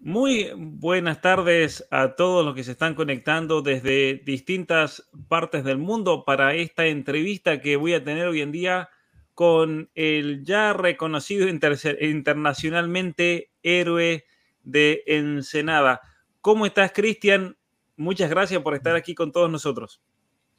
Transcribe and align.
Muy 0.00 0.52
buenas 0.56 1.20
tardes 1.20 1.86
a 1.90 2.14
todos 2.14 2.44
los 2.44 2.54
que 2.54 2.62
se 2.62 2.70
están 2.70 2.94
conectando 2.94 3.62
desde 3.62 4.22
distintas 4.24 5.10
partes 5.28 5.64
del 5.64 5.78
mundo 5.78 6.24
para 6.24 6.54
esta 6.54 6.86
entrevista 6.86 7.60
que 7.60 7.76
voy 7.76 7.94
a 7.94 8.04
tener 8.04 8.28
hoy 8.28 8.40
en 8.40 8.52
día 8.52 8.90
con 9.34 9.90
el 9.96 10.44
ya 10.44 10.72
reconocido 10.72 11.48
internacionalmente 11.48 13.50
héroe 13.64 14.24
de 14.62 15.02
Ensenada. 15.06 16.00
¿Cómo 16.40 16.64
estás, 16.64 16.92
Cristian? 16.92 17.56
Muchas 17.96 18.30
gracias 18.30 18.62
por 18.62 18.74
estar 18.74 18.94
aquí 18.94 19.16
con 19.16 19.32
todos 19.32 19.50
nosotros. 19.50 20.00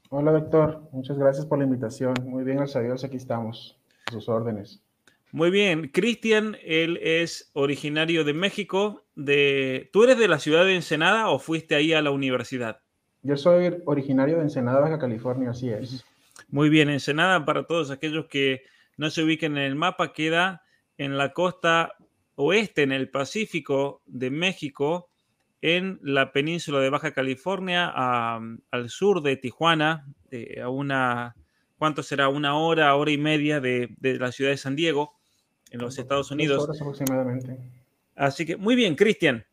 Hola, 0.10 0.34
doctor. 0.34 0.90
Muchas 0.92 1.18
gracias 1.18 1.46
por 1.46 1.60
la 1.60 1.64
invitación. 1.64 2.14
Muy 2.26 2.44
bien, 2.44 2.58
gracias 2.58 2.76
a 2.76 2.82
Dios, 2.82 3.06
aquí 3.06 3.16
estamos, 3.16 3.80
a 4.08 4.12
sus 4.12 4.28
órdenes. 4.28 4.84
Muy 5.32 5.52
bien, 5.52 5.90
Cristian, 5.90 6.58
él 6.64 6.98
es 7.04 7.52
originario 7.54 8.24
de 8.24 8.34
México. 8.34 9.06
De... 9.16 9.90
¿Tú 9.94 10.04
eres 10.04 10.18
de 10.18 10.28
la 10.28 10.40
ciudad 10.40 10.66
de 10.66 10.74
Ensenada 10.74 11.30
o 11.30 11.38
fuiste 11.38 11.76
ahí 11.76 11.94
a 11.94 12.02
la 12.02 12.10
universidad? 12.10 12.82
Yo 13.22 13.38
soy 13.38 13.76
originario 13.86 14.38
de 14.38 14.44
Ensenada, 14.44 14.80
Baja 14.80 14.98
California, 14.98 15.52
así 15.52 15.70
es. 15.70 16.04
Muy 16.48 16.70
bien, 16.70 16.90
Ensenada, 16.90 17.46
para 17.46 17.68
todos 17.68 17.92
aquellos 17.92 18.26
que 18.26 18.64
no 18.98 19.12
se 19.12 19.22
ubiquen 19.22 19.56
en 19.58 19.66
el 19.66 19.76
mapa, 19.76 20.14
queda 20.14 20.64
en 20.98 21.16
la 21.16 21.32
costa 21.34 21.94
oeste, 22.34 22.82
en 22.82 22.92
el 22.92 23.12
Pacífico 23.12 24.02
de 24.08 24.32
México, 24.32 25.10
en 25.62 26.00
la 26.02 26.32
península 26.32 26.80
de 26.80 26.90
Baja 26.90 27.12
California, 27.12 27.88
al 27.90 28.90
sur 28.90 29.22
de 29.22 29.38
Tijuana, 29.38 30.08
a 30.60 30.70
una, 30.70 31.36
¿cuánto 31.78 32.02
será? 32.02 32.30
Una 32.30 32.58
hora, 32.58 32.96
hora 32.96 33.12
y 33.12 33.18
media 33.20 33.60
de 33.60 33.90
la 34.00 34.32
ciudad 34.32 34.50
de 34.52 34.58
San 34.58 34.76
Diego 34.76 35.19
en 35.72 35.80
los 35.80 35.98
Estados 35.98 36.32
Unidos. 36.32 36.70
aproximadamente. 36.70 37.58
Así 38.16 38.46
que, 38.46 38.58
muy 38.58 38.76
bien, 38.76 38.96
Cristian. 38.96 39.46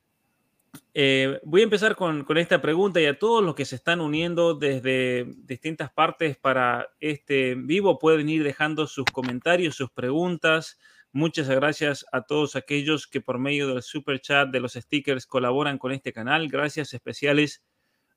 Eh, 0.93 1.41
voy 1.45 1.63
a 1.63 1.65
empezar 1.65 1.97
con, 1.97 2.25
con, 2.25 2.37
esta 2.37 2.61
pregunta 2.61 3.01
y 3.01 3.07
a 3.07 3.19
todos 3.19 3.43
los 3.43 3.55
que 3.55 3.65
se 3.65 3.77
están 3.77 4.01
uniendo 4.01 4.55
desde 4.55 5.25
distintas 5.45 5.91
partes 5.91 6.37
para 6.37 6.89
este 7.01 7.55
vivo 7.55 7.99
pueden 7.99 8.29
ir 8.29 8.45
dejando 8.45 8.87
sus 8.87 9.07
comentarios, 9.07 9.77
sus 9.77 9.91
preguntas. 9.91 10.79
Muchas 11.13 11.49
gracias 11.49 12.05
a 12.13 12.23
todos 12.23 12.57
aquellos 12.57 13.07
que 13.07 13.23
por 13.23 13.39
medio 13.39 13.69
del 13.69 13.83
super 13.83 14.21
chat, 14.21 14.51
de 14.51 14.61
los 14.61 14.75
stickers, 14.75 15.27
colaboran 15.27 15.79
con 15.79 15.93
este 15.93 16.13
canal. 16.13 16.49
Gracias 16.49 16.93
especiales 16.93 17.65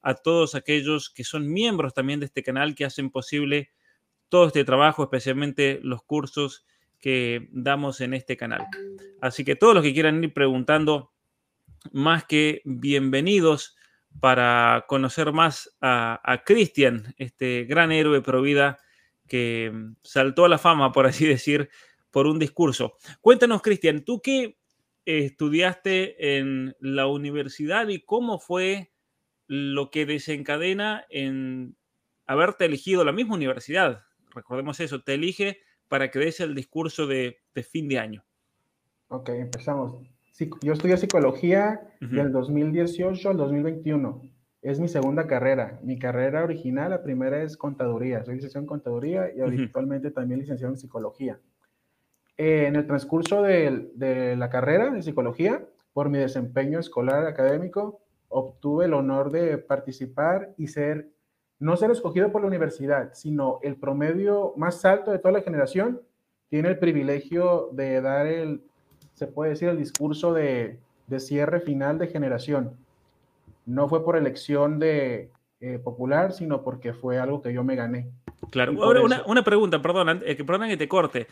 a 0.02 0.16
todos 0.16 0.55
aquellos 0.55 1.09
que 1.09 1.23
son 1.23 1.52
miembros 1.52 1.94
también 1.94 2.20
de 2.20 2.25
este 2.25 2.44
canal 2.44 2.75
que 2.75 2.86
hacen 2.86 3.09
posible 3.09 3.72
todo 4.27 4.47
este 4.47 4.64
trabajo, 4.64 5.03
especialmente 5.03 5.80
los 5.81 6.03
cursos 6.03 6.66
que 7.00 7.50
damos 7.52 8.02
en 8.02 8.14
este 8.14 8.38
canal. 8.38 8.66
Así 9.22 9.44
que 9.44 9.55
todos 9.55 9.73
los 9.73 9.83
que 9.83 9.94
quieran 9.94 10.23
ir 10.23 10.33
preguntando, 10.33 11.14
más 11.92 12.25
que 12.25 12.61
bienvenidos 12.66 13.75
para 14.20 14.86
conocer 14.87 15.32
más 15.32 15.77
a, 15.82 16.43
Cristian, 16.45 17.14
este 17.17 17.65
gran 17.65 17.92
héroe 17.92 18.21
pro 18.21 18.42
vida 18.42 18.77
que 19.27 19.71
saltó 20.04 20.45
a 20.45 20.49
la 20.49 20.58
fama, 20.58 20.92
por 20.92 21.05
así 21.05 21.26
decir, 21.27 21.70
por 22.11 22.27
un 22.27 22.39
discurso. 22.39 22.98
Cuéntanos, 23.21 23.61
Cristian, 23.61 24.04
tú 24.04 24.21
qué 24.21 24.58
estudiaste 25.05 26.38
en 26.38 26.76
la 26.80 27.08
universidad 27.08 27.88
y 27.88 28.02
cómo 28.02 28.39
fue 28.39 28.92
lo 29.48 29.89
que 29.89 30.05
desencadena 30.05 31.05
en 31.09 31.76
haberte 32.27 32.65
elegido 32.65 33.04
la 33.04 33.11
misma 33.11 33.36
universidad. 33.36 34.04
Recordemos 34.36 34.80
eso, 34.80 35.02
te 35.02 35.15
elige 35.15 35.61
para 35.89 36.10
que 36.11 36.20
des 36.20 36.39
el 36.39 36.55
discurso 36.55 37.08
de, 37.08 37.38
fin 37.70 37.89
de 37.89 38.00
año. 38.00 38.23
Ok, 39.10 39.30
empezamos. 39.30 39.95
Yo 40.61 40.72
estudié 40.72 40.95
psicología 40.95 41.82
del 42.00 42.32
2018 42.32 43.30
al 43.30 43.36
2021. 43.36 44.22
Es 44.61 44.80
mi 44.80 44.88
segunda 44.88 45.27
carrera. 45.27 45.80
Mi 45.83 46.00
carrera 46.00 46.44
original, 46.44 46.92
la 46.92 47.04
primera 47.04 47.44
es 47.44 47.58
contaduría. 47.58 48.23
Soy 48.23 48.36
licenciado 48.36 48.64
en 48.64 48.67
contaduría 48.67 49.33
y 49.36 49.42
actualmente 49.42 50.11
también 50.11 50.39
licenciado 50.39 50.72
en 50.72 50.77
psicología. 50.77 51.39
Eh, 52.38 52.67
en 52.67 52.77
el 52.77 52.86
transcurso 52.88 53.42
de, 53.42 53.89
de, 53.95 54.38
la 54.38 54.50
carrera 54.50 54.92
de 54.92 55.02
psicología, 55.02 55.66
por 55.92 56.10
mi 56.10 56.20
desempeño 56.20 56.80
escolar 56.80 57.26
académico, 57.26 58.02
obtuve 58.30 58.86
el 58.86 58.94
honor 58.94 59.32
de 59.32 59.58
participar 59.58 60.54
y 60.56 60.67
ser 60.67 61.10
no 61.59 61.75
ser 61.75 61.92
escogido 61.92 62.31
por 62.31 62.42
la 62.42 62.47
universidad, 62.47 63.14
sino 63.14 63.59
el 63.61 63.75
promedio 63.75 64.53
más 64.55 64.86
alto 64.86 65.11
de 65.11 65.20
toda 65.20 65.33
la 65.33 65.42
generación, 65.42 66.02
tiene 66.49 66.70
el 66.70 66.80
privilegio 66.80 67.70
de 67.73 68.02
dar 68.02 68.25
el, 68.25 68.61
se 69.14 69.27
puede 69.27 69.52
decir, 69.52 69.70
el 69.70 69.77
discurso 69.77 70.33
de, 70.33 70.80
cierre 71.17 71.59
final 71.59 71.97
de 71.97 72.08
generación. 72.08 72.71
No 73.65 73.87
fue 73.89 74.03
por 74.03 74.15
elección 74.15 74.80
de 74.80 75.30
eh, 75.59 75.80
popular, 75.80 76.31
sino 76.31 76.64
porque 76.64 76.93
fue 76.93 77.20
algo 77.20 77.42
que 77.42 77.53
yo 77.53 77.64
me 77.64 77.76
gané. 77.76 78.09
Claro, 78.52 78.81
ahora 78.83 79.02
una, 79.26 79.43
pregunta, 79.43 79.81
perdón, 79.81 80.21
eh, 80.26 80.36
que, 80.36 80.45
perdón 80.45 80.70
que 80.70 80.77
te 80.77 80.87
corte. 80.87 81.27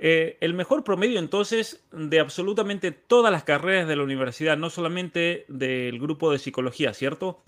Eh, 0.00 0.36
el 0.40 0.54
mejor 0.54 0.84
promedio 0.84 1.18
entonces 1.18 1.84
de 1.92 2.20
absolutamente 2.20 2.92
todas 2.92 3.32
las 3.32 3.42
carreras 3.44 3.88
de 3.88 3.96
la 3.96 4.04
universidad, 4.04 4.56
no 4.56 4.70
solamente 4.70 5.44
del 5.48 5.98
grupo 5.98 6.30
de 6.30 6.38
psicología, 6.38 6.94
¿cierto? 6.94 7.42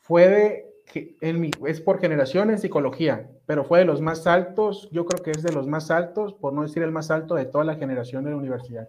Fue 0.00 0.28
de 0.28 0.67
en 0.94 1.40
mi, 1.40 1.50
es 1.66 1.80
por 1.80 2.00
generación 2.00 2.50
en 2.50 2.58
psicología, 2.58 3.28
pero 3.46 3.64
fue 3.64 3.80
de 3.80 3.84
los 3.84 4.00
más 4.00 4.26
altos, 4.26 4.88
yo 4.90 5.06
creo 5.06 5.22
que 5.22 5.30
es 5.30 5.42
de 5.42 5.52
los 5.52 5.66
más 5.66 5.90
altos, 5.90 6.34
por 6.34 6.52
no 6.52 6.62
decir 6.62 6.82
el 6.82 6.92
más 6.92 7.10
alto 7.10 7.34
de 7.34 7.44
toda 7.44 7.64
la 7.64 7.76
generación 7.76 8.24
de 8.24 8.30
la 8.30 8.36
universidad. 8.36 8.88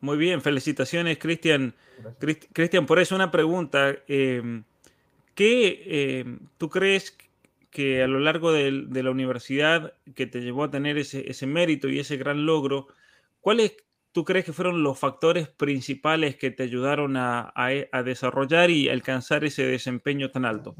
Muy 0.00 0.18
bien, 0.18 0.42
felicitaciones, 0.42 1.18
Cristian. 1.18 1.74
Cristian, 2.52 2.86
por 2.86 2.98
eso 2.98 3.14
una 3.14 3.30
pregunta. 3.30 3.94
Em, 4.06 4.64
¿Qué 5.34 6.20
em, 6.20 6.40
tú 6.58 6.68
crees 6.68 7.16
que 7.70 8.02
a 8.02 8.06
lo 8.06 8.20
largo 8.20 8.52
de, 8.52 8.70
la 9.02 9.10
universidad 9.10 9.94
que 10.14 10.26
te 10.26 10.40
llevó 10.40 10.64
a 10.64 10.70
tener 10.70 10.98
ese, 10.98 11.46
mérito 11.46 11.88
y 11.88 11.98
ese 11.98 12.16
gran 12.16 12.46
logro, 12.46 12.88
cuáles 13.40 13.76
tú 14.12 14.24
crees 14.24 14.44
que 14.44 14.52
fueron 14.52 14.82
los 14.82 14.98
factores 14.98 15.48
principales 15.48 16.36
que 16.36 16.50
te 16.50 16.62
ayudaron 16.62 17.16
a 17.16 17.52
desarrollar 18.04 18.70
y 18.70 18.88
alcanzar 18.88 19.44
ese 19.44 19.66
desempeño 19.66 20.30
tan 20.30 20.44
alto? 20.44 20.76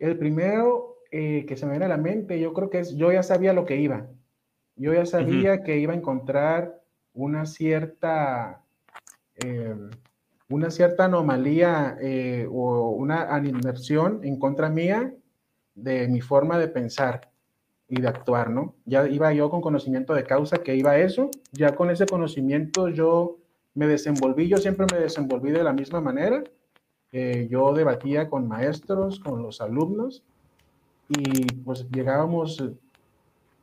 El 0.00 0.18
primero 0.18 0.96
eh, 1.12 1.44
que 1.46 1.56
se 1.56 1.66
me 1.66 1.72
viene 1.72 1.84
a 1.84 1.88
la 1.88 1.98
mente, 1.98 2.40
yo 2.40 2.54
creo 2.54 2.70
que 2.70 2.80
es, 2.80 2.96
yo 2.96 3.12
ya 3.12 3.22
sabía 3.22 3.52
lo 3.52 3.66
que 3.66 3.76
iba. 3.76 4.08
Yo 4.74 4.94
ya 4.94 5.04
sabía 5.04 5.62
que 5.62 5.78
iba 5.78 5.92
a 5.92 5.96
encontrar 5.96 6.80
una 7.12 7.44
cierta, 7.44 8.62
eh, 9.44 9.76
una 10.48 10.70
cierta 10.70 11.04
anomalía 11.04 11.98
eh, 12.00 12.48
o 12.50 12.90
una 12.90 13.38
inversión 13.44 14.20
en 14.24 14.38
contra 14.38 14.70
mía 14.70 15.12
de 15.74 16.08
mi 16.08 16.22
forma 16.22 16.58
de 16.58 16.68
pensar 16.68 17.30
y 17.86 18.00
de 18.00 18.08
actuar, 18.08 18.48
¿no? 18.48 18.76
Ya 18.86 19.06
iba 19.06 19.32
yo 19.34 19.50
con 19.50 19.60
conocimiento 19.60 20.14
de 20.14 20.24
causa 20.24 20.62
que 20.62 20.76
iba 20.76 20.92
a 20.92 20.98
eso, 20.98 21.30
ya 21.52 21.74
con 21.74 21.90
ese 21.90 22.06
conocimiento 22.06 22.88
yo 22.88 23.38
me 23.74 23.86
desenvolví, 23.86 24.48
yo 24.48 24.56
siempre 24.56 24.86
me 24.90 24.98
desenvolví 24.98 25.50
de 25.50 25.64
la 25.64 25.74
misma 25.74 26.00
manera 26.00 26.42
yo 27.12 27.72
debatía 27.72 28.28
con 28.28 28.46
maestros, 28.46 29.20
con 29.20 29.42
los 29.42 29.60
alumnos, 29.60 30.22
y 31.10 31.44
pues 31.64 31.88
llegábamos, 31.90 32.60
eh, 32.60 32.72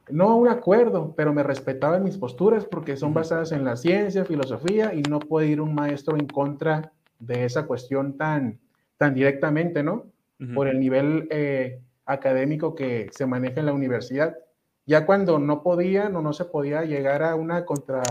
no 0.10 0.30
a 0.30 0.36
un 0.36 0.50
acuerdo, 0.50 1.14
pero 1.16 1.34
me 1.34 1.44
respetaban 1.44 2.04
mis 2.04 2.18
posturas 2.18 2.66
porque 2.66 2.98
son 2.98 3.14
basadas 3.14 3.54
en 3.54 3.64
la 3.64 3.78
ciencia, 3.78 4.26
filosofía, 4.26 4.94
y 4.94 5.02
no 5.04 5.20
puede 5.20 5.48
ir 5.48 5.62
un 5.62 5.74
maestro 5.74 6.18
en 6.18 6.28
contra 6.28 6.92
de 7.20 7.46
esa 7.46 7.66
cuestión 7.66 8.18
tan, 8.18 8.60
tan 8.98 9.14
directamente, 9.14 9.82
¿no? 9.82 10.06
Por 10.54 10.68
el 10.68 10.80
nivel 10.80 11.28
eh, 11.32 11.80
académico 12.06 12.76
que 12.76 13.10
se 13.12 13.26
maneja 13.26 13.60
en 13.60 13.66
la 13.66 13.74
universidad. 13.74 14.38
Ya 14.86 15.06
cuando 15.06 15.40
no 15.40 15.64
podían 15.64 16.16
o 16.16 16.22
no 16.22 16.32
se 16.32 16.46
podía 16.46 16.84
llegar 16.84 17.24
a 17.24 17.34
una 17.36 17.66
contra, 17.66 18.04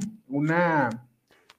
una, 0.28 0.88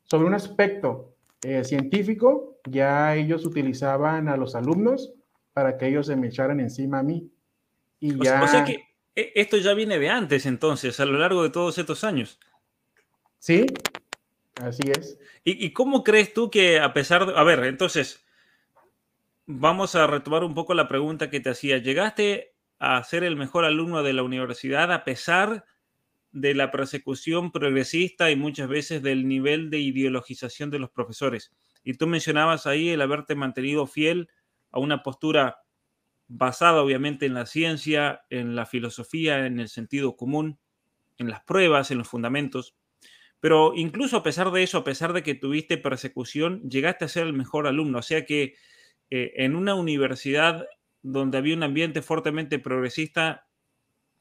sobre 0.03 0.25
un 0.25 0.33
aspecto 0.33 1.13
eh, 1.43 1.63
científico, 1.63 2.54
ya 2.65 3.15
ellos 3.15 3.45
utilizaban 3.45 4.27
a 4.27 4.37
los 4.37 4.55
alumnos 4.55 5.13
para 5.53 5.77
que 5.77 5.87
ellos 5.87 6.07
se 6.07 6.15
me 6.15 6.27
echaran 6.27 6.59
encima 6.59 6.99
a 6.99 7.03
mí. 7.03 7.31
Y 7.99 8.21
ya... 8.23 8.43
O 8.43 8.47
sea, 8.47 8.65
que 8.65 8.83
e, 9.15 9.31
esto 9.35 9.57
ya 9.57 9.73
viene 9.73 9.97
de 9.97 10.09
antes 10.09 10.45
entonces, 10.45 10.99
a 10.99 11.05
lo 11.05 11.17
largo 11.17 11.43
de 11.43 11.49
todos 11.49 11.77
estos 11.77 12.03
años. 12.03 12.39
Sí, 13.39 13.65
así 14.55 14.83
es. 14.97 15.19
¿Y, 15.43 15.71
cómo 15.71 16.03
crees 16.03 16.33
tú 16.33 16.49
que 16.49 16.79
a 16.79 16.93
pesar 16.93 17.27
de... 17.27 17.37
A 17.37 17.43
ver, 17.43 17.63
entonces, 17.65 18.25
vamos 19.45 19.95
a 19.95 20.07
retomar 20.07 20.43
un 20.43 20.55
poco 20.55 20.73
la 20.73 20.87
pregunta 20.87 21.29
que 21.29 21.39
te 21.39 21.51
hacía. 21.51 21.77
¿Llegaste 21.77 22.55
a 22.79 23.03
ser 23.03 23.23
el 23.23 23.35
mejor 23.35 23.63
alumno 23.63 24.01
de 24.01 24.13
la 24.13 24.23
universidad 24.23 24.91
a 24.91 25.03
pesar 25.03 25.65
de 26.31 26.55
la 26.55 26.71
persecución 26.71 27.51
progresista 27.51 28.31
y 28.31 28.35
muchas 28.35 28.67
veces 28.67 29.03
del 29.03 29.27
nivel 29.27 29.69
de 29.69 29.79
ideologización 29.79 30.71
de 30.71 30.79
los 30.79 30.89
profesores? 30.89 31.53
Y 31.85 31.93
tú 31.93 32.07
mencionabas 32.07 32.67
ahí 32.67 32.89
el 32.89 33.01
haberte 33.01 33.35
mantenido 33.35 33.87
fiel 33.87 34.27
a 34.71 34.79
una 34.79 35.03
postura 35.03 35.59
basada 36.27 36.81
obviamente 36.81 37.25
en 37.25 37.35
la 37.35 37.45
ciencia, 37.45 38.25
en 38.29 38.55
la 38.55 38.65
filosofía, 38.65 39.45
en 39.45 39.59
el 39.59 39.69
sentido 39.69 40.17
común, 40.17 40.59
en 41.17 41.29
las 41.29 41.43
pruebas, 41.43 41.91
en 41.91 41.99
los 41.99 42.09
fundamentos. 42.09 42.75
Pero 43.39 43.73
incluso 43.75 44.17
a 44.17 44.23
pesar 44.23 44.51
de 44.51 44.63
eso, 44.63 44.79
a 44.79 44.83
pesar 44.83 45.13
de 45.13 45.23
que 45.23 45.35
tuviste 45.35 45.77
persecución, 45.77 46.67
llegaste 46.67 47.05
a 47.05 47.09
ser 47.09 47.27
el 47.27 47.33
mejor 47.33 47.67
alumno. 47.67 47.99
O 47.99 48.01
sea 48.01 48.25
que 48.25 48.55
eh, 49.11 49.33
en 49.35 49.55
una 49.55 49.75
universidad 49.75 50.65
donde 51.03 51.37
había 51.37 51.55
un 51.55 51.63
ambiente 51.63 52.01
fuertemente 52.01 52.57
progresista, 52.57 53.47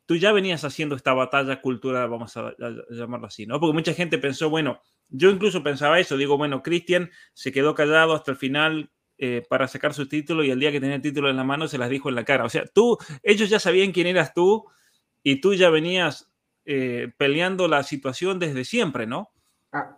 tú 0.07 0.17
ya 0.17 0.33
venías 0.33 0.65
haciendo 0.65 0.97
esta 0.97 1.15
batalla 1.15 1.63
cultural, 1.63 2.11
vamos 2.11 2.37
a, 2.37 2.55
llamarlo 2.91 3.27
así, 3.27 3.47
¿no? 3.47 3.59
Porque 3.59 3.73
mucha 3.73 3.95
gente 3.95 4.19
pensó, 4.19 4.51
bueno, 4.51 4.83
yo 5.09 5.31
incluso 5.31 5.63
pensaba 5.63 6.01
eso, 6.01 6.17
digo, 6.17 6.37
bueno, 6.37 6.63
Cristian 6.63 7.11
se 7.33 7.53
quedó 7.53 7.75
callado 7.75 8.15
hasta 8.15 8.31
el 8.33 8.37
final 8.37 8.91
eh, 9.17 9.43
para 9.49 9.69
sacar 9.69 9.95
su 9.95 10.09
título 10.09 10.43
y 10.43 10.51
el 10.51 10.59
día 10.59 10.73
que 10.73 10.81
tenía 10.81 10.97
el 10.97 11.03
título 11.03 11.31
en 11.31 11.37
la 11.37 11.45
mano 11.45 11.69
se 11.69 11.79
las 11.79 11.89
dijo 11.89 12.09
en 12.09 12.17
la 12.17 12.25
cara. 12.25 12.45
O 12.45 12.49
sea, 12.49 12.65
tú, 12.67 12.99
ellos 13.23 13.49
ya 13.49 13.61
sabían 13.61 13.93
quién 13.93 14.09
eras 14.09 14.35
tú 14.35 14.65
y 15.23 15.41
tú 15.41 15.55
ya 15.55 15.71
venías 15.71 16.33
eh, 16.65 17.13
peleando 17.17 17.69
la 17.69 17.83
situación 17.83 18.39
desde 18.39 18.65
siempre, 18.65 19.07
¿no? 19.07 19.31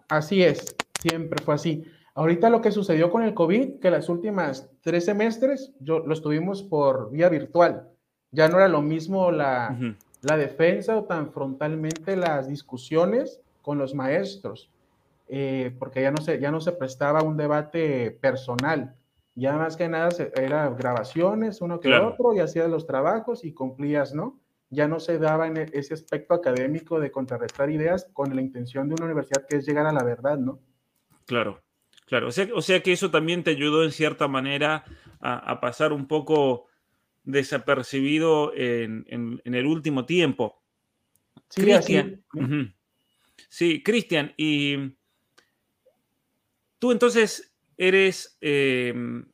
así 0.09 0.43
es, 0.43 0.75
siempre 1.01 1.43
fue 1.45 1.55
así. 1.55 1.85
Ahorita 2.15 2.49
lo 2.49 2.63
que 2.63 2.73
sucedió 2.73 3.11
con 3.11 3.23
el 3.23 3.35
COVID, 3.35 3.79
que 3.79 3.91
las 3.91 4.09
últimas 4.09 4.71
tres 4.81 5.05
semestres 5.05 5.75
yo, 5.81 5.99
lo 5.99 6.15
estuvimos 6.15 6.63
por 6.63 7.11
vía 7.11 7.29
virtual. 7.29 7.91
Ya 8.31 8.49
no 8.49 8.57
era 8.57 8.69
lo 8.69 8.81
mismo 8.81 9.31
la, 9.31 9.79
la 10.23 10.37
defensa 10.37 10.97
o 10.97 11.05
tan 11.05 11.31
frontalmente 11.31 12.17
las 12.17 12.49
discusiones 12.49 13.41
con 13.61 13.79
los 13.79 13.95
maestros, 13.95 14.71
eh, 15.29 15.75
porque 15.79 16.03
ya 16.03 16.11
no, 16.11 16.23
se, 16.23 16.39
ya 16.39 16.51
no 16.51 16.61
se 16.61 16.73
prestaba 16.73 17.23
un 17.23 17.37
debate 17.37 18.11
personal. 18.11 18.97
Ya 19.35 19.55
más 19.57 19.77
que 19.77 19.89
nada 19.89 20.09
era 20.35 20.71
grabaciones, 20.71 21.61
uno 21.61 21.79
que 21.81 21.95
otro, 21.95 22.35
y 22.35 22.41
hacías 22.41 22.71
los 22.71 22.87
trabajos 22.87 23.45
y 23.45 23.53
cumplías, 23.53 24.15
¿no? 24.15 24.41
ya 24.71 24.89
no 24.89 25.01
se 25.01 25.19
daba 25.19 25.47
en 25.47 25.57
e, 25.57 25.71
ese 25.73 25.95
aspecto 25.95 26.35
académico 26.35 26.99
de 26.99 27.11
contrarrestar 27.11 27.71
ideas 27.71 28.09
con 28.13 28.35
la 28.35 28.43
intención 28.43 28.89
de 28.89 28.95
una 28.95 29.07
universidad 29.07 29.47
que 29.49 29.57
es 29.57 29.67
llegar 29.67 29.87
a 29.87 29.93
la 29.93 30.05
verdad, 30.05 30.39
¿no? 30.39 30.61
Claro, 31.27 31.63
claro. 32.07 32.29
O 32.29 32.31
sea, 32.33 32.49
o 32.55 32.63
sea 32.63 32.83
que 32.83 32.93
eso 32.93 33.11
también 33.11 33.45
te 33.45 33.51
ayudó 33.51 33.85
en 33.85 33.93
cierta 33.93 34.29
manera 34.29 34.85
a, 35.21 35.61
pasar 35.61 35.93
un 35.93 36.07
poco 36.07 36.67
desapercibido 37.25 38.53
en, 38.55 39.05
el 39.45 39.67
último 39.67 40.05
tiempo. 40.05 40.63
Sí, 41.49 41.63
Cristian. 41.63 42.25
Sí, 43.49 43.83
Cristian, 43.83 44.35
y 44.37 44.97
tú 46.79 46.93
entonces 46.93 47.55
eres 47.77 48.39
em, 48.41 49.27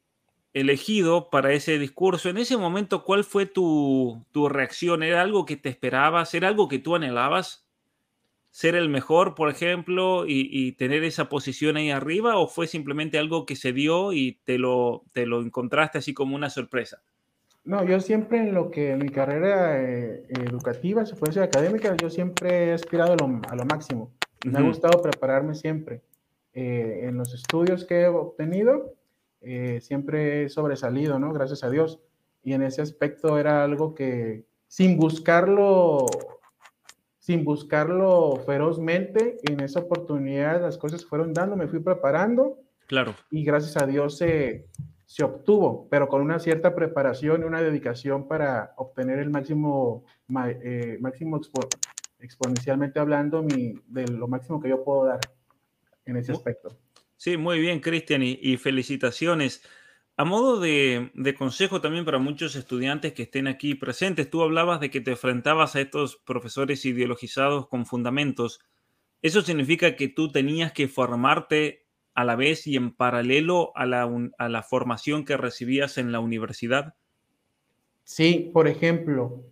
elegido 0.54 1.30
para 1.30 1.52
ese 1.52 1.78
discurso, 1.78 2.28
en 2.28 2.38
ese 2.38 2.56
momento, 2.56 3.04
¿cuál 3.04 3.24
fue 3.24 3.46
tu, 3.46 4.24
reacción? 4.34 5.02
¿Era 5.02 5.22
algo 5.22 5.44
que 5.44 5.56
te 5.56 5.68
esperabas? 5.68 6.34
¿Era 6.34 6.48
algo 6.48 6.68
que 6.68 6.78
tú 6.78 6.94
anhelabas? 6.94 7.66
¿Ser 8.50 8.74
el 8.74 8.90
mejor, 8.90 9.34
por 9.34 9.48
ejemplo, 9.48 10.24
y, 10.26 10.72
tener 10.72 11.04
esa 11.04 11.28
posición 11.28 11.76
ahí 11.76 11.90
arriba? 11.90 12.36
¿O 12.36 12.48
fue 12.48 12.66
simplemente 12.66 13.18
algo 13.18 13.46
que 13.46 13.56
se 13.56 13.72
dio 13.72 14.12
y 14.12 14.40
te 14.44 14.58
lo, 14.58 15.04
te 15.12 15.24
lo 15.24 15.40
encontraste 15.40 15.98
así 15.98 16.12
como 16.12 16.36
una 16.36 16.50
sorpresa? 16.50 17.02
No, 17.64 17.84
yo 17.84 18.00
siempre 18.00 18.38
en 18.38 18.54
lo 18.54 18.70
que 18.70 18.90
en 18.90 18.98
mi 18.98 19.08
carrera 19.08 19.80
eh, 19.80 20.24
educativa, 20.30 21.06
se 21.06 21.14
ser 21.16 21.44
académica, 21.44 21.96
yo 21.96 22.10
siempre 22.10 22.66
he 22.66 22.72
aspirado 22.72 23.12
a 23.12 23.16
lo, 23.56 23.64
máximo. 23.64 24.12
Me 24.44 24.58
ha 24.58 24.62
gustado 24.62 25.00
prepararme 25.00 25.54
siempre. 25.54 26.02
Eh, 26.54 27.06
en 27.08 27.16
los 27.16 27.32
estudios 27.34 27.84
que 27.84 28.02
he 28.02 28.08
obtenido, 28.08 28.94
eh, 29.40 29.80
siempre 29.80 30.44
he 30.44 30.48
sobresalido, 30.48 31.18
¿no? 31.18 31.32
Gracias 31.32 31.64
a 31.64 31.70
Dios. 31.70 32.00
Y 32.42 32.52
en 32.52 32.62
ese 32.62 32.82
aspecto 32.82 33.38
era 33.38 33.64
algo 33.64 33.94
que 33.94 34.44
sin 34.66 34.96
buscarlo, 34.96 36.06
sin 37.18 37.44
buscarlo 37.44 38.42
ferozmente, 38.44 39.38
en 39.44 39.60
esa 39.60 39.80
oportunidad 39.80 40.60
las 40.60 40.76
cosas 40.76 41.04
fueron 41.04 41.32
dando, 41.32 41.56
me 41.56 41.68
fui 41.68 41.80
preparando. 41.80 42.58
Claro. 42.86 43.14
Y 43.30 43.44
gracias 43.44 43.76
a 43.76 43.86
Dios 43.86 44.18
se, 44.18 44.66
se 45.06 45.24
obtuvo, 45.24 45.88
pero 45.90 46.08
con 46.08 46.20
una 46.20 46.38
cierta 46.38 46.74
preparación 46.74 47.42
y 47.42 47.44
una 47.44 47.62
dedicación 47.62 48.28
para 48.28 48.72
obtener 48.76 49.18
el 49.18 49.30
máximo, 49.30 50.04
eh, 50.62 50.98
máximo 51.00 51.40
exponencialmente 52.18 52.98
hablando, 52.98 53.42
mi, 53.42 53.74
de 53.86 54.06
lo 54.08 54.26
máximo 54.28 54.60
que 54.60 54.68
yo 54.68 54.84
puedo 54.84 55.04
dar 55.04 55.20
en 56.06 56.16
ese 56.16 56.32
aspecto. 56.32 56.76
Sí, 57.16 57.36
muy 57.36 57.60
bien, 57.60 57.80
Cristian, 57.80 58.22
y, 58.22 58.56
felicitaciones. 58.56 59.62
A 60.16 60.24
modo 60.24 60.60
de, 60.60 61.12
consejo 61.38 61.80
también 61.80 62.04
para 62.04 62.18
muchos 62.18 62.56
estudiantes 62.56 63.12
que 63.12 63.22
estén 63.22 63.46
aquí 63.46 63.74
presentes, 63.74 64.28
tú 64.28 64.42
hablabas 64.42 64.80
de 64.80 64.90
que 64.90 65.00
te 65.00 65.12
enfrentabas 65.12 65.76
a 65.76 65.80
estos 65.80 66.16
profesores 66.16 66.84
ideologizados 66.84 67.68
con 67.68 67.86
fundamentos. 67.86 68.60
¿Eso 69.22 69.42
significa 69.42 69.94
que 69.94 70.08
tú 70.08 70.32
tenías 70.32 70.72
que 70.72 70.88
formarte 70.88 71.86
a 72.14 72.24
la 72.24 72.36
vez 72.36 72.66
y 72.66 72.76
en 72.76 72.94
paralelo 72.94 73.70
a 73.76 73.86
la, 73.86 74.10
a 74.38 74.48
la 74.48 74.62
formación 74.62 75.24
que 75.24 75.36
recibías 75.36 75.98
en 75.98 76.12
la 76.12 76.20
universidad? 76.20 76.94
Sí, 78.04 78.50
por 78.52 78.68
ejemplo, 78.68 79.44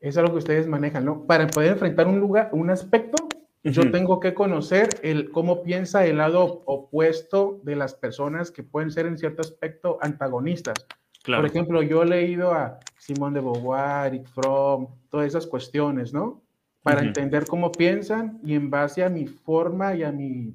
es 0.00 0.16
algo 0.16 0.32
que 0.32 0.38
ustedes 0.38 0.66
manejan, 0.66 1.04
¿no? 1.04 1.26
Para 1.26 1.48
poder 1.48 1.72
enfrentar 1.72 2.06
un 2.06 2.20
lugar, 2.20 2.50
un 2.52 2.70
aspecto, 2.70 3.27
yo 3.64 3.90
tengo 3.90 4.20
que 4.20 4.34
conocer 4.34 4.88
el, 5.02 5.30
cómo 5.30 5.62
piensa 5.62 6.06
el 6.06 6.18
lado 6.18 6.62
opuesto 6.64 7.60
de 7.64 7.76
las 7.76 7.94
personas 7.94 8.50
que 8.50 8.62
pueden 8.62 8.90
ser 8.90 9.06
en 9.06 9.18
cierto 9.18 9.42
aspecto 9.42 9.98
antagonistas. 10.00 10.86
Por 11.24 11.44
ejemplo, 11.44 11.82
yo 11.82 12.02
he 12.02 12.06
leído 12.06 12.52
a 12.52 12.78
Simón 12.98 13.34
de 13.34 13.40
Beauvoir, 13.40 14.06
Eric 14.06 14.28
Fromm, 14.28 14.86
todas 15.10 15.26
esas 15.26 15.46
cuestiones, 15.46 16.12
¿no? 16.12 16.42
Para 16.82 17.02
entender 17.02 17.46
cómo 17.46 17.70
piensan 17.70 18.40
y 18.42 18.54
en 18.54 18.70
base 18.70 19.04
a 19.04 19.10
mi 19.10 19.26
forma 19.26 19.94
y 19.94 20.04
a 20.04 20.12
mi, 20.12 20.54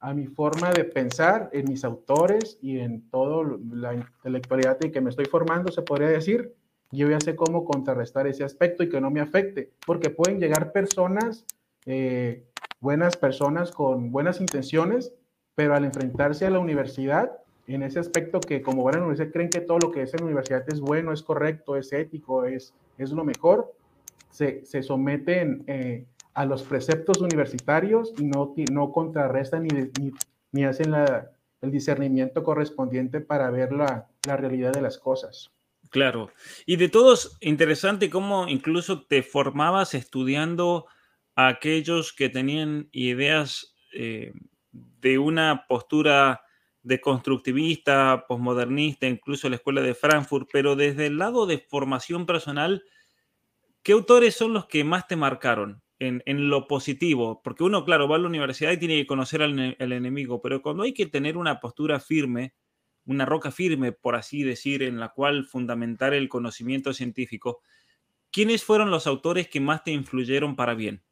a 0.00 0.12
mi 0.12 0.26
forma 0.26 0.72
de 0.72 0.84
pensar 0.84 1.50
en 1.52 1.68
mis 1.68 1.84
autores 1.84 2.58
y 2.60 2.80
en 2.80 3.08
toda 3.10 3.56
la 3.70 3.94
intelectualidad 3.94 4.78
en 4.84 4.90
que 4.90 5.00
me 5.00 5.10
estoy 5.10 5.26
formando, 5.26 5.70
se 5.70 5.82
podría 5.82 6.08
decir, 6.08 6.52
yo 6.90 7.08
ya 7.08 7.20
sé 7.20 7.36
cómo 7.36 7.64
contrarrestar 7.64 8.26
ese 8.26 8.42
aspecto 8.42 8.82
y 8.82 8.88
que 8.88 9.00
no 9.00 9.10
me 9.10 9.20
afecte, 9.20 9.72
porque 9.86 10.10
pueden 10.10 10.40
llegar 10.40 10.72
personas 10.72 11.44
eh, 11.86 12.44
buenas 12.80 13.16
personas 13.16 13.70
con 13.70 14.12
buenas 14.12 14.40
intenciones, 14.40 15.14
pero 15.54 15.74
al 15.74 15.84
enfrentarse 15.84 16.46
a 16.46 16.50
la 16.50 16.58
universidad, 16.58 17.32
en 17.66 17.82
ese 17.82 17.98
aspecto 17.98 18.40
que 18.40 18.62
como 18.62 18.84
van 18.84 18.96
a 18.96 18.98
la 18.98 19.04
universidad 19.04 19.32
creen 19.32 19.50
que 19.50 19.60
todo 19.60 19.78
lo 19.78 19.90
que 19.90 20.02
es 20.02 20.12
en 20.14 20.20
la 20.20 20.26
universidad 20.26 20.64
es 20.68 20.80
bueno, 20.80 21.12
es 21.12 21.22
correcto, 21.22 21.76
es 21.76 21.92
ético, 21.92 22.44
es, 22.44 22.74
es 22.98 23.10
lo 23.10 23.24
mejor, 23.24 23.74
se, 24.30 24.64
se 24.64 24.82
someten 24.82 25.64
eh, 25.66 26.04
a 26.34 26.44
los 26.44 26.62
preceptos 26.62 27.20
universitarios 27.20 28.12
y 28.18 28.24
no, 28.24 28.54
no 28.70 28.92
contrarrestan 28.92 29.64
ni, 29.64 29.90
ni, 29.98 30.12
ni 30.52 30.64
hacen 30.64 30.90
la, 30.90 31.30
el 31.62 31.70
discernimiento 31.70 32.42
correspondiente 32.42 33.20
para 33.20 33.50
ver 33.50 33.72
la, 33.72 34.08
la 34.26 34.36
realidad 34.36 34.72
de 34.72 34.82
las 34.82 34.98
cosas. 34.98 35.50
Claro. 35.90 36.30
Y 36.66 36.76
de 36.76 36.88
todos, 36.88 37.38
interesante 37.40 38.10
cómo 38.10 38.48
incluso 38.48 39.04
te 39.04 39.22
formabas 39.22 39.94
estudiando 39.94 40.86
aquellos 41.36 42.14
que 42.14 42.30
tenían 42.30 42.88
ideas 42.92 43.76
eh, 43.92 44.32
de 44.72 45.18
una 45.18 45.66
postura 45.68 46.40
de 46.82 47.00
constructivista, 47.00 48.24
posmodernista, 48.26 49.06
incluso 49.06 49.48
la 49.48 49.56
escuela 49.56 49.82
de 49.82 49.94
Frankfurt, 49.94 50.48
pero 50.52 50.76
desde 50.76 51.06
el 51.06 51.18
lado 51.18 51.46
de 51.46 51.58
formación 51.58 52.26
personal, 52.26 52.84
¿qué 53.82 53.92
autores 53.92 54.34
son 54.34 54.54
los 54.54 54.66
que 54.66 54.82
más 54.82 55.06
te 55.06 55.16
marcaron 55.16 55.82
en, 55.98 56.22
lo 56.48 56.66
positivo? 56.66 57.42
Porque 57.42 57.64
uno, 57.64 57.84
claro, 57.84 58.08
va 58.08 58.16
a 58.16 58.18
la 58.20 58.28
universidad 58.28 58.72
y 58.72 58.78
tiene 58.78 58.96
que 58.96 59.06
conocer 59.06 59.42
al, 59.42 59.76
al, 59.78 59.92
enemigo, 59.92 60.40
pero 60.40 60.62
cuando 60.62 60.84
hay 60.84 60.94
que 60.94 61.06
tener 61.06 61.36
una 61.36 61.60
postura 61.60 62.00
firme, 62.00 62.54
una 63.04 63.26
roca 63.26 63.50
firme, 63.50 63.92
por 63.92 64.16
así 64.16 64.42
decir, 64.42 64.82
en 64.82 64.98
la 65.00 65.10
cual 65.10 65.44
fundamentar 65.44 66.14
el 66.14 66.28
conocimiento 66.28 66.94
científico, 66.94 67.60
¿quiénes 68.30 68.64
fueron 68.64 68.90
los 68.90 69.06
autores 69.06 69.48
que 69.48 69.60
más 69.60 69.82
te 69.82 69.90
influyeron 69.90 70.56
para 70.56 70.74
bien? 70.74 71.02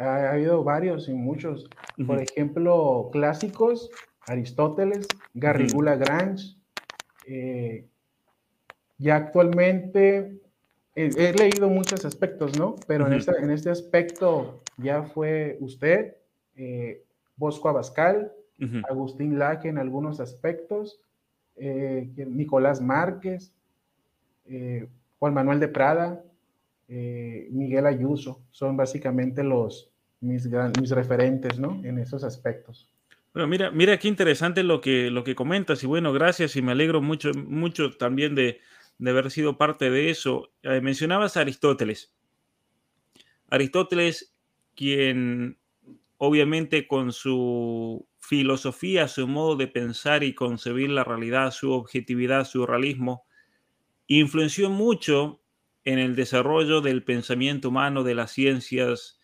Ha, 0.00 0.32
habido 0.32 0.64
varios 0.64 1.08
y 1.08 1.14
muchos. 1.14 1.68
Por 2.06 2.20
ejemplo, 2.20 3.10
clásicos, 3.12 3.90
Aristóteles, 4.26 5.06
Garrigula 5.34 5.96
Grange. 5.96 6.56
Eh, 7.26 7.86
ya 8.98 9.16
actualmente 9.16 10.40
he, 10.94 11.32
leído 11.32 11.68
muchos 11.68 12.04
aspectos, 12.04 12.58
¿no? 12.58 12.76
Pero 12.86 13.06
en, 13.06 13.14
este, 13.14 13.32
en 13.38 13.50
este 13.50 13.70
aspecto 13.70 14.62
ya 14.76 15.02
fue 15.04 15.56
usted, 15.60 16.16
eh, 16.56 17.04
Bosco 17.36 17.68
Abascal, 17.68 18.32
Agustín 18.90 19.38
Laque 19.38 19.68
en 19.68 19.78
algunos 19.78 20.20
aspectos, 20.20 21.00
eh, 21.56 22.10
Nicolás 22.28 22.82
Márquez, 22.82 23.54
eh, 24.44 24.86
Juan 25.18 25.32
Manuel 25.32 25.60
de 25.60 25.68
Prada, 25.68 26.22
Miguel 26.88 27.86
Ayuso, 27.86 28.42
son 28.50 28.76
básicamente 28.76 29.44
los, 29.44 29.89
mis, 30.20 30.48
mis 30.80 30.90
referentes, 30.90 31.58
¿no? 31.58 31.80
En 31.84 31.98
esos 31.98 32.24
aspectos. 32.24 32.88
Bueno, 33.32 33.46
mira, 33.46 33.70
mira 33.70 33.98
qué 33.98 34.08
interesante 34.08 34.62
lo 34.62 34.80
que, 34.80 35.10
lo 35.10 35.22
que 35.22 35.34
comentas 35.34 35.82
y 35.84 35.86
bueno, 35.86 36.12
gracias 36.12 36.56
y 36.56 36.62
me 36.62 36.72
alegro 36.72 37.00
mucho, 37.00 37.30
mucho 37.34 37.92
también 37.96 38.34
de, 38.34 38.60
de 38.98 39.10
haber 39.10 39.30
sido 39.30 39.56
parte 39.56 39.88
de 39.88 40.10
eso. 40.10 40.52
Eh, 40.62 40.80
mencionabas 40.80 41.36
a 41.36 41.40
Aristóteles. 41.40 42.12
Aristóteles, 43.48 44.34
quien 44.74 45.58
obviamente 46.18 46.86
con 46.86 47.12
su 47.12 48.06
filosofía, 48.18 49.08
su 49.08 49.26
modo 49.26 49.56
de 49.56 49.68
pensar 49.68 50.22
y 50.22 50.34
concebir 50.34 50.90
la 50.90 51.04
realidad, 51.04 51.50
su 51.50 51.72
objetividad, 51.72 52.44
su 52.44 52.66
realismo, 52.66 53.24
influenció 54.06 54.70
mucho 54.70 55.40
en 55.84 55.98
el 55.98 56.14
desarrollo 56.16 56.80
del 56.80 57.04
pensamiento 57.04 57.70
humano, 57.70 58.02
de 58.02 58.14
las 58.14 58.32
ciencias, 58.32 59.19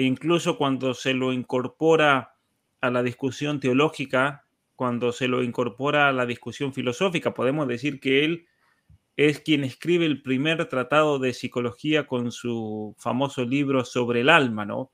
e 0.00 0.04
incluso 0.04 0.56
cuando 0.56 0.94
se 0.94 1.12
lo 1.12 1.30
incorpora 1.30 2.34
a 2.80 2.90
la 2.90 3.02
discusión 3.02 3.60
teológica, 3.60 4.46
cuando 4.74 5.12
se 5.12 5.28
lo 5.28 5.42
incorpora 5.42 6.08
a 6.08 6.12
la 6.12 6.24
discusión 6.24 6.72
filosófica, 6.72 7.34
podemos 7.34 7.68
decir 7.68 8.00
que 8.00 8.24
él 8.24 8.46
es 9.18 9.40
quien 9.40 9.62
escribe 9.62 10.06
el 10.06 10.22
primer 10.22 10.66
tratado 10.70 11.18
de 11.18 11.34
psicología 11.34 12.06
con 12.06 12.32
su 12.32 12.94
famoso 12.96 13.44
libro 13.44 13.84
sobre 13.84 14.22
el 14.22 14.30
alma, 14.30 14.64
¿no? 14.64 14.90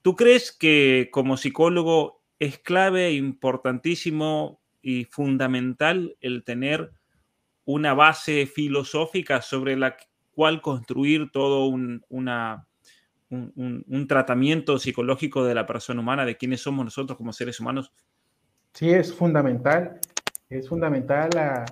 ¿Tú 0.00 0.16
crees 0.16 0.52
que 0.52 1.10
como 1.12 1.36
psicólogo 1.36 2.22
es 2.38 2.58
clave, 2.58 3.12
importantísimo 3.12 4.58
y 4.80 5.04
fundamental 5.04 6.16
el 6.22 6.44
tener 6.44 6.92
una 7.66 7.92
base 7.92 8.46
filosófica 8.46 9.42
sobre 9.42 9.76
la 9.76 9.98
cual 10.30 10.62
construir 10.62 11.30
todo 11.30 11.66
un, 11.66 12.06
una, 12.08 12.67
un, 13.30 14.06
tratamiento 14.08 14.78
psicológico 14.78 15.44
de 15.44 15.54
la 15.54 15.66
persona 15.66 16.00
humana, 16.00 16.24
de 16.24 16.36
quiénes 16.36 16.60
somos 16.60 16.84
nosotros 16.84 17.16
como 17.16 17.32
seres 17.32 17.60
humanos? 17.60 17.92
Sí, 18.72 18.90
es 18.90 19.12
fundamental. 19.12 20.00
Es 20.48 20.68
fundamental 20.68 21.30
la, 21.34 21.64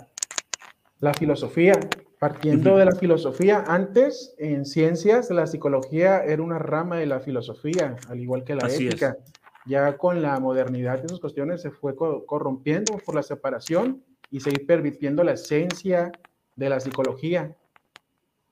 la 1.01 1.15
filosofía. 1.15 1.75
Partiendo 2.19 2.79
de 2.79 2.87
la 2.87 2.95
filosofía, 2.95 3.65
antes 3.67 4.35
en 4.39 4.65
ciencias 4.65 5.31
la 5.31 5.47
psicología 5.47 6.25
era 6.25 6.43
una 6.43 6.59
rama 6.59 6.97
de 6.97 7.05
la 7.05 7.21
filosofía, 7.21 7.97
al 8.09 8.21
igual 8.21 8.43
que 8.43 8.55
la 8.55 8.69
ética. 8.69 9.19
Ya 9.67 9.99
con 9.99 10.23
la 10.23 10.41
modernidad 10.41 11.05
esas 11.05 11.21
cuestiones 11.21 11.61
se 11.61 11.71
fue 11.71 11.95
corrompiendo 11.95 12.99
por 13.05 13.17
la 13.17 13.23
separación 13.23 14.03
y 14.31 14.41
se 14.41 14.51
permitiendo 14.61 15.25
la 15.25 15.33
esencia 15.33 16.11
de 16.55 16.69
la 16.71 16.81
psicología. 16.81 17.55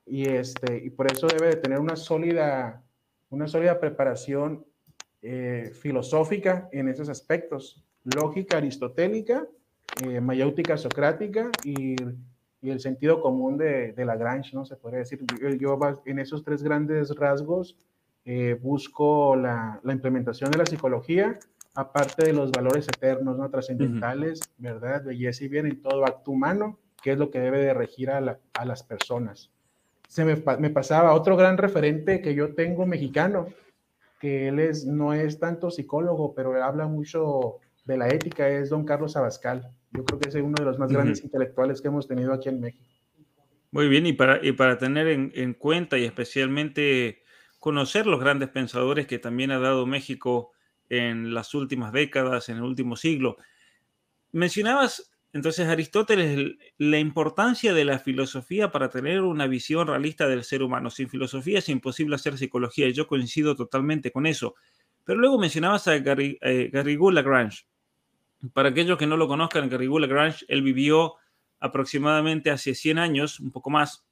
Y, 0.05 0.25
este, 0.27 0.77
y 0.83 0.91
por 0.91 1.11
eso 1.11 1.25
debe 1.27 1.47
de 1.47 1.55
tener 1.55 1.79
una 1.79 1.95
sólida, 1.95 2.83
una 3.35 3.47
sólida 3.47 3.79
preparación 3.79 4.65
eh, 5.21 5.71
filosófica 5.73 6.69
en 6.71 6.87
esos 6.87 7.09
aspectos. 7.09 7.83
Lógica 8.03 8.57
aristotélica, 8.57 9.47
eh, 10.03 10.21
mayéutica 10.21 10.77
socrática 10.77 11.51
y 11.63 11.95
y 12.65 12.71
el 12.71 12.79
sentido 12.79 13.21
común 13.21 13.57
de, 13.57 13.93
de 13.93 14.05
Lagrange, 14.05 14.55
¿no? 14.55 14.65
Se 14.65 14.75
podría 14.75 14.99
decir. 14.99 15.23
Yo, 15.59 15.79
en 16.05 16.19
esos 16.19 16.43
tres 16.43 16.63
grandes 16.63 17.15
rasgos 17.15 17.77
eh, 18.25 18.57
busco 18.59 19.35
la, 19.35 19.79
la, 19.83 19.93
implementación 19.93 20.49
de 20.49 20.57
la 20.57 20.65
psicología, 20.65 21.37
aparte 21.75 22.25
de 22.25 22.33
los 22.33 22.51
valores 22.51 22.87
eternos, 22.87 23.37
¿no? 23.37 23.47
Trascendentales, 23.51 24.39
¿verdad? 24.57 25.03
Belleza 25.05 25.43
y 25.43 25.47
bien 25.47 25.67
en 25.67 25.79
todo 25.79 26.05
acto 26.05 26.31
humano, 26.31 26.79
que 27.03 27.11
es 27.11 27.19
lo 27.19 27.29
que 27.29 27.39
debe 27.39 27.59
de 27.59 27.75
regir 27.75 28.09
a, 28.09 28.39
a 28.53 28.65
las 28.65 28.81
personas. 28.81 29.51
Se 30.07 30.23
me, 30.25 30.41
me, 30.59 30.69
pasaba 30.69 31.13
otro 31.13 31.35
gran 31.35 31.57
referente 31.57 32.21
que 32.21 32.35
yo 32.35 32.53
tengo 32.53 32.85
mexicano, 32.85 33.47
que 34.19 34.47
él 34.47 34.59
es, 34.59 34.85
no 34.85 35.13
es 35.13 35.39
tanto 35.39 35.71
psicólogo, 35.71 36.33
pero 36.33 36.63
habla 36.63 36.87
mucho 36.87 37.59
de 37.85 37.97
la 37.97 38.07
ética, 38.07 38.47
es 38.49 38.69
don 38.69 38.85
Carlos 38.85 39.15
Abascal 39.15 39.71
yo 39.95 40.03
creo 40.03 40.19
que 40.19 40.29
es 40.29 40.35
uno 40.35 40.55
de 40.57 40.65
los 40.65 40.77
más 40.77 40.91
grandes 40.91 41.23
intelectuales 41.23 41.81
que 41.81 41.87
hemos 41.87 42.07
tenido 42.07 42.33
aquí 42.33 42.49
en 42.49 42.59
México. 42.59 42.83
Muy 43.71 43.87
bien, 43.87 44.05
y 44.05 44.13
para, 44.13 44.45
y 44.45 44.51
para 44.53 44.77
tener 44.77 45.07
en, 45.07 45.31
en, 45.35 45.53
cuenta 45.53 45.97
y 45.97 46.05
especialmente 46.05 47.23
conocer 47.59 48.05
los 48.05 48.19
grandes 48.19 48.49
pensadores 48.49 49.07
que 49.07 49.19
también 49.19 49.51
ha 49.51 49.59
dado 49.59 49.85
México 49.85 50.51
en 50.89 51.33
las 51.33 51.53
últimas 51.53 51.91
décadas, 51.91 52.49
en 52.49 52.57
el 52.57 52.63
último 52.63 52.95
siglo. 52.95 53.37
Mencionabas 54.31 55.14
entonces, 55.35 55.67
Aristóteles, 55.67 56.55
la 56.77 56.97
importancia 56.97 57.73
de 57.73 57.83
la 57.83 57.99
filosofía 57.99 58.71
para 58.71 58.89
tener 58.89 59.19
una 59.19 59.47
visión 59.47 59.85
realista 59.85 60.29
del 60.29 60.45
ser 60.45 60.63
humano. 60.63 60.89
Sin 60.89 61.09
filosofía 61.09 61.59
es 61.59 61.67
imposible 61.67 62.15
hacer 62.15 62.37
psicología 62.37 62.87
y 62.87 62.93
yo 62.93 63.05
coincido 63.05 63.53
totalmente 63.53 64.11
con 64.11 64.27
eso. 64.27 64.55
Pero 65.03 65.19
luego 65.19 65.37
mencionabas 65.37 65.89
a 65.89 65.97
eh, 65.97 66.69
Garrigou 66.71 67.11
Lagrange. 67.11 67.65
Para 68.53 68.69
aquellos 68.69 68.97
que 68.97 69.07
no 69.07 69.17
lo 69.17 69.27
conozcan, 69.27 69.67
Garrigou 69.67 69.99
Lagrange, 69.99 70.45
él 70.47 70.61
vivió 70.61 71.15
aproximadamente 71.59 72.49
hace 72.49 72.73
100 72.73 72.97
años, 72.97 73.41
un 73.41 73.51
poco 73.51 73.69
más. 73.69 74.05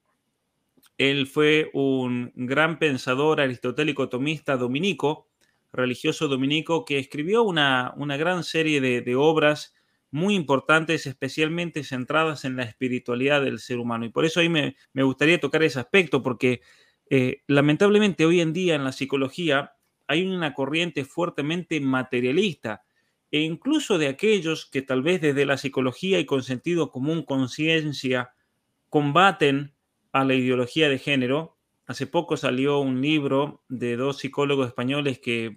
Él 0.97 1.25
fue 1.27 1.71
un 1.71 2.33
gran 2.35 2.79
pensador 2.79 3.39
aristotélico 3.39 4.09
tomista 4.09 4.57
dominico, 4.57 5.29
religioso 5.71 6.27
dominico, 6.27 6.83
que 6.83 6.99
escribió 6.99 7.43
una, 7.43 7.93
una 7.95 8.17
gran 8.17 8.43
serie 8.43 8.81
de, 8.81 9.15
obras 9.15 9.73
muy 10.13 10.35
importantes, 10.35 11.07
especialmente 11.07 11.83
centradas 11.83 12.45
en 12.45 12.55
la 12.55 12.63
espiritualidad 12.63 13.41
del 13.41 13.57
ser 13.57 13.79
humano. 13.79 14.05
Y 14.05 14.09
por 14.09 14.25
eso 14.25 14.39
ahí 14.39 14.47
me, 14.47 14.75
gustaría 14.93 15.39
tocar 15.39 15.63
ese 15.63 15.79
aspecto, 15.79 16.21
porque 16.21 16.61
eh, 17.09 17.41
lamentablemente 17.47 18.23
hoy 18.23 18.39
en 18.39 18.53
día 18.53 18.75
en 18.75 18.83
la 18.83 18.91
psicología 18.91 19.73
hay 20.07 20.23
una 20.23 20.53
corriente 20.53 21.03
fuertemente 21.03 21.79
materialista 21.79 22.83
e 23.31 23.39
incluso 23.39 23.97
de 23.97 24.07
aquellos 24.07 24.69
que 24.69 24.83
tal 24.83 25.01
vez 25.01 25.19
desde 25.19 25.47
la 25.47 25.57
psicología 25.57 26.19
y 26.19 26.27
con 26.27 26.43
sentido 26.43 26.91
común, 26.91 27.23
conciencia, 27.23 28.35
combaten 28.89 29.73
a 30.11 30.25
la 30.25 30.35
ideología 30.35 30.89
de 30.89 30.99
género. 30.99 31.57
Hace 31.87 32.05
poco 32.05 32.37
salió 32.37 32.77
un 32.79 33.01
libro 33.01 33.63
de 33.67 33.95
dos 33.95 34.19
psicólogos 34.19 34.67
españoles 34.67 35.17
que 35.17 35.55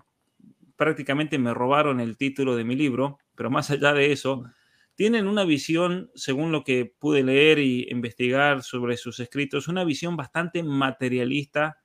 prácticamente 0.76 1.38
me 1.38 1.54
robaron 1.54 2.00
el 2.00 2.16
título 2.16 2.56
de 2.56 2.64
mi 2.64 2.76
libro, 2.76 3.18
pero 3.34 3.50
más 3.50 3.70
allá 3.70 3.92
de 3.92 4.12
eso, 4.12 4.44
tienen 4.94 5.26
una 5.26 5.44
visión, 5.44 6.10
según 6.14 6.52
lo 6.52 6.64
que 6.64 6.86
pude 6.98 7.22
leer 7.22 7.58
y 7.58 7.86
investigar 7.90 8.62
sobre 8.62 8.96
sus 8.96 9.20
escritos, 9.20 9.68
una 9.68 9.84
visión 9.84 10.16
bastante 10.16 10.62
materialista 10.62 11.82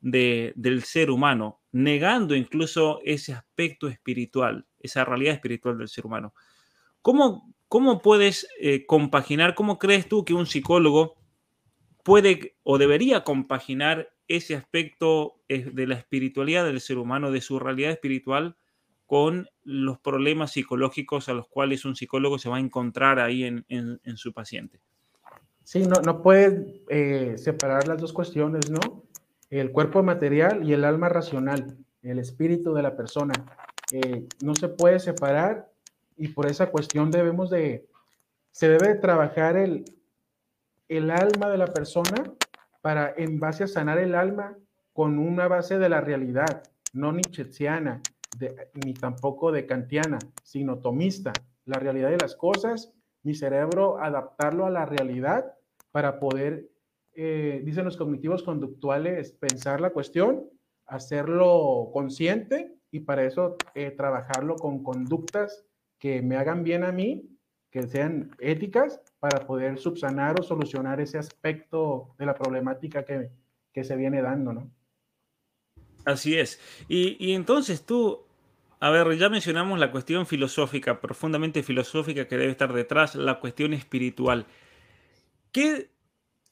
del 0.00 0.82
ser 0.82 1.10
humano, 1.10 1.62
negando 1.72 2.34
incluso 2.34 3.00
ese 3.04 3.32
aspecto 3.32 3.88
espiritual, 3.88 4.66
esa 4.78 5.04
realidad 5.04 5.34
espiritual 5.34 5.78
del 5.78 5.88
ser 5.88 6.06
humano. 6.06 6.34
¿Cómo, 7.00 7.54
cómo 7.68 8.00
puedes 8.00 8.46
eh, 8.60 8.84
compaginar, 8.86 9.54
cómo 9.54 9.78
crees 9.78 10.08
tú 10.08 10.24
que 10.24 10.34
un 10.34 10.46
psicólogo 10.46 11.16
puede 12.04 12.54
o 12.62 12.78
debería 12.78 13.24
compaginar 13.24 14.10
ese 14.28 14.54
aspecto 14.54 15.40
eh, 15.48 15.70
de 15.72 15.86
la 15.88 15.96
espiritualidad 15.96 16.64
del 16.64 16.80
ser 16.80 16.98
humano, 16.98 17.32
de 17.32 17.40
su 17.40 17.58
realidad 17.58 17.90
espiritual, 17.90 18.56
con 19.06 19.48
los 19.64 19.98
problemas 19.98 20.52
psicológicos 20.52 21.28
a 21.28 21.34
los 21.34 21.48
cuales 21.48 21.84
un 21.84 21.96
psicólogo 21.96 22.38
se 22.38 22.48
va 22.48 22.56
a 22.56 22.60
encontrar 22.60 23.18
ahí 23.18 23.44
en, 23.44 24.16
su 24.16 24.32
paciente? 24.32 24.80
Sí, 25.64 25.82
no, 25.86 26.00
no 26.02 26.22
puedes 26.22 26.80
eh, 26.88 27.34
separar 27.36 27.88
las 27.88 28.00
dos 28.00 28.12
cuestiones, 28.12 28.70
¿no? 28.70 29.04
el 29.60 29.70
cuerpo 29.70 30.02
material 30.02 30.68
y 30.68 30.72
el 30.72 30.84
alma 30.84 31.08
racional, 31.08 31.76
el 32.02 32.18
espíritu 32.18 32.74
de 32.74 32.82
la 32.82 32.96
persona. 32.96 33.34
Eh, 33.92 34.26
no 34.42 34.54
se 34.54 34.68
puede 34.68 34.98
separar 34.98 35.70
y 36.16 36.28
por 36.28 36.46
esa 36.46 36.70
cuestión 36.70 37.10
debemos 37.10 37.50
de, 37.50 37.86
se 38.50 38.68
debe 38.68 38.94
trabajar 38.96 39.56
el, 39.56 39.84
el 40.88 41.10
alma 41.10 41.48
de 41.48 41.58
la 41.58 41.66
persona 41.66 42.24
para 42.82 43.14
en 43.16 43.40
base 43.40 43.64
a 43.64 43.68
sanar 43.68 43.98
el 43.98 44.14
alma 44.14 44.56
con 44.92 45.18
una 45.18 45.48
base 45.48 45.78
de 45.78 45.88
la 45.88 46.00
realidad, 46.00 46.62
no 46.92 47.12
nietzscheana, 47.12 48.00
ni 48.84 48.94
tampoco 48.94 49.50
de 49.52 49.66
kantiana, 49.66 50.18
sino 50.42 50.78
tomista, 50.78 51.32
la 51.64 51.78
realidad 51.78 52.10
de 52.10 52.18
las 52.18 52.36
cosas, 52.36 52.92
mi 53.22 53.34
cerebro 53.34 53.98
adaptarlo 54.00 54.66
a 54.66 54.70
la 54.70 54.84
realidad 54.84 55.54
para 55.90 56.20
poder 56.20 56.68
eh, 57.16 57.62
dicen 57.64 57.84
los 57.84 57.96
cognitivos 57.96 58.42
conductuales, 58.42 59.32
pensar 59.32 59.80
la 59.80 59.90
cuestión, 59.90 60.50
hacerlo 60.86 61.90
consciente 61.92 62.74
y 62.90 63.00
para 63.00 63.24
eso 63.24 63.56
eh, 63.74 63.92
trabajarlo 63.92 64.56
con 64.56 64.82
conductas 64.82 65.64
que 65.98 66.22
me 66.22 66.36
hagan 66.36 66.64
bien 66.64 66.82
a 66.82 66.90
mí, 66.90 67.33
que 67.74 67.88
sean 67.88 68.30
éticas 68.38 69.00
para 69.18 69.44
poder 69.48 69.80
subsanar 69.80 70.38
o 70.38 70.44
solucionar 70.44 71.00
ese 71.00 71.18
aspecto 71.18 72.14
de 72.20 72.26
la 72.26 72.36
problemática 72.36 73.04
que, 73.04 73.30
que 73.72 73.82
se 73.82 73.96
viene 73.96 74.22
dando, 74.22 74.52
¿no? 74.52 74.70
Así 76.04 76.38
es. 76.38 76.60
Y, 76.88 77.16
y, 77.18 77.34
entonces 77.34 77.84
tú, 77.84 78.26
a 78.78 78.90
ver, 78.90 79.18
ya 79.18 79.28
mencionamos 79.28 79.80
la 79.80 79.90
cuestión 79.90 80.24
filosófica, 80.24 81.00
profundamente 81.00 81.64
filosófica 81.64 82.28
que 82.28 82.36
debe 82.36 82.52
estar 82.52 82.72
detrás, 82.72 83.16
la 83.16 83.40
cuestión 83.40 83.74
espiritual. 83.74 84.46
¿Qué 85.50 85.90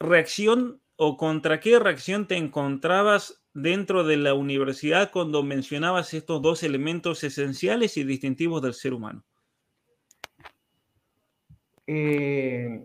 reacción 0.01 0.81
o 0.97 1.17
contra 1.17 1.61
qué 1.61 1.79
reacción 1.79 2.27
te 2.27 2.37
encontrabas 2.37 3.45
dentro 3.55 4.03
de 4.03 4.17
la 4.17 4.35
universidad 4.35 5.13
cuando 5.13 5.45
mencionabas 5.45 6.15
estos 6.15 6.43
dos 6.43 6.65
elementos 6.65 7.23
esenciales 7.23 7.97
y 7.97 8.03
distintivos 8.03 8.61
del 8.61 8.75
ser 8.75 8.93
humano? 8.93 9.25
Eh, 11.87 12.85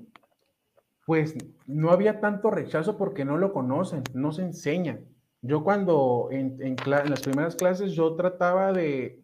pues 1.05 1.35
no 1.67 1.91
había 1.91 2.19
tanto 2.19 2.51
rechazo 2.51 2.97
porque 2.97 3.23
no 3.23 3.37
lo 3.37 3.53
conocen, 3.53 4.03
no 4.13 4.33
se 4.33 4.41
enseña. 4.41 4.99
Yo 5.41 5.63
cuando 5.63 6.27
en, 6.31 6.75
las 6.85 7.21
primeras 7.21 7.55
clases 7.55 7.93
yo 7.93 8.15
trataba 8.15 8.73
de, 8.73 9.23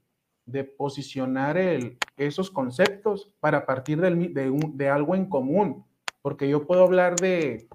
posicionar 0.77 1.57
esos 2.15 2.51
conceptos 2.51 3.33
para 3.41 3.65
partir 3.65 3.99
de, 3.99 4.89
algo 4.89 5.15
en 5.15 5.25
común, 5.25 5.83
porque 6.21 6.47
yo 6.47 6.65
puedo 6.65 6.83
hablar 6.83 7.17
de, 7.17 7.67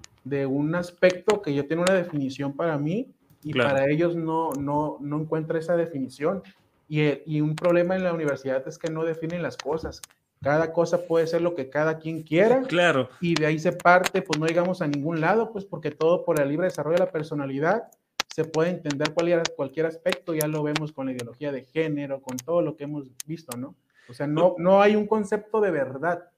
un 0.47 0.75
aspecto 0.75 1.43
que 1.43 1.55
yo 1.55 1.67
tengo 1.67 1.83
una 1.83 1.95
definición 1.95 2.55
para 2.55 2.79
mí 2.79 3.13
y 3.43 3.53
para 3.53 3.91
ellos 3.91 4.17
no, 4.17 4.53
no, 4.53 4.97
no 5.01 5.21
encuentra 5.21 5.59
esa 5.59 5.77
definición. 5.77 6.43
Y, 6.89 7.03
y, 7.27 7.43
un 7.43 7.55
problema 7.55 7.95
en 7.95 8.05
la 8.05 8.15
universidad 8.15 8.67
es 8.67 8.79
que 8.79 8.91
no 8.91 9.05
definen 9.05 9.43
las 9.43 9.59
cosas. 9.59 10.01
Cada 10.43 10.73
cosa 10.73 11.07
puede 11.07 11.27
ser 11.27 11.43
lo 11.43 11.55
que 11.55 11.69
cada 11.69 11.99
quien 11.99 12.23
quiera. 12.23 12.63
Claro. 12.63 13.09
Y 13.21 13.35
de 13.35 13.47
ahí 13.47 13.59
se 13.59 13.73
parte, 13.73 14.23
pues 14.23 14.39
no 14.39 14.47
llegamos 14.47 14.83
a 14.83 14.87
ningún 14.87 15.21
lado, 15.21 15.53
pues 15.53 15.65
porque 15.65 15.91
todo 15.91 16.25
por 16.25 16.41
el 16.41 16.49
libre 16.49 16.67
desarrollo 16.67 16.99
de 16.99 17.05
la 17.05 17.11
personalidad 17.11 17.89
se 18.29 18.45
puede 18.45 18.71
entender 18.71 19.13
cualquier, 19.15 19.43
cualquier 19.57 19.87
aspecto, 19.87 20.35
ya 20.35 20.47
lo 20.47 20.63
vemos 20.63 20.93
con 20.93 21.07
la 21.07 21.13
ideología 21.13 21.51
de 21.51 21.65
género, 21.65 22.23
con 22.23 22.37
todo 22.37 22.63
lo 22.63 22.77
que 22.77 22.85
hemos 22.85 23.11
visto, 23.27 23.57
¿no? 23.57 23.75
O 24.09 24.15
sea, 24.15 24.27
no, 24.27 24.55
no 24.59 24.81
hay 24.81 24.95
un 24.95 25.07
concepto 25.07 25.61
de 25.61 25.71
verdad. 25.71 26.31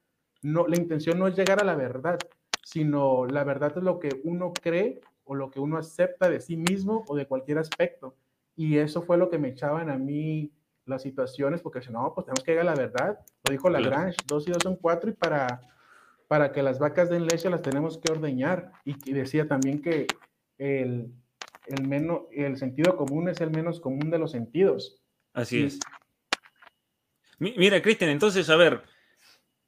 No, 0.42 0.66
la 0.66 0.76
intención 0.76 1.18
no 1.18 1.28
es 1.28 1.36
llegar 1.36 1.60
a 1.60 1.64
la 1.64 1.74
verdad, 1.74 2.18
sino 2.64 3.26
la 3.26 3.44
verdad 3.44 3.72
es 3.76 3.82
lo 3.82 3.98
que 3.98 4.20
uno 4.24 4.52
cree 4.52 5.00
o 5.24 5.34
lo 5.34 5.50
que 5.50 5.60
uno 5.60 5.76
acepta 5.76 6.30
de 6.30 6.40
sí 6.40 6.56
mismo 6.56 7.04
o 7.06 7.16
de 7.16 7.26
cualquier 7.26 7.58
aspecto. 7.58 8.16
Y 8.56 8.78
eso 8.78 9.02
fue 9.02 9.18
lo 9.18 9.28
que 9.28 9.38
me 9.38 9.48
echaban 9.48 9.90
a 9.90 9.98
mí 9.98 10.50
las 10.86 11.02
situaciones, 11.02 11.60
porque 11.60 11.82
si 11.82 11.90
no, 11.90 12.12
pues 12.14 12.26
tenemos 12.26 12.44
que 12.44 12.52
llegar 12.52 12.68
a 12.68 12.74
la 12.74 12.76
verdad. 12.76 13.18
Lo 13.44 13.52
dijo 13.52 13.70
Lagrange, 13.70 14.16
dos 14.26 14.46
y 14.48 14.50
dos 14.50 14.62
son 14.62 14.76
cuatro 14.76 15.10
y 15.10 15.12
para, 15.12 15.60
para 16.28 16.52
que 16.52 16.62
las 16.62 16.78
vacas 16.78 17.10
den 17.10 17.26
leche 17.26 17.50
las 17.50 17.62
tenemos 17.62 17.98
que 17.98 18.12
ordeñar. 18.12 18.72
Y, 18.84 19.12
decía 19.12 19.46
también 19.46 19.82
que 19.82 20.06
el, 20.58 21.12
el, 21.66 21.88
menos, 21.88 22.22
el 22.32 22.56
sentido 22.56 22.96
común 22.96 23.28
es 23.28 23.40
el 23.40 23.50
menos 23.50 23.80
común 23.80 24.10
de 24.10 24.18
los 24.18 24.32
sentidos. 24.32 25.00
Así 25.32 25.64
es. 25.64 25.78
Mira, 27.38 27.80
Cristian, 27.80 28.10
entonces, 28.10 28.50
a 28.50 28.56
ver, 28.56 28.82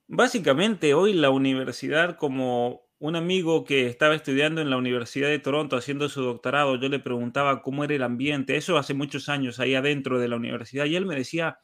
básicamente 0.07 0.93
hoy 0.93 1.15
la 1.15 1.31
universidad 1.31 2.17
como 2.17 2.83
un 3.03 3.17
amigo 3.17 3.65
que 3.65 3.89
estaba 3.89 4.15
estudiando 4.15 4.61
en 4.61 4.71
la 4.71 4.77
Universidad 4.77 5.27
de 5.27 5.41
Toronto 5.41 5.77
haciendo 5.77 6.09
su 6.09 6.23
doctorado, 6.23 6.77
yo 6.77 6.89
le 6.89 7.01
preguntaba 7.01 7.61
cómo 7.61 7.83
era 7.83 7.97
el 7.97 8.05
ambiente, 8.05 8.57
eso 8.57 8.79
hace 8.79 8.95
muchos 8.95 9.29
años 9.29 9.59
ahí 9.59 9.75
adentro 9.75 10.21
de 10.21 10.29
la 10.29 10.37
universidad, 10.37 10.85
y 10.85 10.95
él 10.95 11.05
me 11.05 11.17
decía, 11.17 11.59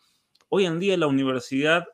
hoy 0.49 0.67
en 0.67 0.81
día 0.81 0.97
la 0.97 1.07
universidad 1.07 1.87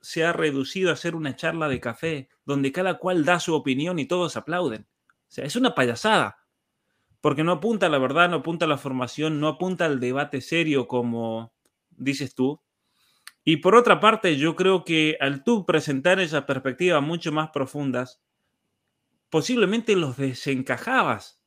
se 0.00 0.24
ha 0.24 0.32
reducido 0.32 0.92
a 0.92 0.96
ser 0.96 1.16
una 1.16 1.34
charla 1.34 1.68
de 1.68 1.80
café, 1.80 2.28
donde 2.44 2.70
cada 2.70 2.98
cual 2.98 3.24
da 3.24 3.40
su 3.40 3.56
opinión 3.56 3.98
y 3.98 4.06
todos 4.06 4.36
aplauden. 4.36 4.82
O 4.82 5.26
sea, 5.26 5.44
es 5.44 5.56
una 5.56 5.74
payasada, 5.74 6.36
porque 7.20 7.42
no 7.42 7.50
apunta 7.50 7.86
a 7.86 7.88
la 7.88 7.98
verdad, 7.98 8.30
no 8.30 8.36
apunta 8.36 8.66
a 8.66 8.68
la 8.68 8.78
formación, 8.78 9.40
no 9.40 9.48
apunta 9.48 9.86
al 9.86 9.98
debate 9.98 10.40
serio 10.40 10.86
como 10.86 11.52
dices 11.90 12.36
tú. 12.36 12.62
Y 13.42 13.56
por 13.56 13.74
otra 13.74 13.98
parte, 13.98 14.36
yo 14.36 14.54
creo 14.54 14.84
que 14.84 15.16
al 15.18 15.42
tú 15.42 15.66
presentar 15.66 16.20
esas 16.20 16.44
perspectivas 16.44 17.02
mucho 17.02 17.32
más 17.32 17.50
profundas, 17.50 18.22
posiblemente 19.30 19.96
los 19.96 20.16
desencajabas. 20.16 21.42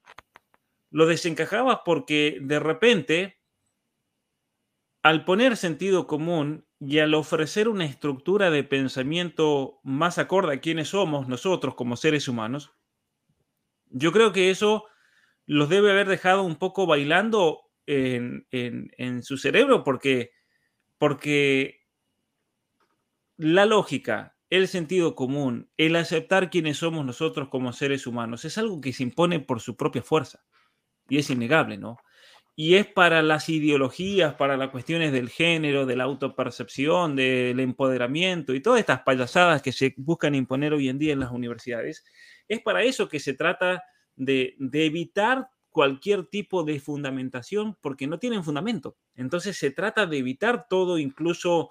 Los 0.92 1.08
desencajabas 1.08 1.80
porque 1.86 2.39
de 2.42 2.60
repente, 2.60 3.39
al 5.04 5.26
poner 5.26 5.58
sentido 5.58 6.08
común 6.08 6.65
y 6.80 7.00
al 7.00 7.13
ofrecer 7.13 7.68
una 7.68 7.86
estructura 7.86 8.50
de 8.50 8.63
pensamiento 8.63 9.80
más 9.84 10.18
acorde 10.18 10.56
a 10.56 10.62
quienes 10.62 10.89
somos 10.89 11.28
nosotros 11.28 11.76
como 11.76 11.96
seres 11.96 12.28
humanos, 12.28 12.72
yo 13.89 14.12
creo 14.12 14.32
que 14.32 14.50
eso 14.50 14.86
los 15.46 15.70
debe 15.70 15.92
haber 15.92 16.08
dejado 16.08 16.44
un 16.44 16.56
poco 16.56 16.86
bailando 16.86 17.70
en, 17.88 19.24
su 19.24 19.38
cerebro 19.38 19.84
porque, 19.84 20.32
porque 20.98 21.88
la 23.36 23.65
lógica, 23.65 24.38
el 24.49 24.67
sentido 24.67 25.15
común, 25.15 25.69
el 25.77 25.95
aceptar 25.95 26.49
quiénes 26.49 26.77
somos 26.77 27.05
nosotros 27.05 27.49
como 27.49 27.71
seres 27.73 28.07
humanos, 28.07 28.45
es 28.45 28.57
algo 28.57 28.81
que 28.81 28.93
se 28.93 29.03
impone 29.03 29.39
por 29.39 29.59
su 29.59 29.75
propia 29.75 30.01
fuerza. 30.01 30.43
Y 31.07 31.17
es 31.17 31.29
innegable, 31.29 31.77
¿no? 31.77 31.97
Y 32.55 32.75
es 32.75 32.88
para 32.88 33.21
las 33.23 33.47
ideologías, 33.47 34.35
para 34.35 34.57
las 34.57 34.69
cuestiones 34.69 35.13
del 35.13 35.29
género, 35.29 35.85
de 35.85 35.95
la 35.95 36.03
autopercepción, 36.03 37.15
del 37.15 37.59
empoderamiento 37.59 38.53
y 38.53 38.62
todas 38.62 38.81
estas 38.81 39.01
payasadas 39.01 39.62
que 39.62 39.71
se 39.71 39.93
buscan 39.97 40.35
imponer 40.35 40.73
hoy 40.73 40.89
en 40.89 40.99
día 40.99 41.13
en 41.13 41.21
las 41.21 41.31
universidades, 41.31 42.03
es 42.47 42.62
para 42.62 42.83
eso 42.83 43.07
que 43.07 43.19
se 43.19 43.33
trata 43.33 43.83
de, 44.15 44.55
de 44.59 44.85
evitar 44.85 45.49
cualquier 45.69 46.25
tipo 46.25 46.63
de 46.63 46.79
fundamentación 46.79 47.77
porque 47.81 48.07
no 48.07 48.19
tienen 48.19 48.43
fundamento. 48.43 48.97
Entonces 49.15 49.57
se 49.57 49.71
trata 49.71 50.05
de 50.05 50.17
evitar 50.17 50.67
todo, 50.67 50.97
incluso 50.97 51.69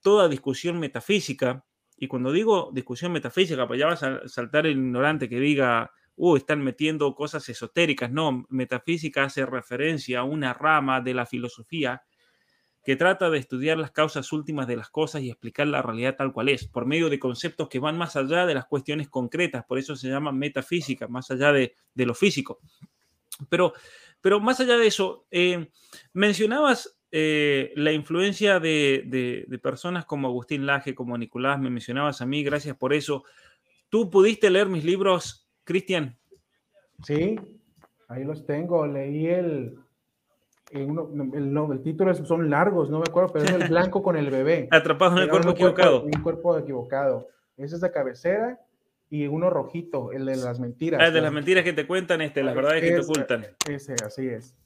toda 0.00 0.28
discusión 0.28 0.80
metafísica, 0.80 1.64
y 1.96 2.08
cuando 2.08 2.32
digo 2.32 2.70
discusión 2.72 3.12
metafísica, 3.12 3.66
pues 3.66 3.80
ya 3.80 3.88
a 3.88 4.28
saltar 4.28 4.66
el 4.66 4.78
ignorante 4.78 5.28
que 5.28 5.38
diga, 5.38 5.92
uh, 6.16 6.36
están 6.36 6.62
metiendo 6.62 7.14
cosas 7.14 7.48
esotéricas. 7.48 8.10
No, 8.10 8.46
metafísica 8.50 9.24
hace 9.24 9.46
referencia 9.46 10.20
a 10.20 10.24
una 10.24 10.52
rama 10.52 11.00
de 11.00 11.14
la 11.14 11.26
filosofía 11.26 12.02
que 12.84 12.96
trata 12.96 13.30
de 13.30 13.38
estudiar 13.38 13.78
las 13.78 13.92
causas 13.92 14.30
últimas 14.32 14.66
de 14.66 14.76
las 14.76 14.90
cosas 14.90 15.22
y 15.22 15.30
explicar 15.30 15.66
la 15.66 15.80
realidad 15.80 16.16
tal 16.16 16.32
cual 16.32 16.50
es, 16.50 16.68
por 16.68 16.84
medio 16.84 17.08
de 17.08 17.18
conceptos 17.18 17.68
que 17.68 17.78
van 17.78 17.96
más 17.96 18.14
allá 18.14 18.44
de 18.44 18.54
las 18.54 18.66
cuestiones 18.66 19.08
concretas, 19.08 19.64
por 19.64 19.78
eso 19.78 19.96
se 19.96 20.08
llama 20.08 20.32
metafísica, 20.32 21.08
más 21.08 21.30
allá 21.30 21.50
de, 21.52 21.74
lo 21.94 22.14
físico. 22.14 22.60
Pero, 23.48 23.72
pero 24.20 24.38
más 24.38 24.60
allá 24.60 24.76
de 24.76 24.86
eso, 24.86 25.26
eh, 25.30 25.70
mencionabas 26.12 26.98
eh, 27.16 27.72
la 27.76 27.92
influencia 27.92 28.58
de, 28.58 29.46
personas 29.62 30.04
como 30.04 30.26
Agustín 30.26 30.66
Laje, 30.66 30.96
como 30.96 31.16
Nicolás, 31.16 31.60
me 31.60 31.70
mencionabas 31.70 32.20
a 32.20 32.26
mí, 32.26 32.42
gracias 32.42 32.76
por 32.76 32.92
eso. 32.92 33.22
¿Tú 33.88 34.10
pudiste 34.10 34.50
leer 34.50 34.66
mis 34.66 34.84
libros, 34.84 35.48
Cristian? 35.62 36.18
Sí, 37.04 37.38
ahí 38.08 38.24
los 38.24 38.44
tengo. 38.44 38.84
Leí 38.88 39.28
el, 39.28 39.78
el, 40.72 41.82
título 41.84 42.12
son 42.16 42.50
largos, 42.50 42.90
no 42.90 42.98
me 42.98 43.04
acuerdo, 43.08 43.32
pero 43.32 43.44
es 43.44 43.52
el 43.52 43.68
blanco 43.68 44.02
con 44.02 44.16
el 44.16 44.28
bebé. 44.28 44.66
Atrapado 44.72 45.16
en 45.16 45.22
el 45.22 45.28
cuerpo 45.28 45.50
equivocado. 45.50 46.02
un 46.02 46.20
cuerpo 46.20 46.58
equivocado. 46.58 47.28
Ese 47.56 47.76
es 47.76 47.80
de 47.80 47.92
cabecera 47.92 48.58
y 49.08 49.28
uno 49.28 49.50
rojito, 49.50 50.10
el 50.10 50.24
de 50.24 50.34
las 50.34 50.58
mentiras. 50.58 51.00
Ah, 51.00 51.06
el 51.06 51.14
de 51.14 51.20
las 51.20 51.32
mentiras 51.32 51.62
que 51.62 51.74
te 51.74 51.86
cuentan, 51.86 52.22
este, 52.22 52.42
las 52.42 52.56
verdades 52.56 52.82
que 52.82 52.90
te 52.90 53.00
ocultan. 53.02 53.46
Ese, 53.68 53.94
así 54.04 54.26
es. 54.26 54.56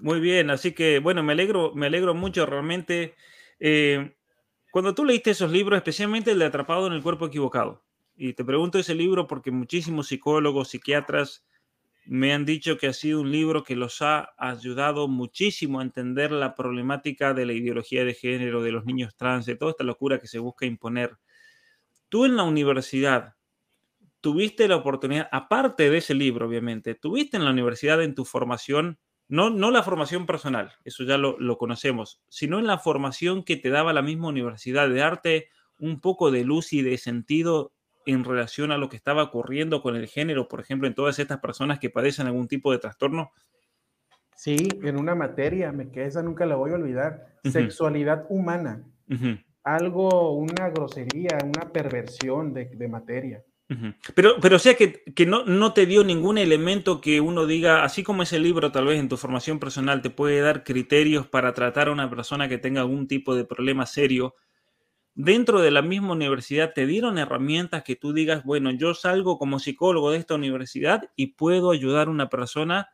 Muy 0.00 0.20
bien, 0.20 0.50
así 0.50 0.72
que 0.72 1.00
bueno, 1.00 1.22
me 1.24 1.32
alegro, 1.32 1.72
me 1.74 1.86
alegro 1.86 2.14
mucho 2.14 2.46
realmente. 2.46 3.14
Eh, 3.58 4.14
cuando 4.72 4.94
tú 4.94 5.04
leíste 5.04 5.30
esos 5.32 5.50
libros, 5.50 5.76
especialmente 5.76 6.30
el 6.32 6.38
de 6.38 6.44
Atrapado 6.46 6.86
en 6.86 6.92
el 6.92 7.02
Cuerpo 7.02 7.26
Equivocado, 7.26 7.84
y 8.16 8.34
te 8.34 8.44
pregunto 8.44 8.78
ese 8.78 8.94
libro 8.94 9.26
porque 9.26 9.50
muchísimos 9.50 10.08
psicólogos, 10.08 10.68
psiquiatras 10.68 11.44
me 12.06 12.34
han 12.34 12.44
dicho 12.46 12.78
que 12.78 12.88
ha 12.88 12.92
sido 12.94 13.20
un 13.22 13.32
libro 13.32 13.64
que 13.64 13.76
los 13.76 14.02
ha 14.02 14.30
ayudado 14.38 15.08
muchísimo 15.08 15.80
a 15.80 15.84
entender 15.84 16.32
la 16.32 16.54
problemática 16.54 17.34
de 17.34 17.46
la 17.46 17.54
ideología 17.54 18.04
de 18.04 18.14
género, 18.14 18.62
de 18.62 18.72
los 18.72 18.84
niños 18.86 19.16
trans, 19.16 19.46
de 19.46 19.56
toda 19.56 19.72
esta 19.72 19.84
locura 19.84 20.20
que 20.20 20.28
se 20.28 20.38
busca 20.40 20.66
imponer. 20.66 21.18
Tú 22.08 22.24
en 22.26 22.36
la 22.36 22.44
universidad 22.44 23.34
tuviste 24.20 24.68
la 24.68 24.76
oportunidad, 24.76 25.28
aparte 25.32 25.90
de 25.90 25.98
ese 25.98 26.14
libro, 26.14 26.46
obviamente, 26.48 26.94
tuviste 26.94 27.36
en 27.36 27.44
la 27.44 27.50
universidad 27.52 28.02
en 28.02 28.14
tu 28.14 28.24
formación 28.24 28.98
no, 29.28 29.50
no 29.50 29.70
la 29.70 29.82
formación 29.82 30.26
personal, 30.26 30.72
eso 30.84 31.04
ya 31.04 31.18
lo, 31.18 31.58
conocemos, 31.58 32.22
sino 32.28 32.58
en 32.58 32.66
la 32.66 32.78
formación 32.78 33.44
que 33.44 33.56
te 33.56 33.68
daba 33.68 33.92
la 33.92 34.02
misma 34.02 34.28
universidad, 34.28 34.88
de 34.88 34.96
darte 34.96 35.48
un 35.78 36.00
poco 36.00 36.30
de 36.30 36.44
luz 36.44 36.72
y 36.72 36.82
de 36.82 36.96
sentido 36.96 37.72
en 38.06 38.24
relación 38.24 38.72
a 38.72 38.78
lo 38.78 38.88
que 38.88 38.96
estaba 38.96 39.22
ocurriendo 39.22 39.82
con 39.82 39.96
el 39.96 40.08
género, 40.08 40.48
por 40.48 40.60
ejemplo, 40.60 40.88
en 40.88 40.94
todas 40.94 41.18
estas 41.18 41.40
personas 41.40 41.78
que 41.78 41.90
padecen 41.90 42.26
algún 42.26 42.48
tipo 42.48 42.72
de 42.72 42.78
trastorno? 42.78 43.32
Sí, 44.34 44.56
en 44.82 44.98
una 44.98 45.14
materia, 45.14 45.72
me 45.72 45.90
queda 45.90 46.06
esa 46.06 46.22
nunca 46.22 46.46
la 46.46 46.56
voy 46.56 46.70
a 46.70 46.76
olvidar, 46.76 47.34
sexualidad 47.44 48.24
humana. 48.30 48.82
algo, 49.62 50.32
una 50.32 50.70
grosería, 50.70 51.38
una 51.44 51.70
perversión 51.70 52.54
de, 52.54 52.66
de 52.66 52.88
materia. 52.88 53.44
Pero, 54.14 54.40
pero 54.40 54.56
o 54.56 54.58
sea 54.58 54.74
que, 54.74 55.02
que 55.14 55.26
no, 55.26 55.44
no, 55.44 55.74
te 55.74 55.84
dio 55.84 56.02
ningún 56.02 56.38
elemento 56.38 57.02
que 57.02 57.20
uno 57.20 57.46
diga, 57.46 57.84
así 57.84 58.02
como 58.02 58.22
ese 58.22 58.38
libro 58.38 58.72
tal 58.72 58.86
vez 58.86 58.98
en 58.98 59.10
tu 59.10 59.18
formación 59.18 59.58
personal 59.58 60.00
te 60.00 60.08
puede 60.08 60.40
dar 60.40 60.64
criterios 60.64 61.26
para 61.26 61.52
tratar 61.52 61.88
a 61.88 61.92
una 61.92 62.08
persona 62.08 62.48
que 62.48 62.56
tenga 62.56 62.80
algún 62.80 63.06
tipo 63.06 63.34
de 63.34 63.44
problema 63.44 63.84
serio, 63.84 64.34
dentro 65.14 65.60
de 65.60 65.70
la 65.70 65.82
misma 65.82 66.12
universidad 66.12 66.72
te 66.72 66.86
dieron 66.86 67.18
herramientas 67.18 67.82
que 67.82 67.96
tú 67.96 68.14
digas, 68.14 68.44
bueno, 68.44 68.70
yo 68.70 68.94
salgo 68.94 69.36
como 69.36 69.58
psicólogo 69.58 70.12
de 70.12 70.18
esta 70.18 70.36
universidad 70.36 71.10
y 71.14 71.34
puedo 71.34 71.70
ayudar 71.70 72.06
a 72.06 72.10
una 72.10 72.30
persona, 72.30 72.88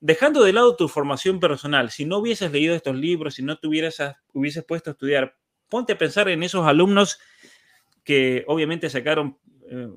dejando 0.00 0.42
de 0.42 0.52
lado 0.52 0.74
tu 0.74 0.88
formación 0.88 1.38
personal, 1.38 1.90
si 1.90 2.06
no 2.06 2.18
hubieses 2.18 2.50
leído 2.50 2.74
estos 2.74 2.96
libros, 2.96 3.34
si 3.34 3.42
no 3.42 3.58
te 3.58 3.68
hubieses 3.68 4.64
puesto 4.66 4.90
a 4.90 4.92
estudiar, 4.92 5.36
ponte 5.68 5.92
a 5.92 5.98
pensar 5.98 6.28
en 6.28 6.42
esos 6.42 6.66
alumnos 6.66 7.20
que 8.02 8.44
obviamente 8.46 8.88
sacaron 8.88 9.38
eh, 9.70 9.88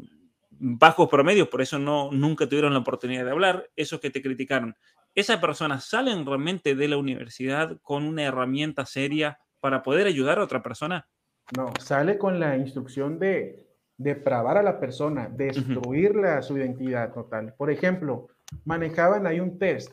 bajos 0.49 1.09
promedios, 1.09 1.47
por 1.47 1.61
eso 1.61 1.77
no, 1.79 2.11
nunca 2.11 2.47
tuvieron 2.47 2.73
la 2.73 2.79
oportunidad 2.79 3.25
de 3.25 3.31
hablar, 3.31 3.69
esos 3.75 3.99
que 3.99 4.09
te 4.09 4.21
criticaron. 4.21 4.75
¿Esas 5.13 5.37
personas 5.37 5.85
salen 5.85 6.25
realmente 6.25 6.75
de 6.75 6.87
la 6.87 6.97
universidad 6.97 7.79
con 7.81 8.03
una 8.03 8.23
herramienta 8.23 8.85
seria 8.85 9.39
para 9.59 9.81
poder 9.81 10.07
ayudar 10.07 10.39
a 10.39 10.43
otra 10.43 10.61
persona? 10.61 11.07
No, 11.55 11.73
sale 11.79 12.17
con 12.17 12.39
la 12.39 12.57
instrucción 12.57 13.17
de 13.17 13.67
depravar 13.97 14.57
a 14.57 14.63
la 14.63 14.79
persona, 14.79 15.27
destruirla 15.27 16.41
su 16.41 16.57
identidad 16.57 17.13
total. 17.13 17.55
Por 17.57 17.71
ejemplo, 17.71 18.27
manejaban 18.65 19.25
ahí 19.25 19.39
un 19.39 19.57
test. 19.57 19.91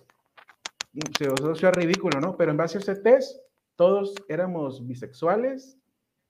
Se 1.19 1.29
os 1.29 1.61
ridículo, 1.75 2.21
¿no? 2.21 2.37
Pero 2.37 2.51
en 2.51 2.57
base 2.57 2.79
a 2.79 2.81
ese 2.81 2.97
test, 2.97 3.41
todos 3.77 4.15
éramos 4.29 4.87
bisexuales, 4.87 5.79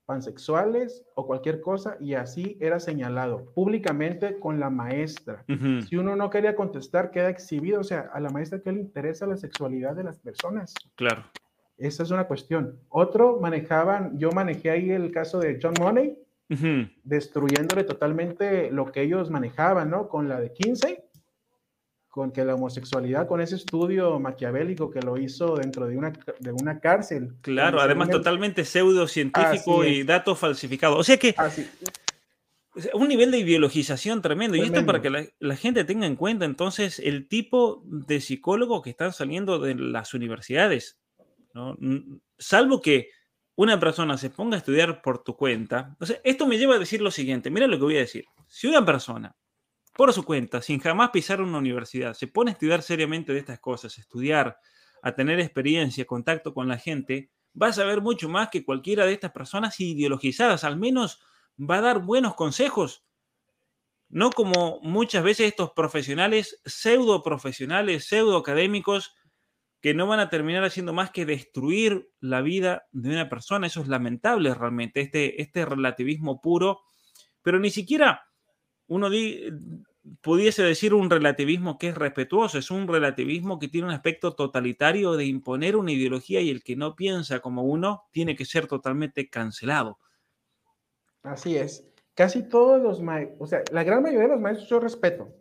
pansexuales 0.06 1.04
o 1.14 1.26
cualquier 1.26 1.60
cosa 1.60 1.96
y 2.00 2.14
así 2.14 2.56
era 2.60 2.80
señalado 2.80 3.52
públicamente 3.54 4.38
con 4.38 4.60
la 4.60 4.70
maestra. 4.70 5.44
Si 5.88 5.96
uno 5.96 6.16
no 6.16 6.30
quería 6.30 6.54
contestar, 6.54 7.10
queda 7.10 7.30
exhibido, 7.30 7.80
o 7.80 7.84
sea, 7.84 8.10
a 8.12 8.20
la 8.20 8.30
maestra 8.30 8.60
que 8.60 8.72
le 8.72 8.80
interesa 8.80 9.26
la 9.26 9.36
sexualidad 9.36 9.94
de 9.94 10.04
las 10.04 10.18
personas. 10.18 10.74
Claro. 10.94 11.24
Esa 11.76 12.02
es 12.02 12.10
una 12.10 12.26
cuestión. 12.26 12.78
Otro 12.88 13.40
manejaban, 13.40 14.18
yo 14.18 14.30
manejé 14.30 14.70
ahí 14.70 14.90
el 14.90 15.10
caso 15.10 15.40
de 15.40 15.58
John 15.60 15.74
Money, 15.80 16.18
destruyéndole 17.02 17.84
totalmente 17.84 18.70
lo 18.70 18.92
que 18.92 19.02
ellos 19.02 19.30
manejaban, 19.30 19.90
¿no? 19.90 20.08
Con 20.08 20.28
la 20.28 20.40
de 20.40 20.52
15 20.52 21.04
con 22.14 22.30
que 22.30 22.44
la 22.44 22.54
homosexualidad, 22.54 23.26
con 23.26 23.40
ese 23.40 23.56
estudio 23.56 24.20
maquiavélico 24.20 24.88
que 24.88 25.00
lo 25.00 25.18
hizo 25.18 25.56
dentro 25.56 25.88
de 25.88 25.96
una, 25.96 26.12
de 26.38 26.52
una 26.52 26.78
cárcel. 26.78 27.32
Claro, 27.40 27.80
además 27.80 28.08
totalmente 28.08 28.64
pseudocientífico 28.64 29.84
y 29.84 30.04
datos 30.04 30.38
falsificados. 30.38 30.96
O 30.96 31.02
sea 31.02 31.16
que 31.16 31.34
un 32.92 33.08
nivel 33.08 33.32
de 33.32 33.38
ideologización 33.38 34.22
tremendo. 34.22 34.56
Y 34.56 34.60
esto 34.60 34.86
para 34.86 35.02
que 35.02 35.32
la, 35.40 35.56
gente 35.56 35.82
tenga 35.82 36.06
en 36.06 36.14
cuenta 36.14 36.44
entonces 36.44 37.00
el 37.00 37.26
tipo 37.26 37.82
de 37.84 38.20
psicólogo 38.20 38.80
que 38.80 38.90
están 38.90 39.12
saliendo 39.12 39.58
de 39.58 39.74
las 39.74 40.14
universidades. 40.14 41.00
Salvo 42.38 42.80
que 42.80 43.08
una 43.56 43.80
persona 43.80 44.16
se 44.18 44.30
ponga 44.30 44.54
a 44.54 44.58
estudiar 44.58 45.02
por 45.02 45.24
tu 45.24 45.34
cuenta. 45.34 45.96
O 45.98 46.06
sea, 46.06 46.20
esto 46.22 46.46
me 46.46 46.58
lleva 46.58 46.76
a 46.76 46.78
decir 46.78 47.02
lo 47.02 47.10
siguiente. 47.10 47.50
Mira 47.50 47.66
lo 47.66 47.76
que 47.76 47.82
voy 47.82 47.96
a 47.96 48.02
decir. 48.02 48.24
Si 48.46 48.68
una 48.68 48.86
persona 48.86 49.34
por 49.94 50.12
su 50.12 50.24
cuenta, 50.24 50.60
sin 50.60 50.80
jamás 50.80 51.10
pisar 51.10 51.40
una 51.40 51.58
universidad, 51.58 52.14
se 52.14 52.26
pone 52.26 52.50
a 52.50 52.54
estudiar 52.54 52.82
seriamente 52.82 53.32
de 53.32 53.38
estas 53.38 53.60
cosas, 53.60 53.96
estudiar, 53.98 54.58
a 55.02 55.14
tener 55.14 55.38
experiencia, 55.38 56.04
contacto 56.04 56.52
con 56.52 56.66
la 56.66 56.78
gente, 56.78 57.30
va 57.60 57.68
a 57.68 57.72
saber 57.72 58.00
mucho 58.00 58.28
más 58.28 58.48
que 58.48 58.64
cualquiera 58.64 59.06
de 59.06 59.12
estas 59.12 59.30
personas 59.30 59.78
ideologizadas, 59.78 60.64
al 60.64 60.76
menos 60.76 61.20
va 61.58 61.76
a 61.76 61.82
dar 61.82 62.00
buenos 62.00 62.34
consejos. 62.34 63.04
No 64.08 64.30
como 64.30 64.80
muchas 64.82 65.22
veces 65.22 65.48
estos 65.48 65.72
profesionales, 65.72 66.60
pseudo 66.64 67.22
profesionales, 67.22 68.06
pseudo 68.06 68.36
académicos, 68.36 69.14
que 69.80 69.94
no 69.94 70.06
van 70.06 70.20
a 70.20 70.30
terminar 70.30 70.64
haciendo 70.64 70.92
más 70.92 71.10
que 71.10 71.26
destruir 71.26 72.08
la 72.18 72.40
vida 72.40 72.86
de 72.90 73.10
una 73.10 73.28
persona. 73.28 73.66
Eso 73.66 73.82
es 73.82 73.88
lamentable 73.88 74.54
realmente, 74.54 75.02
este, 75.02 75.42
este 75.42 75.66
relativismo 75.66 76.40
puro, 76.40 76.80
pero 77.42 77.60
ni 77.60 77.70
siquiera 77.70 78.24
uno 78.86 79.08
pudiese 80.20 80.62
decir 80.62 80.94
un 80.94 81.10
relativismo 81.10 81.78
que 81.78 81.88
es 81.88 81.94
respetuoso, 81.94 82.58
es 82.58 82.70
un 82.70 82.86
relativismo 82.86 83.58
que 83.58 83.68
tiene 83.68 83.86
un 83.86 83.92
aspecto 83.92 84.34
totalitario 84.34 85.12
de 85.12 85.24
imponer 85.24 85.76
una 85.76 85.92
ideología 85.92 86.40
y 86.40 86.50
el 86.50 86.62
que 86.62 86.76
no 86.76 86.94
piensa 86.94 87.40
como 87.40 87.62
uno 87.62 88.04
tiene 88.10 88.36
que 88.36 88.44
ser 88.44 88.66
totalmente 88.66 89.28
cancelado. 89.28 89.98
Así 91.22 91.56
es. 91.56 91.86
Casi 92.14 92.48
todos 92.48 92.82
los 92.82 93.00
maestros, 93.00 93.40
o 93.40 93.46
sea, 93.46 93.62
la 93.72 93.82
gran 93.82 94.02
mayoría 94.02 94.28
de 94.28 94.34
los 94.34 94.40
maestros 94.40 94.68
yo 94.68 94.78
respeto 94.78 95.34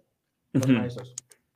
los 0.54 0.68
maestros. 0.68 1.16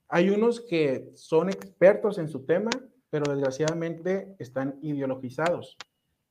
Hay 0.10 0.30
unos 0.30 0.62
que 0.62 1.12
son 1.16 1.50
expertos 1.50 2.18
en 2.18 2.28
su 2.28 2.46
tema, 2.46 2.70
pero 3.10 3.32
desgraciadamente 3.32 4.36
están 4.40 4.80
ideologizados. 4.82 5.78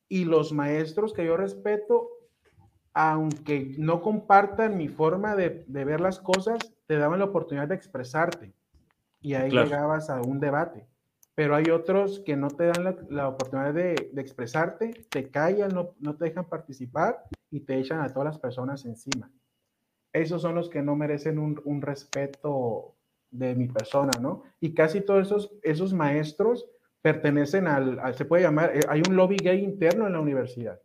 Y 0.09 0.25
los 0.25 0.51
maestros 0.51 1.13
que 1.13 1.25
yo 1.25 1.37
respeto 1.37 2.16
aunque 2.99 3.75
no 3.77 4.01
compartan 4.01 4.75
mi 4.75 4.87
forma 4.87 5.35
de, 5.35 5.63
ver 5.67 6.01
las 6.01 6.19
cosas, 6.19 6.57
te 6.87 6.97
daban 6.97 7.19
la 7.19 7.25
oportunidad 7.25 7.67
de 7.67 7.75
expresarte 7.75 8.55
y 9.21 9.35
ahí 9.35 9.51
llegabas 9.51 10.09
a 10.09 10.19
un 10.19 10.39
debate. 10.39 10.87
Pero 11.35 11.55
hay 11.55 11.65
otros 11.65 12.23
que 12.25 12.35
no 12.35 12.47
te 12.47 12.65
dan 12.65 12.95
la, 13.11 13.27
oportunidad 13.27 13.71
de, 13.71 13.93
expresarte, 14.17 15.05
te 15.11 15.29
callan, 15.29 15.75
no, 15.75 15.93
no, 15.99 16.15
te 16.15 16.25
dejan 16.25 16.45
participar 16.45 17.23
y 17.51 17.59
te 17.59 17.77
echan 17.77 18.01
a 18.01 18.09
todas 18.09 18.29
las 18.29 18.39
personas 18.39 18.83
encima. 18.85 19.29
Esos 20.11 20.41
son 20.41 20.55
los 20.55 20.67
que 20.67 20.81
no 20.81 20.95
merecen 20.95 21.37
un, 21.37 21.81
respeto 21.83 22.95
de 23.29 23.53
mi 23.53 23.67
persona, 23.67 24.13
¿no? 24.19 24.41
Y 24.59 24.73
casi 24.73 25.01
todos 25.01 25.27
esos, 25.27 25.53
esos 25.61 25.93
maestros 25.93 26.67
pertenecen 27.03 27.67
al, 27.67 28.15
se 28.15 28.25
puede 28.25 28.41
llamar, 28.41 28.75
eh, 28.75 28.79
hay 28.89 29.03
un 29.07 29.15
lobby 29.15 29.37
gay 29.37 29.63
interno 29.63 30.07
en 30.07 30.13
la 30.13 30.19
universidad 30.19 30.81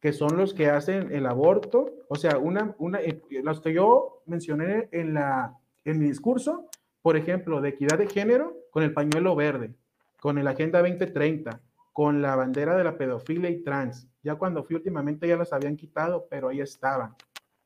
que 0.00 0.12
son 0.12 0.36
los 0.36 0.54
que 0.54 0.68
hacen 0.70 1.12
el 1.12 1.26
aborto. 1.26 1.92
O 2.08 2.16
sea, 2.16 2.38
una, 2.38 2.74
una, 2.78 3.00
eh, 3.00 3.20
los 3.42 3.60
que 3.60 3.72
yo 3.72 4.22
mencioné 4.26 4.88
en, 4.92 5.14
la, 5.14 5.56
en 5.84 5.98
mi 5.98 6.06
discurso, 6.06 6.66
por 7.02 7.16
ejemplo, 7.16 7.60
de 7.60 7.70
equidad 7.70 7.98
de 7.98 8.08
género, 8.08 8.56
con 8.70 8.82
el 8.82 8.92
pañuelo 8.92 9.34
verde, 9.34 9.74
con 10.20 10.42
la 10.42 10.50
Agenda 10.50 10.80
2030, 10.80 11.60
con 11.92 12.22
la 12.22 12.36
bandera 12.36 12.76
de 12.76 12.84
la 12.84 12.96
pedofilia 12.96 13.50
y 13.50 13.62
trans. 13.62 14.08
Ya 14.22 14.36
cuando 14.36 14.62
fui 14.62 14.76
últimamente 14.76 15.26
ya 15.26 15.36
las 15.36 15.52
habían 15.52 15.76
quitado, 15.76 16.26
pero 16.30 16.48
ahí 16.48 16.60
estaban. 16.60 17.14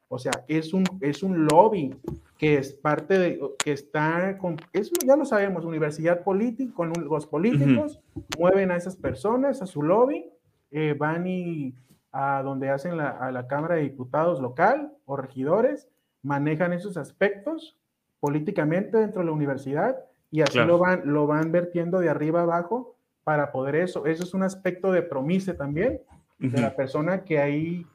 O 0.09 0.18
sea, 0.18 0.45
es 0.47 0.75
un, 0.75 0.85
es 1.01 1.23
un 1.23 1.47
lobby 1.47 1.95
que 2.37 2.59
es 2.59 2.73
parte 2.73 3.18
de, 3.18 3.40
que 3.62 3.73
está, 3.73 4.37
con, 4.37 4.57
eso 4.73 4.92
ya 5.07 5.16
lo 5.16 5.25
sabemos, 5.25 5.64
universidad 5.64 6.23
política, 6.23 6.75
con 6.75 6.92
los 6.92 7.27
políticos, 7.27 8.01
mueven 8.38 8.71
a 8.71 8.77
esas 8.77 8.97
personas, 8.97 9.62
a 9.62 9.66
su 9.66 9.83
lobby, 9.83 10.27
eh, 10.71 10.95
van 10.99 11.27
y 11.27 11.75
a 12.12 12.42
donde 12.42 12.70
hacen 12.70 12.96
la, 12.96 13.11
a 13.11 13.33
la 13.33 13.48
Cámara 13.48 13.77
de 13.77 13.83
Diputados 13.83 14.40
local 14.40 14.92
o 15.07 15.16
regidores, 15.16 15.88
manejan 16.22 16.72
esos 16.72 16.96
aspectos 16.96 17.77
políticamente 18.20 18.98
dentro 18.98 19.20
de 19.20 19.27
la 19.27 19.33
universidad 19.33 19.96
y 20.31 20.42
así 20.42 20.59
lo, 20.59 20.79
van, 20.79 21.03
lo 21.05 21.27
van 21.27 21.53
vertiendo 21.53 21.98
de 21.98 22.09
arriba 22.09 22.42
abajo 22.42 22.96
para 23.25 23.53
poder 23.53 23.77
eso. 23.77 24.07
Eso 24.07 24.22
es 24.22 24.33
un 24.33 24.42
aspecto 24.42 24.92
de 24.92 25.03
promise 25.03 25.55
también 25.55 26.01
de 26.38 26.61
la 26.61 26.75
persona 26.75 27.22
que 27.25 27.38
ahí, 27.38 27.87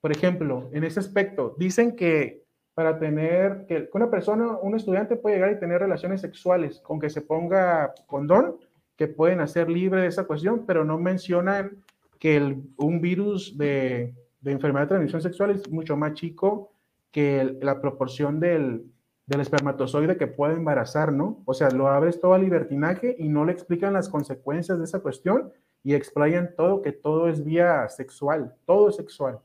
por 0.00 0.12
ejemplo, 0.12 0.68
en 0.72 0.84
ese 0.84 1.00
aspecto, 1.00 1.54
dicen 1.58 1.96
que 1.96 2.44
para 2.74 2.98
tener, 2.98 3.64
que 3.66 3.88
una 3.94 4.10
persona, 4.10 4.58
un 4.60 4.76
estudiante 4.76 5.16
puede 5.16 5.36
llegar 5.36 5.52
y 5.52 5.60
tener 5.60 5.80
relaciones 5.80 6.20
sexuales 6.20 6.80
con 6.80 7.00
que 7.00 7.08
se 7.08 7.22
ponga 7.22 7.94
condón, 8.06 8.56
que 8.96 9.08
pueden 9.08 9.40
hacer 9.40 9.70
libre 9.70 10.02
de 10.02 10.08
esa 10.08 10.24
cuestión, 10.24 10.64
pero 10.66 10.84
no 10.84 10.98
mencionan 10.98 11.84
que 12.26 12.58
un 12.78 13.00
virus 13.00 13.56
de, 13.56 14.12
enfermedad 14.44 14.86
de 14.86 14.88
transmisión 14.88 15.22
sexual 15.22 15.52
es 15.52 15.70
mucho 15.70 15.96
más 15.96 16.14
chico 16.14 16.72
que 17.12 17.56
la 17.62 17.80
proporción 17.80 18.40
del, 18.40 18.90
espermatozoide 19.28 20.16
que 20.16 20.26
puede 20.26 20.54
embarazar, 20.54 21.12
¿no? 21.12 21.44
O 21.44 21.54
sea, 21.54 21.70
lo 21.70 21.86
abres 21.86 22.20
todo 22.20 22.34
al 22.34 22.40
libertinaje 22.40 23.14
y 23.16 23.28
no 23.28 23.44
le 23.44 23.52
explican 23.52 23.92
las 23.92 24.08
consecuencias 24.08 24.76
de 24.76 24.86
esa 24.86 24.98
cuestión 24.98 25.52
y 25.84 25.94
explayan 25.94 26.52
todo, 26.56 26.82
que 26.82 26.90
todo 26.90 27.28
es 27.28 27.44
vía 27.44 27.88
sexual, 27.88 28.56
todo 28.64 28.88
es 28.88 28.96
sexual. 28.96 29.38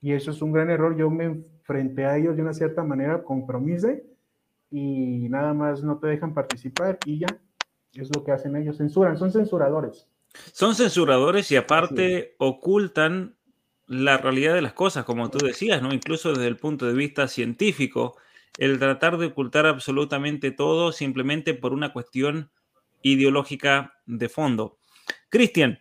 Y 0.00 0.10
eso 0.10 0.32
es 0.32 0.42
un 0.42 0.50
gran 0.50 0.70
error. 0.70 0.96
Yo 0.96 1.10
me 1.10 1.26
enfrenté 1.26 2.04
a 2.04 2.16
ellos 2.16 2.34
de 2.34 2.42
una 2.42 2.52
cierta 2.52 2.82
manera, 2.82 3.22
compromise, 3.22 4.04
y 4.72 5.28
nada 5.28 5.54
más 5.54 5.84
no 5.84 5.98
te 5.98 6.08
dejan 6.08 6.34
participar 6.34 6.98
y 7.04 7.20
ya, 7.20 7.28
es 7.92 8.10
lo 8.12 8.24
que 8.24 8.32
hacen 8.32 8.56
ellos, 8.56 8.76
censuran, 8.76 9.16
son 9.16 9.30
censuradores. 9.30 10.08
Son 10.52 10.74
censuradores 10.74 11.50
y 11.50 11.56
aparte 11.56 12.34
ocultan 12.38 13.36
la 13.86 14.18
realidad 14.18 14.54
de 14.54 14.62
las 14.62 14.74
cosas, 14.74 15.04
como 15.04 15.30
tú 15.30 15.38
decías, 15.44 15.82
¿no? 15.82 15.92
Incluso 15.94 16.30
desde 16.30 16.46
el 16.46 16.56
punto 16.56 16.86
de 16.86 16.92
vista 16.92 17.26
científico, 17.26 18.16
el 18.58 18.78
tratar 18.78 19.16
de 19.16 19.26
ocultar 19.26 19.66
absolutamente 19.66 20.50
todo 20.50 20.92
simplemente 20.92 21.54
por 21.54 21.72
una 21.72 21.92
cuestión 21.92 22.50
ideológica 23.02 23.94
de 24.04 24.28
fondo. 24.28 24.78
Cristian, 25.30 25.80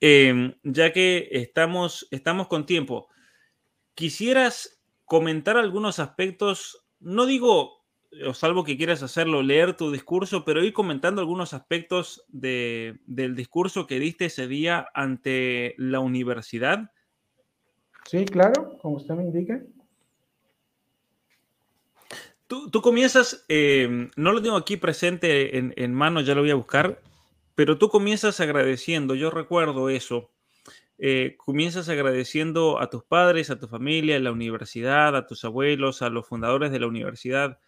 em, 0.00 0.54
ya 0.62 0.92
que 0.92 1.28
estamos, 1.32 2.08
estamos 2.10 2.48
con 2.48 2.66
tiempo, 2.66 3.08
quisieras 3.94 4.82
comentar 5.04 5.56
algunos 5.56 5.98
aspectos, 5.98 6.86
no 7.00 7.26
digo, 7.26 7.81
o 8.26 8.34
salvo 8.34 8.64
que 8.64 8.76
quieras 8.76 9.02
hacerlo, 9.02 9.42
leer 9.42 9.76
tu 9.76 9.90
discurso, 9.90 10.44
pero 10.44 10.62
ir 10.62 10.72
comentando 10.72 11.20
algunos 11.20 11.54
aspectos 11.54 12.24
del 12.28 13.34
discurso 13.34 13.86
que 13.86 13.98
diste 13.98 14.26
ese 14.26 14.46
día 14.46 14.88
ante 14.94 15.74
la 15.78 16.00
universidad. 16.00 16.92
Sí, 18.06 18.24
claro, 18.24 18.78
como 18.78 18.96
usted 18.96 19.14
me 19.14 19.24
indica. 19.24 19.62
Tú, 22.46 22.82
comienzas, 22.82 23.46
em, 23.48 24.10
no 24.14 24.32
lo 24.32 24.42
tengo 24.42 24.56
aquí 24.56 24.76
presente 24.76 25.56
en, 25.56 25.72
en, 25.74 25.94
mano, 25.94 26.20
ya 26.20 26.34
lo 26.34 26.42
voy 26.42 26.50
a 26.50 26.54
buscar, 26.54 27.00
pero 27.54 27.78
tú 27.78 27.88
comienzas 27.88 28.40
agradeciendo, 28.40 29.14
yo 29.14 29.30
recuerdo 29.30 29.88
eso, 29.88 30.30
eh, 30.98 31.36
comienzas 31.38 31.88
agradeciendo 31.88 32.78
a 32.78 32.90
tus 32.90 33.04
padres, 33.04 33.48
a 33.48 33.58
tu 33.58 33.68
familia, 33.68 34.16
a 34.16 34.20
la 34.20 34.32
universidad, 34.32 35.16
a 35.16 35.26
tus 35.26 35.46
abuelos, 35.46 36.02
a 36.02 36.10
los 36.10 36.28
fundadores 36.28 36.70
de 36.70 36.80
la 36.80 36.86
universidad. 36.86 37.58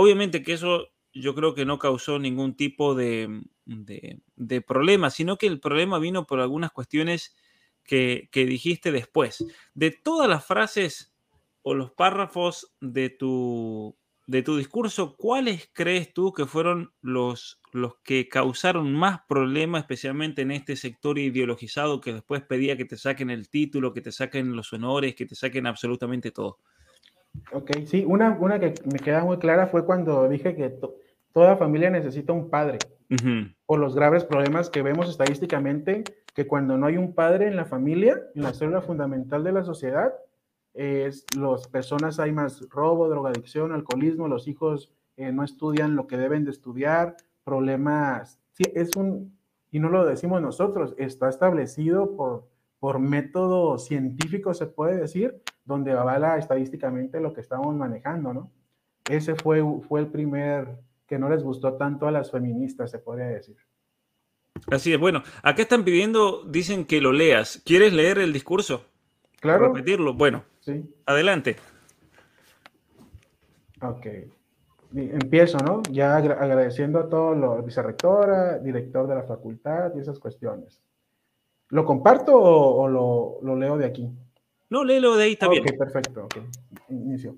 Obviamente 0.00 0.42
que 0.42 0.54
eso 0.54 0.88
yo 1.12 1.34
creo 1.34 1.54
que 1.54 1.66
no 1.66 1.78
causó 1.78 2.18
ningún 2.18 2.56
tipo 2.56 2.94
de, 2.94 3.42
de, 3.66 4.60
problema, 4.62 5.10
sino 5.10 5.36
que 5.36 5.46
el 5.46 5.60
problema 5.60 5.98
vino 5.98 6.26
por 6.26 6.40
algunas 6.40 6.70
cuestiones 6.70 7.36
que, 7.84 8.28
que 8.32 8.46
dijiste 8.46 8.92
después. 8.92 9.44
De 9.74 9.90
todas 9.90 10.28
las 10.28 10.46
frases 10.46 11.14
o 11.62 11.74
los 11.74 11.90
párrafos 11.90 12.72
de 12.80 13.10
tu, 13.10 13.94
de 14.26 14.42
tu 14.42 14.56
discurso, 14.56 15.16
¿cuáles 15.16 15.68
crees 15.72 16.14
tú 16.14 16.32
que 16.32 16.46
fueron 16.46 16.94
los, 17.02 17.60
los 17.72 17.96
que 18.04 18.28
causaron 18.28 18.92
más 18.94 19.20
problemas, 19.28 19.82
especialmente 19.82 20.42
en 20.42 20.52
este 20.52 20.76
sector 20.76 21.18
ideologizado 21.18 22.00
que 22.00 22.14
después 22.14 22.42
pedía 22.42 22.76
que 22.76 22.84
te 22.84 22.96
saquen 22.96 23.28
el 23.28 23.50
título, 23.50 23.92
que 23.92 24.00
te 24.00 24.12
saquen 24.12 24.56
los 24.56 24.72
honores, 24.72 25.14
que 25.14 25.26
te 25.26 25.34
saquen 25.34 25.66
absolutamente 25.66 26.30
todo? 26.30 26.58
Ok, 27.52 27.70
sí, 27.86 28.04
una, 28.06 28.36
una 28.40 28.58
que 28.58 28.74
me 28.92 28.98
queda 28.98 29.24
muy 29.24 29.38
clara 29.38 29.66
fue 29.66 29.84
cuando 29.84 30.28
dije 30.28 30.54
que 30.54 30.78
toda 31.32 31.56
familia 31.56 31.90
necesita 31.90 32.32
un 32.32 32.50
padre, 32.50 32.78
por 33.66 33.80
los 33.80 33.94
graves 33.94 34.24
problemas 34.24 34.70
que 34.70 34.82
vemos 34.82 35.08
estadísticamente, 35.08 36.04
que 36.34 36.46
cuando 36.46 36.76
no 36.76 36.86
hay 36.86 36.96
un 36.96 37.14
padre 37.14 37.48
en 37.48 37.56
la 37.56 37.64
familia, 37.64 38.20
en 38.34 38.42
la 38.42 38.52
célula 38.52 38.82
fundamental 38.82 39.42
de 39.42 39.52
la 39.52 39.64
sociedad, 39.64 40.12
es 40.74 41.24
las 41.36 41.66
personas 41.66 42.20
hay 42.20 42.32
más 42.32 42.68
robo, 42.68 43.08
drogadicción, 43.08 43.72
alcoholismo, 43.72 44.28
los 44.28 44.46
hijos 44.46 44.92
eh, 45.16 45.32
no 45.32 45.42
estudian 45.42 45.96
lo 45.96 46.06
que 46.06 46.16
deben 46.16 46.44
de 46.44 46.52
estudiar, 46.52 47.16
problemas, 47.44 48.40
sí, 48.52 48.64
es 48.74 48.94
un, 48.96 49.36
y 49.72 49.80
no 49.80 49.88
lo 49.88 50.06
decimos 50.06 50.40
nosotros, 50.40 50.94
está 50.98 51.28
establecido 51.28 52.16
por, 52.16 52.48
por 52.78 53.00
método 53.00 53.78
científico, 53.78 54.54
se 54.54 54.66
puede 54.66 54.96
decir, 54.96 55.42
donde 55.70 55.92
avala 55.92 56.36
estadísticamente 56.36 57.20
lo 57.20 57.32
que 57.32 57.40
estamos 57.40 57.74
manejando, 57.74 58.34
¿no? 58.34 58.50
Ese 59.08 59.34
fue, 59.34 59.64
fue 59.88 60.00
el 60.00 60.08
primer 60.08 60.78
que 61.06 61.18
no 61.18 61.30
les 61.30 61.42
gustó 61.42 61.74
tanto 61.74 62.06
a 62.06 62.12
las 62.12 62.30
feministas, 62.30 62.90
se 62.90 62.98
podría 62.98 63.26
decir. 63.26 63.56
Así 64.70 64.92
es, 64.92 65.00
bueno, 65.00 65.22
acá 65.42 65.62
están 65.62 65.84
pidiendo, 65.84 66.44
dicen 66.44 66.84
que 66.84 67.00
lo 67.00 67.12
leas. 67.12 67.62
¿Quieres 67.64 67.92
leer 67.92 68.18
el 68.18 68.32
discurso? 68.32 68.84
Claro. 69.40 69.68
Repetirlo. 69.68 70.12
Bueno, 70.12 70.44
sí. 70.60 70.84
adelante. 71.06 71.56
Ok. 73.80 74.06
Empiezo, 74.94 75.58
¿no? 75.58 75.82
Ya 75.90 76.16
agradeciendo 76.16 76.98
a 76.98 77.08
todos 77.08 77.36
los 77.36 77.64
vicerrectora, 77.64 78.58
director 78.58 79.06
de 79.06 79.14
la 79.14 79.22
facultad 79.22 79.92
y 79.94 80.00
esas 80.00 80.18
cuestiones. 80.18 80.82
¿Lo 81.70 81.84
comparto 81.84 82.36
o, 82.36 82.88
lo, 82.88 83.56
leo 83.56 83.78
de 83.78 83.86
aquí? 83.86 84.10
No, 84.70 84.84
léelo 84.84 85.16
de 85.16 85.24
ahí 85.24 85.36
también. 85.36 85.62
Ok, 85.62 85.76
perfecto. 85.76 86.28
Inicio. 86.88 87.36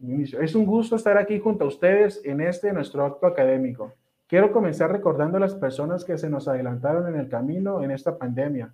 Inicio. 0.00 0.40
Es 0.40 0.54
un 0.54 0.64
gusto 0.64 0.94
estar 0.94 1.18
aquí 1.18 1.40
junto 1.40 1.64
a 1.64 1.68
ustedes 1.68 2.20
en 2.24 2.40
este 2.40 2.72
nuestro 2.72 3.04
acto 3.04 3.26
académico. 3.26 3.92
Quiero 4.28 4.52
comenzar 4.52 4.92
recordando 4.92 5.38
a 5.38 5.40
las 5.40 5.54
personas 5.54 6.04
que 6.04 6.18
se 6.18 6.30
nos 6.30 6.46
adelantaron 6.46 7.08
en 7.08 7.18
el 7.18 7.28
camino 7.28 7.82
en 7.82 7.90
esta 7.90 8.16
pandemia 8.16 8.72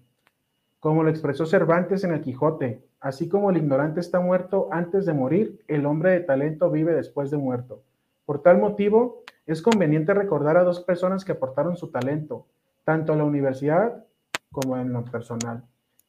como 0.83 1.05
lo 1.05 1.11
expresó 1.11 1.47
Cervantes 1.47 2.03
en 2.03 2.11
el 2.11 2.21
Quijote, 2.23 2.83
así 2.99 3.29
como 3.29 3.51
el 3.51 3.57
ignorante 3.57 4.01
está 4.01 4.19
muerto 4.19 4.67
antes 4.73 5.07
de 5.07 5.12
morir, 5.12 5.62
el 5.69 5.87
hombre 5.87 6.11
de 6.11 6.19
talento 6.19 6.73
vive 6.73 6.93
después 6.93 7.31
de 7.31 7.37
muerto. 7.37 7.85
Por 8.27 8.43
tal 8.43 8.59
motivo, 8.59 9.23
es 9.47 9.62
conveniente 9.62 10.12
recordar 10.12 10.57
a 10.57 10.65
dos 10.65 10.81
personas 10.81 11.25
que 11.25 11.31
aportaron 11.31 11.77
su 11.77 11.93
talento, 11.93 12.47
tanto 12.83 13.12
a 13.12 13.17
la 13.17 13.23
universidad 13.23 14.05
como 14.51 14.77
en 14.77 14.93
lo 14.93 15.05
personal. 15.05 15.62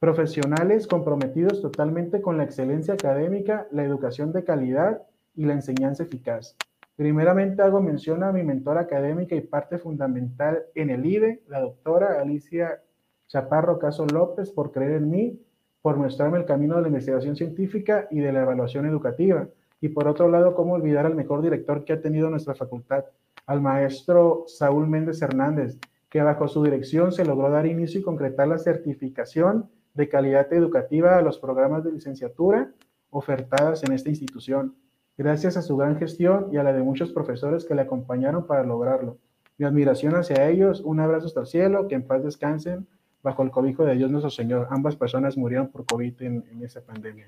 Profesionales 0.03 0.85
comprometidos 0.85 1.61
totalmente 1.61 2.21
con 2.21 2.35
la 2.35 2.43
excelencia 2.43 2.93
académica, 2.93 3.67
la 3.71 3.85
educación 3.85 4.33
de 4.33 4.43
calidad 4.43 5.01
y 5.33 5.45
la 5.45 5.53
enseñanza 5.53 6.03
eficaz. 6.03 6.57
Primeramente 6.97 7.61
hago 7.61 7.81
mención 7.81 8.21
a 8.21 8.33
mi 8.33 8.43
mentora 8.43 8.81
académica 8.81 9.33
y 9.33 9.39
parte 9.39 9.77
fundamental 9.77 10.65
en 10.75 10.89
el 10.89 11.05
IDE, 11.05 11.43
la 11.47 11.61
doctora 11.61 12.19
Alicia 12.19 12.81
Chaparro 13.27 13.79
Caso 13.79 14.05
López 14.05 14.51
por 14.51 14.73
creer 14.73 14.91
en 14.97 15.09
mí, 15.09 15.39
por 15.81 15.95
mostrarme 15.95 16.37
el 16.37 16.43
camino 16.43 16.75
de 16.75 16.81
la 16.81 16.89
investigación 16.89 17.37
científica 17.37 18.09
y 18.11 18.19
de 18.19 18.33
la 18.33 18.41
evaluación 18.41 18.85
educativa. 18.85 19.47
Y 19.79 19.87
por 19.87 20.09
otro 20.09 20.27
lado, 20.27 20.53
cómo 20.53 20.73
olvidar 20.73 21.05
al 21.05 21.15
mejor 21.15 21.41
director 21.41 21.85
que 21.85 21.93
ha 21.93 22.01
tenido 22.01 22.29
nuestra 22.29 22.55
facultad, 22.55 23.05
al 23.45 23.61
maestro 23.61 24.43
Saúl 24.47 24.85
Méndez 24.85 25.21
Hernández, 25.21 25.79
que 26.09 26.21
bajo 26.21 26.49
su 26.49 26.61
dirección 26.61 27.13
se 27.13 27.23
logró 27.23 27.49
dar 27.49 27.65
inicio 27.65 28.01
y 28.01 28.03
concretar 28.03 28.49
la 28.49 28.57
certificación 28.57 29.69
de 29.93 30.09
calidad 30.09 30.51
educativa 30.53 31.17
a 31.17 31.21
los 31.21 31.37
programas 31.37 31.83
de 31.83 31.91
licenciatura 31.91 32.71
ofertadas 33.09 33.83
en 33.83 33.93
esta 33.93 34.09
institución, 34.09 34.75
gracias 35.17 35.55
a 35.55 35.61
su 35.61 35.77
gran 35.77 35.97
gestión 35.97 36.47
y 36.51 36.57
a 36.57 36.63
la 36.63 36.73
de 36.73 36.81
muchos 36.81 37.11
profesores 37.11 37.65
que 37.65 37.75
le 37.75 37.83
acompañaron 37.83 38.47
para 38.47 38.63
lograrlo. 38.63 39.17
Mi 39.57 39.65
admiración 39.65 40.15
hacia 40.15 40.49
ellos, 40.49 40.81
un 40.81 40.99
abrazo 40.99 41.27
hasta 41.27 41.41
el 41.41 41.45
cielo, 41.45 41.87
que 41.87 41.95
en 41.95 42.07
paz 42.07 42.23
descansen 42.23 42.87
bajo 43.21 43.43
el 43.43 43.51
cobijo 43.51 43.85
de 43.85 43.95
Dios 43.95 44.09
nuestro 44.09 44.31
Señor. 44.31 44.67
Ambas 44.71 44.95
personas 44.95 45.37
murieron 45.37 45.69
por 45.69 45.85
COVID 45.85 46.21
en, 46.23 46.43
esa 46.63 46.81
pandemia. 46.81 47.25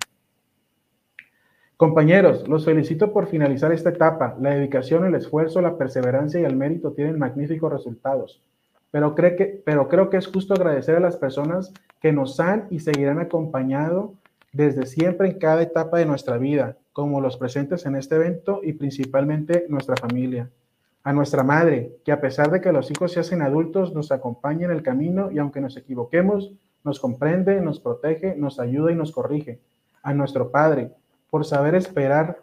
Compañeros, 1.78 2.48
los 2.48 2.66
felicito 2.66 3.14
por 3.14 3.28
finalizar 3.28 3.72
esta 3.72 3.90
etapa. 3.90 4.36
La 4.40 4.52
dedicación, 4.52 5.06
el 5.06 5.16
esfuerzo, 5.16 5.62
la 5.62 5.78
perseverancia 5.78 6.40
y 6.40 6.46
el 6.46 6.56
mérito 6.56 6.94
tienen 6.94 7.20
magníficos 7.20 7.72
resultados. 7.72 8.42
Pero, 8.96 9.14
cree 9.14 9.36
que, 9.36 9.62
pero 9.66 9.90
creo 9.90 10.10
que 10.10 10.16
es 10.16 10.26
justo 10.26 10.54
agradecer 10.54 10.96
a 10.96 11.02
las 11.02 11.18
personas 11.18 11.74
que 12.00 12.14
nos 12.14 12.40
han 12.40 12.68
y 12.70 12.80
seguirán 12.80 13.20
acompañado 13.20 14.14
desde 14.54 14.86
siempre 14.86 15.28
en 15.28 15.38
cada 15.38 15.64
etapa 15.64 15.98
de 15.98 16.06
nuestra 16.06 16.38
vida, 16.38 16.78
como 16.94 17.20
los 17.20 17.36
presentes 17.36 17.86
en 17.86 17.98
este 17.98 18.16
evento 18.16 18.62
y 18.64 18.72
principalmente 18.72 19.66
nuestra 19.68 19.98
familia 19.98 20.50
a 21.04 21.12
nuestra 21.12 21.44
madre, 21.44 21.98
que 22.06 22.14
a 22.14 22.22
pesar 22.22 22.50
de 22.52 22.62
que 22.62 22.72
los 22.72 22.90
hijos 22.90 23.12
se 23.12 23.20
hacen 23.20 23.42
adultos, 23.42 23.94
nos 23.94 24.14
acompaña 24.14 24.64
en 24.64 24.72
el 24.72 24.82
camino 24.82 25.30
y 25.30 25.40
aunque 25.40 25.60
nos 25.60 25.76
equivoquemos, 25.76 26.54
nos 26.86 27.02
comprende, 27.02 27.60
nos 27.60 27.82
protege, 27.82 28.38
nos 28.38 28.62
ayuda 28.62 28.94
y 28.94 28.96
nos 28.96 29.12
corrige. 29.12 29.60
A 30.04 30.14
nuestro 30.14 30.52
Padre, 30.52 30.94
por 31.30 31.44
saber 31.44 31.76
esperar, 31.76 32.38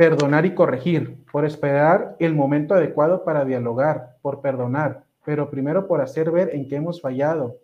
perdonar 0.00 0.46
y 0.46 0.54
corregir, 0.54 1.18
por 1.30 1.44
esperar 1.44 2.16
el 2.20 2.34
momento 2.34 2.72
adecuado 2.72 3.22
para 3.22 3.44
dialogar, 3.44 4.16
por 4.22 4.40
perdonar, 4.40 5.04
pero 5.26 5.50
primero 5.50 5.86
por 5.86 6.00
hacer 6.00 6.30
ver 6.30 6.54
en 6.54 6.66
qué 6.66 6.76
hemos 6.76 7.02
fallado 7.02 7.58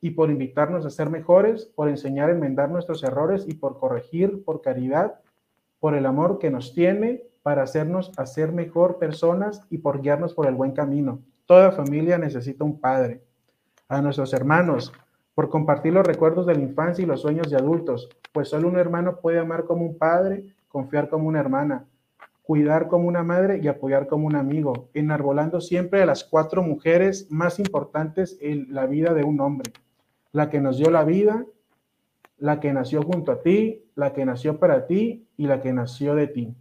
y 0.00 0.10
por 0.10 0.30
invitarnos 0.30 0.86
a 0.86 0.90
ser 0.90 1.10
mejores, 1.10 1.64
por 1.64 1.88
enseñar 1.88 2.28
a 2.28 2.32
enmendar 2.32 2.70
nuestros 2.70 3.02
errores 3.02 3.44
y 3.48 3.54
por 3.54 3.80
corregir 3.80 4.44
por 4.44 4.60
caridad, 4.60 5.14
por 5.80 5.96
el 5.96 6.06
amor 6.06 6.38
que 6.38 6.48
nos 6.48 6.74
tiene 6.74 7.24
para 7.42 7.64
hacernos 7.64 8.12
hacer 8.16 8.52
mejor 8.52 9.00
personas 9.00 9.60
y 9.68 9.78
por 9.78 10.00
guiarnos 10.00 10.32
por 10.32 10.46
el 10.46 10.54
buen 10.54 10.70
camino. 10.70 11.18
Toda 11.44 11.72
familia 11.72 12.18
necesita 12.18 12.62
un 12.62 12.78
padre. 12.78 13.20
A 13.88 14.00
nuestros 14.00 14.32
hermanos, 14.32 14.92
por 15.34 15.48
compartir 15.48 15.92
los 15.92 16.06
recuerdos 16.06 16.46
de 16.46 16.54
la 16.54 16.60
infancia 16.60 17.02
y 17.02 17.06
los 17.06 17.20
sueños 17.20 17.50
de 17.50 17.56
adultos, 17.56 18.08
pues 18.32 18.48
solo 18.48 18.68
un 18.68 18.78
hermano 18.78 19.16
puede 19.16 19.40
amar 19.40 19.64
como 19.64 19.84
un 19.84 19.98
padre, 19.98 20.54
confiar 20.70 21.08
como 21.08 21.28
una 21.28 21.40
hermana, 21.40 21.84
cuidar 22.42 22.88
como 22.88 23.08
una 23.08 23.22
madre 23.22 23.60
y 23.62 23.68
apoyar 23.68 24.06
como 24.06 24.26
un 24.26 24.36
amigo, 24.36 24.88
enarbolando 24.94 25.60
siempre 25.60 26.00
a 26.00 26.06
las 26.06 26.24
cuatro 26.24 26.62
mujeres 26.62 27.26
más 27.30 27.58
importantes 27.58 28.38
en 28.40 28.72
la 28.72 28.86
vida 28.86 29.12
de 29.12 29.24
un 29.24 29.40
hombre. 29.40 29.72
La 30.32 30.48
que 30.48 30.60
nos 30.60 30.78
dio 30.78 30.90
la 30.90 31.04
vida, 31.04 31.44
la 32.38 32.60
que 32.60 32.72
nació 32.72 33.02
junto 33.02 33.32
a 33.32 33.42
ti, 33.42 33.84
la 33.96 34.12
que 34.12 34.24
nació 34.24 34.58
para 34.58 34.86
ti 34.86 35.26
y 35.36 35.46
la 35.46 35.60
que 35.60 35.72
nació 35.72 36.14
de 36.14 36.28
ti 36.28 36.54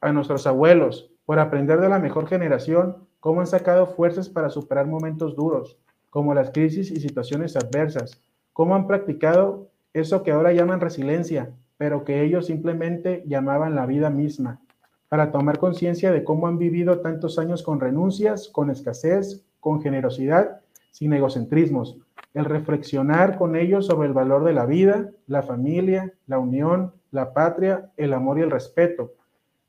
a 0.00 0.12
nuestros 0.12 0.46
abuelos 0.46 1.10
por 1.26 1.38
aprender 1.38 1.80
de 1.80 1.88
la 1.88 1.98
mejor 1.98 2.26
generación 2.26 2.96
cómo 3.20 3.40
han 3.40 3.46
sacado 3.46 3.86
fuerzas 3.86 4.28
para 4.28 4.50
superar 4.50 4.86
momentos 4.86 5.36
duros, 5.36 5.78
como 6.08 6.34
las 6.34 6.50
crisis 6.50 6.90
y 6.90 6.98
situaciones 6.98 7.56
adversas, 7.56 8.22
cómo 8.52 8.74
han 8.74 8.86
practicado 8.86 9.68
eso 9.92 10.22
que 10.22 10.32
ahora 10.32 10.52
llaman 10.52 10.80
resiliencia, 10.80 11.52
pero 11.80 12.04
que 12.04 12.22
ellos 12.22 12.44
simplemente 12.44 13.24
llamaban 13.26 13.74
la 13.74 13.86
vida 13.86 14.10
misma, 14.10 14.60
para 15.08 15.32
tomar 15.32 15.58
conciencia 15.58 16.12
de 16.12 16.24
cómo 16.24 16.46
han 16.46 16.58
vivido 16.58 17.00
tantos 17.00 17.38
años 17.38 17.62
con 17.62 17.80
renuncias, 17.80 18.50
con 18.50 18.68
escasez, 18.68 19.46
con 19.60 19.80
generosidad, 19.80 20.60
sin 20.90 21.14
egocentrismos, 21.14 21.96
el 22.34 22.44
reflexionar 22.44 23.38
con 23.38 23.56
ellos 23.56 23.86
sobre 23.86 24.08
el 24.08 24.12
valor 24.12 24.44
de 24.44 24.52
la 24.52 24.66
vida, 24.66 25.08
la 25.26 25.42
familia, 25.42 26.12
la 26.26 26.38
unión, 26.38 26.92
la 27.12 27.32
patria, 27.32 27.90
el 27.96 28.12
amor 28.12 28.38
y 28.38 28.42
el 28.42 28.50
respeto, 28.50 29.14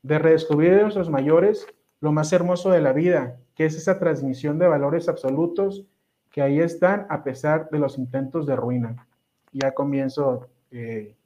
de 0.02 0.18
redescubrir 0.18 0.74
de 0.74 0.82
nuestros 0.82 1.08
mayores 1.08 1.66
lo 2.02 2.12
más 2.12 2.30
hermoso 2.34 2.70
de 2.70 2.82
la 2.82 2.92
vida, 2.92 3.38
que 3.54 3.64
es 3.64 3.74
esa 3.74 3.98
transmisión 3.98 4.58
de 4.58 4.68
valores 4.68 5.08
absolutos 5.08 5.86
que 6.30 6.42
ahí 6.42 6.60
están 6.60 7.06
a 7.08 7.24
pesar 7.24 7.70
de 7.70 7.78
los 7.78 7.96
intentos 7.96 8.46
de 8.46 8.54
ruina. 8.54 9.06
Ya 9.50 9.72
comienzo 9.72 10.50
eh, 10.70 11.16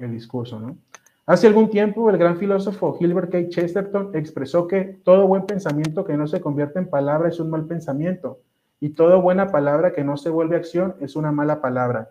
el 0.00 0.12
discurso. 0.12 0.60
Hace 1.26 1.46
algún 1.46 1.70
tiempo 1.70 2.10
el 2.10 2.18
gran 2.18 2.36
filósofo 2.38 2.96
Gilbert 2.98 3.30
K. 3.30 3.48
Chesterton 3.48 4.10
expresó 4.14 4.66
que 4.66 5.00
todo 5.04 5.26
buen 5.26 5.46
pensamiento 5.46 6.04
que 6.04 6.16
no 6.16 6.26
se 6.26 6.40
convierte 6.40 6.78
en 6.78 6.90
palabra 6.90 7.28
es 7.28 7.38
un 7.38 7.50
mal 7.50 7.66
pensamiento 7.66 8.40
y 8.80 8.90
toda 8.90 9.16
buena 9.16 9.48
palabra 9.48 9.92
que 9.92 10.02
no 10.02 10.16
se 10.16 10.30
vuelve 10.30 10.56
acción 10.56 10.96
es 11.00 11.14
una 11.14 11.30
mala 11.30 11.60
palabra. 11.60 12.10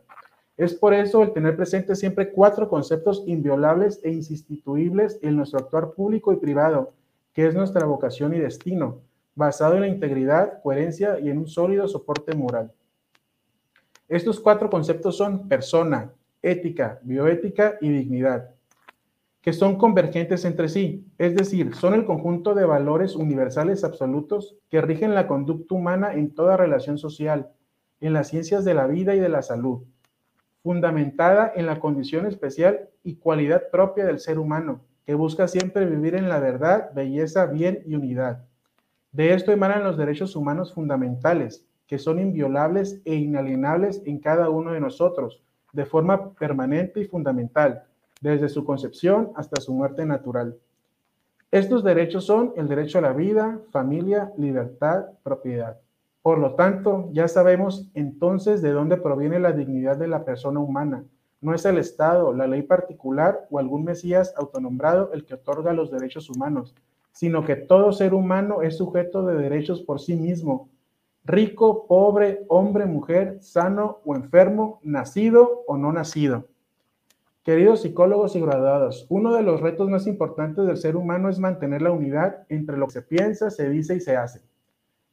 Es 0.56 0.74
por 0.74 0.94
eso 0.94 1.24
el 1.24 1.34
tener 1.34 1.56
presente 1.56 1.96
siempre 1.96 2.32
cuatro 2.32 2.70
conceptos 2.70 3.24
inviolables 3.26 4.00
e 4.04 4.12
insustituibles 4.12 5.18
en 5.22 5.36
nuestro 5.36 5.60
actuar 5.60 5.92
público 5.92 6.32
y 6.32 6.38
privado, 6.38 6.94
que 7.34 7.48
es 7.48 7.56
nuestra 7.56 7.86
vocación 7.86 8.34
y 8.34 8.40
destino, 8.40 9.00
basado 9.36 9.76
en 9.76 9.82
la 9.82 9.88
integridad, 9.88 10.62
coherencia 10.62 11.20
y 11.20 11.30
en 11.30 11.38
un 11.38 11.48
sólido 11.48 11.88
soporte 11.88 12.36
moral. 12.36 12.72
Estos 14.08 14.40
cuatro 14.40 14.70
conceptos 14.70 15.16
son 15.16 15.48
persona, 15.48 16.12
ética, 16.42 17.00
bioética 17.04 17.78
y 17.82 17.90
dignidad, 17.90 18.52
que 19.42 19.54
son 19.54 19.78
convergentes 19.78 20.46
entre 20.46 20.70
sí, 20.70 21.08
es 21.18 21.36
decir, 21.36 21.74
son 21.76 21.94
el 21.94 22.06
conjunto 22.06 22.54
de 22.54 22.66
valores 22.66 23.16
universales 23.16 23.84
absolutos 23.84 24.58
que 24.70 24.82
rigen 24.82 25.16
la 25.16 25.28
conducta 25.28 25.76
humana 25.76 26.14
en 26.14 26.34
toda 26.34 26.58
relación 26.58 26.98
social, 26.98 27.50
en 28.02 28.14
las 28.14 28.28
ciencias 28.28 28.66
de 28.66 28.74
la 28.74 28.88
vida 28.88 29.16
y 29.16 29.20
de 29.20 29.30
la 29.30 29.42
salud, 29.42 29.84
fundamentada 30.62 31.52
en 31.56 31.66
la 31.66 31.80
condición 31.80 32.26
especial 32.26 32.90
y 33.04 33.16
cualidad 33.16 33.70
propia 33.72 34.06
del 34.06 34.20
ser 34.20 34.40
humano, 34.40 34.82
que 35.06 35.16
busca 35.16 35.48
siempre 35.48 35.86
vivir 35.86 36.16
en 36.16 36.30
la 36.30 36.40
verdad, 36.40 36.92
belleza, 36.94 37.46
bien 37.46 37.82
y 37.86 37.96
unidad. 37.96 38.46
De 39.12 39.34
esto 39.34 39.52
emanan 39.52 39.84
los 39.84 39.98
derechos 39.98 40.36
humanos 40.36 40.74
fundamentales, 40.74 41.66
que 41.88 41.98
son 41.98 42.20
inviolables 42.20 43.02
e 43.06 43.16
inalienables 43.16 44.04
en 44.06 44.20
cada 44.20 44.50
uno 44.50 44.74
de 44.74 44.80
nosotros, 44.80 45.42
de 45.74 45.86
forma 45.86 46.34
permanente 46.34 47.00
y 47.02 47.06
fundamental, 47.06 47.84
desde 48.22 48.50
su 48.50 48.66
concepción 48.66 49.32
hasta 49.36 49.62
su 49.62 49.74
muerte 49.74 50.06
natural. 50.06 50.58
Estos 51.52 51.84
derechos 51.84 52.26
son 52.26 52.54
el 52.58 52.68
derecho 52.68 53.00
a 53.00 53.02
la 53.02 53.14
vida, 53.14 53.60
familia, 53.72 54.32
libertad, 54.38 55.06
propiedad. 55.24 55.78
Por 56.22 56.38
lo 56.38 56.54
tanto, 56.56 57.10
ya 57.12 57.28
sabemos 57.28 57.90
entonces 57.94 58.62
de 58.62 58.72
dónde 58.72 58.98
proviene 58.98 59.40
la 59.40 59.52
dignidad 59.52 59.98
de 59.98 60.08
la 60.08 60.26
persona 60.26 60.60
humana. 60.60 61.06
No 61.42 61.56
es 61.56 61.66
el 61.66 61.78
Estado, 61.78 62.34
la 62.34 62.46
ley 62.46 62.62
particular 62.62 63.48
o 63.50 63.58
algún 63.58 63.86
Mesías 63.86 64.34
autonombrado 64.38 65.12
el 65.14 65.26
que 65.26 65.36
otorga 65.36 65.74
los 65.74 65.90
derechos 65.90 66.30
humanos, 66.30 66.76
sino 67.14 67.46
que 67.46 67.56
todo 67.56 67.94
ser 67.94 68.14
humano 68.14 68.62
es 68.62 68.78
sujeto 68.78 69.26
de 69.26 69.36
derechos 69.36 69.82
por 69.82 70.00
sí 70.00 70.16
mismo, 70.16 70.70
rico, 71.30 71.86
pobre, 71.86 72.44
hombre, 72.48 72.88
mujer, 72.88 73.38
sano 73.40 74.00
o 74.04 74.16
enfermo, 74.16 74.80
nacido 74.82 75.64
o 75.68 75.78
no 75.78 75.94
nacido. 75.94 76.48
Queridos 77.44 77.84
psicólogos 77.84 78.36
y 78.36 78.42
graduados, 78.42 79.06
uno 79.10 79.36
de 79.36 79.44
los 79.44 79.62
retos 79.62 79.92
más 79.92 80.08
importantes 80.08 80.66
del 80.66 80.78
ser 80.78 80.96
humano 80.96 81.30
es 81.30 81.38
mantener 81.38 81.84
la 81.84 81.92
unidad 81.92 82.48
entre 82.50 82.78
lo 82.78 82.88
que 82.88 82.94
se 82.94 83.02
piensa, 83.04 83.52
se 83.52 83.70
dice 83.70 83.96
y 83.96 84.00
se 84.00 84.18
hace. 84.18 84.42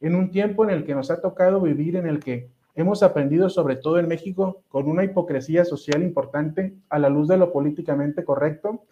En 0.01 0.15
un 0.15 0.31
tiempo 0.31 0.63
en 0.63 0.71
el 0.71 0.85
que 0.85 0.95
nos 0.95 1.11
ha 1.11 1.21
tocado 1.21 1.61
vivir, 1.61 1.95
en 1.95 2.07
el 2.07 2.19
que 2.19 2.49
hemos 2.73 3.03
aprendido, 3.03 3.47
sobre 3.47 3.75
todo 3.75 3.99
en 3.99 4.07
México, 4.07 4.63
con 4.69 4.89
una 4.89 5.03
hipocresía 5.03 5.65
social 5.65 6.01
importante 6.01 6.73
a 6.89 6.97
la 6.97 7.09
luz 7.09 7.27
de 7.27 7.37
lo 7.37 7.51
políticamente 7.51 8.25
correcto, 8.25 8.85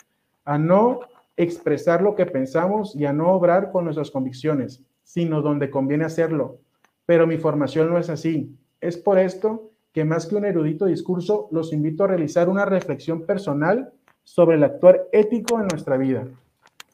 a 0.44 0.60
no 0.60 1.00
expresar 1.38 2.04
lo 2.04 2.14
que 2.14 2.28
pensamos 2.28 2.96
y 2.96 3.06
a 3.06 3.14
no 3.14 3.32
obrar 3.32 3.72
con 3.72 3.86
nuestras 3.86 4.12
convicciones, 4.12 4.84
sino 5.04 5.42
donde 5.42 5.72
conviene 5.72 6.06
hacerlo. 6.06 6.60
Pero 7.06 7.28
mi 7.28 7.38
formación 7.38 7.89
no 7.89 7.98
es 7.98 8.10
así. 8.10 8.56
Es 8.82 8.98
por 8.98 9.20
esto 9.20 9.72
que 9.91 10.06
más 10.06 10.26
que 10.26 10.36
un 10.36 10.46
erudito 10.46 10.86
discurso, 10.86 11.48
los 11.52 11.72
invito 11.72 12.04
a 12.04 12.08
realizar 12.08 12.50
una 12.50 12.65
reflexión 12.65 13.26
personal 13.26 13.94
sobre 14.24 14.58
el 14.58 14.63
actuar 14.63 15.08
ético 15.12 15.60
en 15.60 15.68
nuestra 15.68 15.98
vida. 15.98 16.28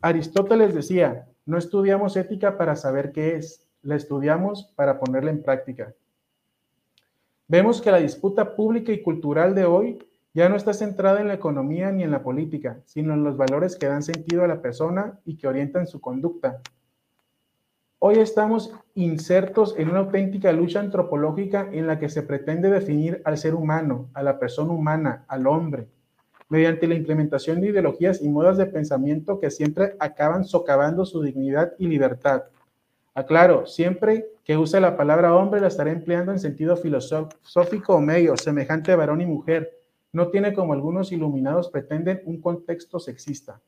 Aristóteles 0.01 0.75
decía, 0.75 1.27
no 1.45 1.57
estudiamos 1.57 2.15
ética 2.15 2.57
para 2.57 2.75
saber 2.75 3.11
qué 3.11 3.35
es, 3.37 3.67
la 3.81 3.95
estudiamos 3.95 4.71
para 4.75 4.99
ponerla 4.99 5.31
en 5.31 5.41
práctica. 5.41 5.95
Vemos 7.47 7.81
que 7.81 7.91
la 7.91 7.97
disputa 7.97 8.55
pública 8.55 8.91
y 8.91 9.01
cultural 9.01 9.55
de 9.55 9.65
hoy 9.65 9.99
ya 10.33 10.47
no 10.47 10.55
está 10.55 10.73
centrada 10.73 11.19
en 11.19 11.27
la 11.27 11.33
economía 11.33 11.91
ni 11.91 12.03
en 12.03 12.11
la 12.11 12.23
política, 12.23 12.79
sino 12.85 13.13
en 13.13 13.23
los 13.23 13.35
valores 13.35 13.75
que 13.75 13.87
dan 13.87 14.03
sentido 14.03 14.43
a 14.43 14.47
la 14.47 14.61
persona 14.61 15.19
y 15.25 15.37
que 15.37 15.47
orientan 15.47 15.87
su 15.87 15.99
conducta. 15.99 16.61
Hoy 18.03 18.15
estamos 18.15 18.73
insertos 18.95 19.75
en 19.77 19.87
una 19.87 19.99
auténtica 19.99 20.51
lucha 20.51 20.79
antropológica 20.79 21.69
en 21.71 21.85
la 21.85 21.99
que 21.99 22.09
se 22.09 22.23
pretende 22.23 22.71
definir 22.71 23.21
al 23.25 23.37
ser 23.37 23.53
humano, 23.53 24.09
a 24.15 24.23
la 24.23 24.39
persona 24.39 24.73
humana, 24.73 25.23
al 25.27 25.45
hombre, 25.45 25.87
mediante 26.49 26.87
la 26.87 26.95
implementación 26.95 27.61
de 27.61 27.67
ideologías 27.67 28.19
y 28.23 28.27
modas 28.27 28.57
de 28.57 28.65
pensamiento 28.65 29.39
que 29.39 29.51
siempre 29.51 29.97
acaban 29.99 30.45
socavando 30.45 31.05
su 31.05 31.21
dignidad 31.21 31.73
y 31.77 31.85
libertad. 31.85 32.45
Aclaro, 33.13 33.67
siempre 33.67 34.31
que 34.43 34.57
use 34.57 34.79
la 34.79 34.97
palabra 34.97 35.35
hombre 35.35 35.61
la 35.61 35.67
estaré 35.67 35.91
empleando 35.91 36.31
en 36.31 36.39
sentido 36.39 36.77
filosófico 36.77 37.93
o 37.93 38.01
medio, 38.01 38.35
semejante 38.35 38.91
a 38.91 38.95
varón 38.95 39.21
y 39.21 39.27
mujer. 39.27 39.77
No 40.11 40.29
tiene 40.29 40.55
como 40.55 40.73
algunos 40.73 41.11
iluminados 41.11 41.69
pretenden 41.69 42.23
un 42.25 42.41
contexto 42.41 42.97
sexista. 42.99 43.61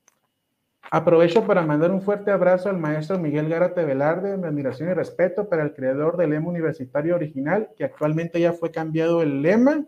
Aprovecho 0.90 1.44
para 1.44 1.62
mandar 1.62 1.90
un 1.90 2.02
fuerte 2.02 2.30
abrazo 2.30 2.68
al 2.68 2.78
maestro 2.78 3.18
Miguel 3.18 3.48
Gárate 3.48 3.84
Velarde, 3.84 4.36
mi 4.36 4.46
admiración 4.46 4.90
y 4.90 4.94
respeto 4.94 5.48
para 5.48 5.62
el 5.62 5.74
creador 5.74 6.16
del 6.16 6.30
lema 6.30 6.48
universitario 6.48 7.14
original, 7.16 7.70
que 7.76 7.84
actualmente 7.84 8.40
ya 8.40 8.52
fue 8.52 8.70
cambiado 8.70 9.22
el 9.22 9.42
lema 9.42 9.84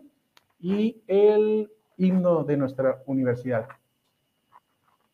y 0.59 1.01
el 1.07 1.71
himno 1.97 2.43
de 2.43 2.57
nuestra 2.57 3.01
universidad. 3.05 3.67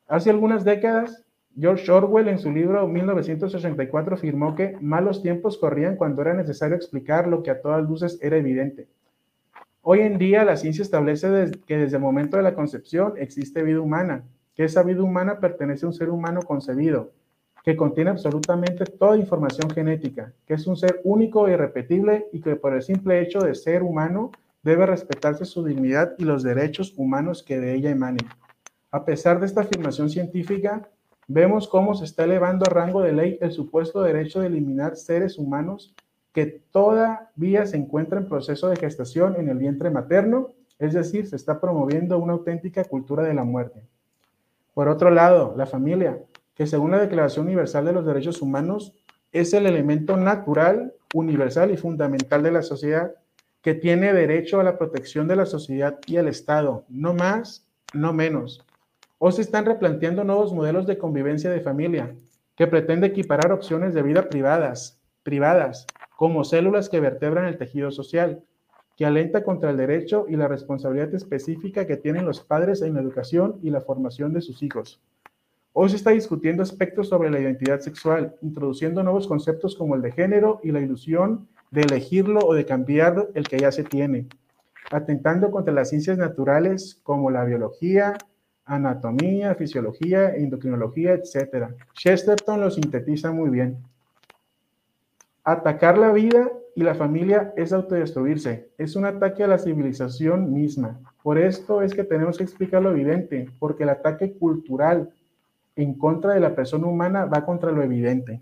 Hace 0.08 0.30
algunas 0.30 0.64
décadas, 0.64 1.26
George 1.58 1.92
Orwell 1.92 2.28
en 2.30 2.40
su 2.40 2.52
libro 2.52 2.88
1984 2.88 4.16
afirmó 4.16 4.56
que 4.56 4.76
malos 4.82 5.22
tiempos 5.22 5.58
corrían 5.58 5.98
cuando 5.98 6.22
era 6.24 6.34
necesario 6.34 6.76
explicar 6.76 7.28
lo 7.28 7.44
que 7.44 7.52
a 7.52 7.62
todas 7.62 7.84
luces 7.84 8.18
era 8.22 8.38
evidente. 8.38 8.88
Hoy 9.82 10.00
en 10.00 10.18
día 10.18 10.44
la 10.46 10.58
ciencia 10.58 10.82
establece 10.82 11.52
que 11.68 11.78
desde 11.78 11.98
el 11.98 12.02
momento 12.02 12.38
de 12.38 12.44
la 12.44 12.56
concepción 12.56 13.14
existe 13.18 13.62
vida 13.62 13.82
humana 13.82 14.24
que 14.56 14.66
esa 14.66 14.84
vida 14.84 15.04
humana 15.04 15.40
pertenece 15.40 15.86
a 15.86 15.90
un 15.90 15.94
ser 15.94 16.10
humano 16.10 16.42
concebido, 16.42 17.12
que 17.64 17.76
contiene 17.78 18.10
absolutamente 18.10 18.86
toda 18.86 19.18
información 19.18 19.70
genética, 19.70 20.34
que 20.46 20.56
es 20.56 20.68
un 20.68 20.76
ser 20.76 21.00
único 21.04 21.48
e 21.48 21.54
irrepetible 21.54 22.28
y 22.34 22.42
que 22.42 22.56
por 22.56 22.74
el 22.74 22.82
simple 22.82 23.22
hecho 23.22 23.40
de 23.40 23.56
ser 23.56 23.84
humano 23.84 24.32
debe 24.64 24.86
respetarse 24.86 25.46
su 25.46 25.64
dignidad 25.64 26.14
y 26.18 26.26
los 26.26 26.44
derechos 26.44 26.94
humanos 26.98 27.42
que 27.42 27.60
de 27.60 27.74
ella 27.74 27.90
emanen. 27.90 28.28
A 28.92 29.06
pesar 29.06 29.40
de 29.40 29.46
esta 29.46 29.62
afirmación 29.62 30.10
científica, 30.10 30.90
vemos 31.28 31.68
cómo 31.68 31.96
se 31.96 32.06
está 32.06 32.26
elevando 32.26 32.66
a 32.66 32.70
rango 32.70 33.02
de 33.02 33.14
ley 33.14 33.38
el 33.42 33.52
supuesto 33.52 34.02
derecho 34.02 34.42
de 34.42 34.48
eliminar 34.48 34.96
seres 34.98 35.38
humanos 35.38 35.96
que 36.34 36.46
todavía 36.46 37.66
se 37.66 37.78
encuentran 37.78 38.24
en 38.24 38.30
proceso 38.30 38.68
de 38.68 38.76
gestación 38.76 39.36
en 39.38 39.50
el 39.50 39.58
vientre 39.58 39.90
materno, 39.90 40.54
es 40.80 40.94
decir, 40.94 41.28
se 41.28 41.36
está 41.36 41.62
promoviendo 41.62 42.18
una 42.18 42.34
auténtica 42.34 42.84
cultura 42.84 43.24
de 43.24 43.36
la 43.36 43.44
muerte. 43.44 43.88
Por 44.74 44.88
otro 44.88 45.12
lado, 45.12 45.54
la 45.56 45.66
familia, 45.66 46.20
que 46.56 46.68
según 46.68 46.92
la 46.92 47.00
Declaración 47.00 47.46
Universal 47.46 47.86
de 47.86 47.94
los 47.94 48.06
Derechos 48.06 48.42
Humanos 48.42 48.94
es 49.32 49.54
el 49.54 49.66
elemento 49.66 50.18
natural, 50.18 50.94
universal 51.14 51.72
y 51.72 51.78
fundamental 51.78 52.44
de 52.44 52.52
la 52.52 52.62
sociedad, 52.62 53.14
que 53.62 53.74
tiene 53.74 54.14
derecho 54.14 54.60
a 54.60 54.64
la 54.64 54.78
protección 54.78 55.28
de 55.28 55.36
la 55.36 55.46
sociedad 55.46 56.00
y 56.06 56.18
el 56.18 56.28
Estado, 56.28 56.86
no 56.90 57.14
más, 57.14 57.66
no 57.94 58.14
menos. 58.14 58.66
O 59.18 59.32
se 59.32 59.42
están 59.42 59.66
replanteando 59.66 60.24
nuevos 60.24 60.54
modelos 60.54 60.86
de 60.86 60.98
convivencia 60.98 61.50
de 61.50 61.62
familia, 61.62 62.16
que 62.56 62.68
pretende 62.68 63.08
equiparar 63.08 63.52
opciones 63.52 63.94
de 63.94 64.02
vida 64.02 64.30
privadas, 64.30 65.00
privadas, 65.24 65.88
como 66.18 66.44
células 66.44 66.90
que 66.90 67.00
vertebran 67.00 67.46
el 67.46 67.58
tejido 67.58 67.90
social, 67.92 68.44
que 69.04 69.08
alenta 69.08 69.44
contra 69.44 69.72
el 69.72 69.76
derecho 69.76 70.28
y 70.30 70.38
la 70.38 70.48
responsabilidad 70.48 71.14
específica 71.14 71.86
que 71.86 71.98
tienen 71.98 72.24
los 72.24 72.40
padres 72.40 72.82
en 72.82 72.94
la 72.94 73.02
educación 73.02 73.60
y 73.62 73.70
la 73.70 73.82
formación 73.82 74.32
de 74.32 74.40
sus 74.40 74.64
hijos. 74.64 75.02
Hoy 75.74 75.90
se 75.90 75.98
está 75.98 76.12
discutiendo 76.12 76.64
aspectos 76.64 77.10
sobre 77.10 77.30
la 77.30 77.42
identidad 77.42 77.82
sexual, 77.82 78.38
introduciendo 78.42 79.04
nuevos 79.04 79.28
conceptos 79.28 79.76
como 79.76 79.96
el 79.96 80.02
de 80.02 80.14
género 80.14 80.62
y 80.64 80.72
la 80.72 80.80
ilusión 80.80 81.50
de 81.70 81.82
elegirlo 81.82 82.40
o 82.46 82.54
de 82.54 82.66
cambiar 82.66 83.28
el 83.34 83.46
que 83.46 83.60
ya 83.60 83.74
se 83.74 83.84
tiene, 83.84 84.28
atentando 84.90 85.52
contra 85.52 85.74
las 85.74 85.90
ciencias 85.90 86.18
naturales 86.18 87.02
como 87.04 87.30
la 87.30 87.44
biología, 87.44 88.18
anatomía, 88.64 89.54
fisiología, 89.56 90.34
endocrinología, 90.34 91.12
etc. 91.12 91.74
Chesterton 91.92 92.62
lo 92.62 92.72
sintetiza 92.72 93.34
muy 93.34 93.50
bien. 93.50 93.84
Atacar 95.44 95.98
la 95.98 96.12
vida 96.12 96.50
y 96.76 96.84
la 96.84 96.96
familia 96.96 97.54
es 97.58 97.74
autodestruirse, 97.74 98.70
es 98.78 98.96
un 98.96 99.06
ataque 99.06 99.44
a 99.44 99.48
la 99.48 99.58
civilización 99.58 100.54
misma. 100.54 101.00
Por 101.22 101.38
esto 101.38 101.82
es 101.82 101.94
que 101.94 102.04
tenemos 102.04 102.38
que 102.38 102.44
explicar 102.44 102.82
lo 102.82 102.92
evidente, 102.92 103.50
porque 103.60 103.84
el 103.84 103.90
ataque 103.90 104.34
cultural 104.34 105.14
en 105.76 105.96
contra 105.96 106.34
de 106.34 106.40
la 106.40 106.56
persona 106.56 106.88
humana 106.88 107.26
va 107.26 107.46
contra 107.46 107.72
lo 107.72 107.84
evidente. 107.84 108.42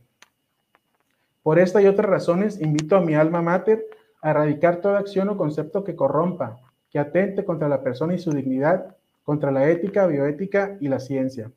Por 1.44 1.58
esta 1.58 1.82
y 1.82 1.88
otras 1.88 2.10
razones, 2.10 2.62
invito 2.62 2.96
a 2.96 3.02
mi 3.02 3.16
alma 3.16 3.42
mater 3.42 3.84
a 4.22 4.30
erradicar 4.30 4.78
toda 4.78 5.00
acción 5.00 5.28
o 5.30 5.38
concepto 5.38 5.84
que 5.84 5.96
corrompa, 5.96 6.60
que 6.92 7.00
atente 7.00 7.44
contra 7.44 7.68
la 7.68 7.82
persona 7.82 8.14
y 8.14 8.20
su 8.20 8.32
dignidad, 8.32 8.96
contra 9.24 9.52
la 9.52 9.68
ética, 9.70 10.06
bioética 10.06 10.78
y 10.80 10.88
la 10.88 11.00
ciencia. 11.00 11.52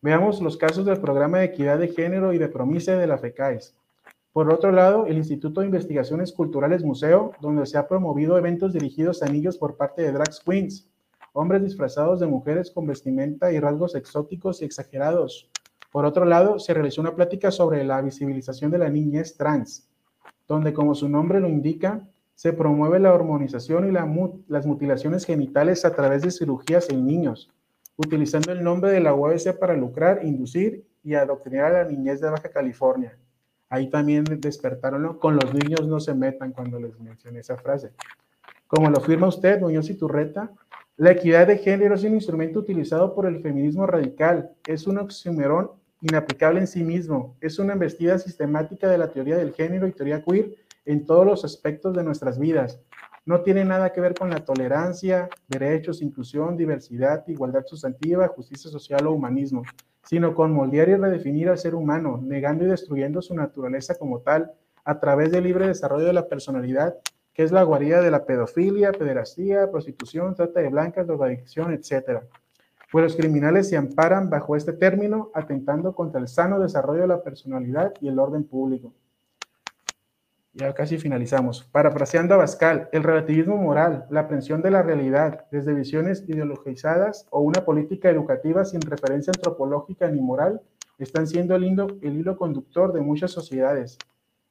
Veamos 0.00 0.40
los 0.40 0.56
casos 0.56 0.86
del 0.86 1.00
programa 1.00 1.38
de 1.38 1.44
equidad 1.44 1.78
de 1.78 1.88
género 1.88 2.32
y 2.32 2.38
de 2.38 2.48
promise 2.48 2.96
de 2.96 3.06
la 3.06 3.18
FECAES. 3.18 3.74
Por 4.32 4.50
otro 4.50 4.72
lado, 4.72 5.04
el 5.06 5.18
Instituto 5.18 5.60
de 5.60 5.66
Investigaciones 5.66 6.32
Culturales 6.32 6.82
Museo, 6.82 7.32
donde 7.42 7.66
se 7.66 7.76
ha 7.76 7.86
promovido 7.86 8.38
eventos 8.38 8.72
dirigidos 8.72 9.22
a 9.22 9.26
niños 9.26 9.58
por 9.58 9.76
parte 9.76 10.00
de 10.00 10.12
drag 10.12 10.30
queens, 10.42 10.88
hombres 11.34 11.62
disfrazados 11.62 12.18
de 12.18 12.26
mujeres 12.26 12.70
con 12.70 12.86
vestimenta 12.86 13.52
y 13.52 13.60
rasgos 13.60 13.94
exóticos 13.94 14.62
y 14.62 14.64
exagerados. 14.64 15.50
Por 15.90 16.06
otro 16.06 16.24
lado, 16.24 16.58
se 16.58 16.72
realizó 16.72 17.02
una 17.02 17.14
plática 17.14 17.50
sobre 17.50 17.84
la 17.84 18.00
visibilización 18.00 18.70
de 18.70 18.78
la 18.78 18.88
niñez 18.88 19.36
trans, 19.36 19.90
donde, 20.48 20.72
como 20.72 20.94
su 20.94 21.10
nombre 21.10 21.38
lo 21.38 21.48
indica, 21.48 22.08
se 22.34 22.54
promueve 22.54 22.98
la 23.00 23.12
hormonización 23.12 23.86
y 23.86 23.92
las 23.92 24.66
mutilaciones 24.66 25.26
genitales 25.26 25.84
a 25.84 25.94
través 25.94 26.22
de 26.22 26.30
cirugías 26.30 26.88
en 26.88 27.06
niños, 27.06 27.50
utilizando 27.96 28.52
el 28.52 28.64
nombre 28.64 28.90
de 28.92 29.00
la 29.00 29.12
OS 29.12 29.44
para 29.60 29.76
lucrar, 29.76 30.24
inducir 30.24 30.86
y 31.04 31.12
adoctrinar 31.12 31.74
a 31.74 31.84
la 31.84 31.90
niñez 31.90 32.22
de 32.22 32.30
Baja 32.30 32.48
California. 32.48 33.18
Ahí 33.72 33.88
también 33.88 34.24
despertaron, 34.24 35.18
con 35.18 35.34
los 35.36 35.54
niños 35.54 35.88
no 35.88 35.98
se 35.98 36.12
metan 36.12 36.52
cuando 36.52 36.78
les 36.78 37.00
mencioné 37.00 37.40
esa 37.40 37.56
frase. 37.56 37.92
Como 38.66 38.90
lo 38.90 39.00
firma 39.00 39.28
usted, 39.28 39.58
Muñoz 39.58 39.88
y 39.88 39.94
Turreta, 39.94 40.52
la 40.98 41.12
equidad 41.12 41.46
de 41.46 41.56
género 41.56 41.94
es 41.94 42.04
un 42.04 42.12
instrumento 42.12 42.58
utilizado 42.58 43.14
por 43.14 43.24
el 43.24 43.40
feminismo 43.40 43.86
radical, 43.86 44.50
es 44.66 44.86
un 44.86 44.98
oxímoron 44.98 45.70
inaplicable 46.02 46.60
en 46.60 46.66
sí 46.66 46.84
mismo, 46.84 47.34
es 47.40 47.58
una 47.58 47.72
embestida 47.72 48.18
sistemática 48.18 48.90
de 48.90 48.98
la 48.98 49.10
teoría 49.10 49.38
del 49.38 49.54
género 49.54 49.86
y 49.86 49.92
teoría 49.92 50.22
queer 50.22 50.54
en 50.84 51.06
todos 51.06 51.24
los 51.24 51.42
aspectos 51.42 51.96
de 51.96 52.04
nuestras 52.04 52.38
vidas. 52.38 52.78
No 53.24 53.40
tiene 53.40 53.64
nada 53.64 53.90
que 53.90 54.02
ver 54.02 54.12
con 54.12 54.28
la 54.28 54.44
tolerancia, 54.44 55.30
derechos, 55.48 56.02
inclusión, 56.02 56.58
diversidad, 56.58 57.26
igualdad 57.26 57.64
sustantiva, 57.64 58.28
justicia 58.28 58.70
social 58.70 59.06
o 59.06 59.12
humanismo 59.12 59.62
sino 60.04 60.34
con 60.34 60.52
moldear 60.52 60.88
y 60.88 60.96
redefinir 60.96 61.48
al 61.48 61.58
ser 61.58 61.74
humano, 61.74 62.20
negando 62.22 62.64
y 62.64 62.68
destruyendo 62.68 63.22
su 63.22 63.34
naturaleza 63.34 63.94
como 63.94 64.20
tal, 64.20 64.52
a 64.84 64.98
través 64.98 65.30
del 65.30 65.44
libre 65.44 65.68
desarrollo 65.68 66.06
de 66.06 66.12
la 66.12 66.28
personalidad, 66.28 66.96
que 67.32 67.42
es 67.42 67.52
la 67.52 67.62
guarida 67.62 68.02
de 68.02 68.10
la 68.10 68.24
pedofilia, 68.24 68.92
pederastía, 68.92 69.70
prostitución, 69.70 70.34
trata 70.34 70.60
de 70.60 70.68
blancas, 70.68 71.06
drogadicción, 71.06 71.72
etc. 71.72 72.22
Pues 72.90 73.04
los 73.04 73.16
criminales 73.16 73.68
se 73.68 73.76
amparan 73.76 74.28
bajo 74.28 74.56
este 74.56 74.72
término, 74.72 75.30
atentando 75.34 75.94
contra 75.94 76.20
el 76.20 76.28
sano 76.28 76.58
desarrollo 76.58 77.02
de 77.02 77.08
la 77.08 77.22
personalidad 77.22 77.94
y 78.00 78.08
el 78.08 78.18
orden 78.18 78.44
público. 78.44 78.92
Ya 80.54 80.74
casi 80.74 80.98
finalizamos. 80.98 81.64
Parafraseando 81.72 82.34
a 82.34 82.38
Bascal, 82.38 82.90
el 82.92 83.02
relativismo 83.02 83.56
moral, 83.56 84.04
la 84.10 84.20
aprensión 84.20 84.60
de 84.60 84.70
la 84.70 84.82
realidad 84.82 85.46
desde 85.50 85.72
visiones 85.72 86.24
ideologizadas 86.28 87.26
o 87.30 87.40
una 87.40 87.64
política 87.64 88.10
educativa 88.10 88.64
sin 88.66 88.82
referencia 88.82 89.32
antropológica 89.34 90.08
ni 90.08 90.20
moral 90.20 90.60
están 90.98 91.26
siendo 91.26 91.56
el 91.56 91.64
hilo 91.64 92.36
conductor 92.36 92.92
de 92.92 93.00
muchas 93.00 93.30
sociedades. 93.30 93.96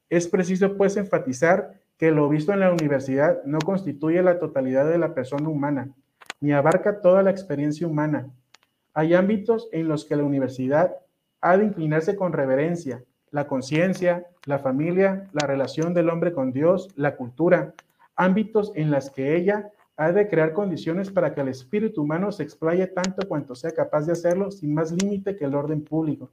Es 0.10 0.28
preciso, 0.28 0.76
pues, 0.76 0.98
enfatizar 0.98 1.80
que 1.98 2.10
lo 2.10 2.28
visto 2.30 2.52
en 2.52 2.62
la 2.62 2.72
universidad 2.72 3.44
no 3.46 3.60
constituye 3.60 4.24
la 4.24 4.40
totalidad 4.40 4.90
de 4.90 4.98
la 4.98 5.14
persona 5.14 5.50
humana, 5.50 5.94
ni 6.40 6.52
abarca 6.52 7.00
toda 7.00 7.22
la 7.22 7.30
experiencia 7.30 7.86
humana. 7.86 8.28
Hay 8.96 9.14
ámbitos 9.14 9.70
en 9.72 9.88
los 9.88 10.06
que 10.06 10.16
la 10.16 10.24
universidad 10.24 10.96
ha 11.42 11.58
de 11.58 11.66
inclinarse 11.66 12.16
con 12.16 12.34
reverencia, 12.34 13.04
la 13.32 13.48
conciencia, 13.48 14.28
la 14.46 14.60
familia, 14.60 15.30
la 15.34 15.48
relación 15.48 15.94
del 15.94 16.10
hombre 16.10 16.34
con 16.34 16.52
Dios, 16.52 16.90
la 16.96 17.16
cultura, 17.16 17.74
ámbitos 18.16 18.72
en 18.76 18.92
los 18.92 19.10
que 19.10 19.36
ella 19.36 19.72
ha 19.98 20.12
de 20.12 20.28
crear 20.28 20.54
condiciones 20.54 21.10
para 21.12 21.34
que 21.34 21.42
el 21.42 21.48
espíritu 21.48 22.02
humano 22.02 22.32
se 22.32 22.44
explaye 22.44 22.88
tanto 22.88 23.28
cuanto 23.28 23.56
sea 23.56 23.72
capaz 23.72 24.06
de 24.06 24.14
hacerlo 24.14 24.52
sin 24.52 24.74
más 24.74 24.92
límite 24.92 25.36
que 25.36 25.46
el 25.46 25.56
orden 25.56 25.84
público. 25.84 26.30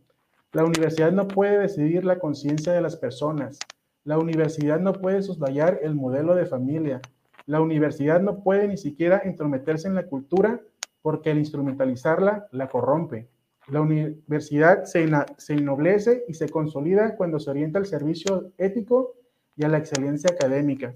La 0.52 0.64
universidad 0.64 1.12
no 1.12 1.28
puede 1.28 1.58
decidir 1.58 2.04
la 2.04 2.18
conciencia 2.18 2.72
de 2.72 2.80
las 2.80 2.96
personas. 2.96 3.58
La 4.04 4.18
universidad 4.18 4.80
no 4.80 4.94
puede 4.94 5.22
soslayar 5.22 5.78
el 5.82 5.94
modelo 5.94 6.34
de 6.34 6.46
familia. 6.46 7.00
La 7.44 7.60
universidad 7.60 8.20
no 8.20 8.42
puede 8.42 8.66
ni 8.66 8.78
siquiera 8.78 9.20
entrometerse 9.24 9.86
en 9.86 9.94
la 9.94 10.06
cultura 10.06 10.60
porque 11.02 11.30
el 11.30 11.38
instrumentalizarla 11.38 12.48
la 12.50 12.68
corrompe. 12.68 13.28
La 13.70 13.80
universidad 13.80 14.84
se, 14.84 15.08
se 15.36 15.52
ennoblece 15.52 16.24
y 16.26 16.34
se 16.34 16.48
consolida 16.48 17.16
cuando 17.16 17.38
se 17.38 17.50
orienta 17.50 17.78
al 17.78 17.86
servicio 17.86 18.52
ético 18.56 19.14
y 19.56 19.64
a 19.64 19.68
la 19.68 19.78
excelencia 19.78 20.30
académica. 20.30 20.92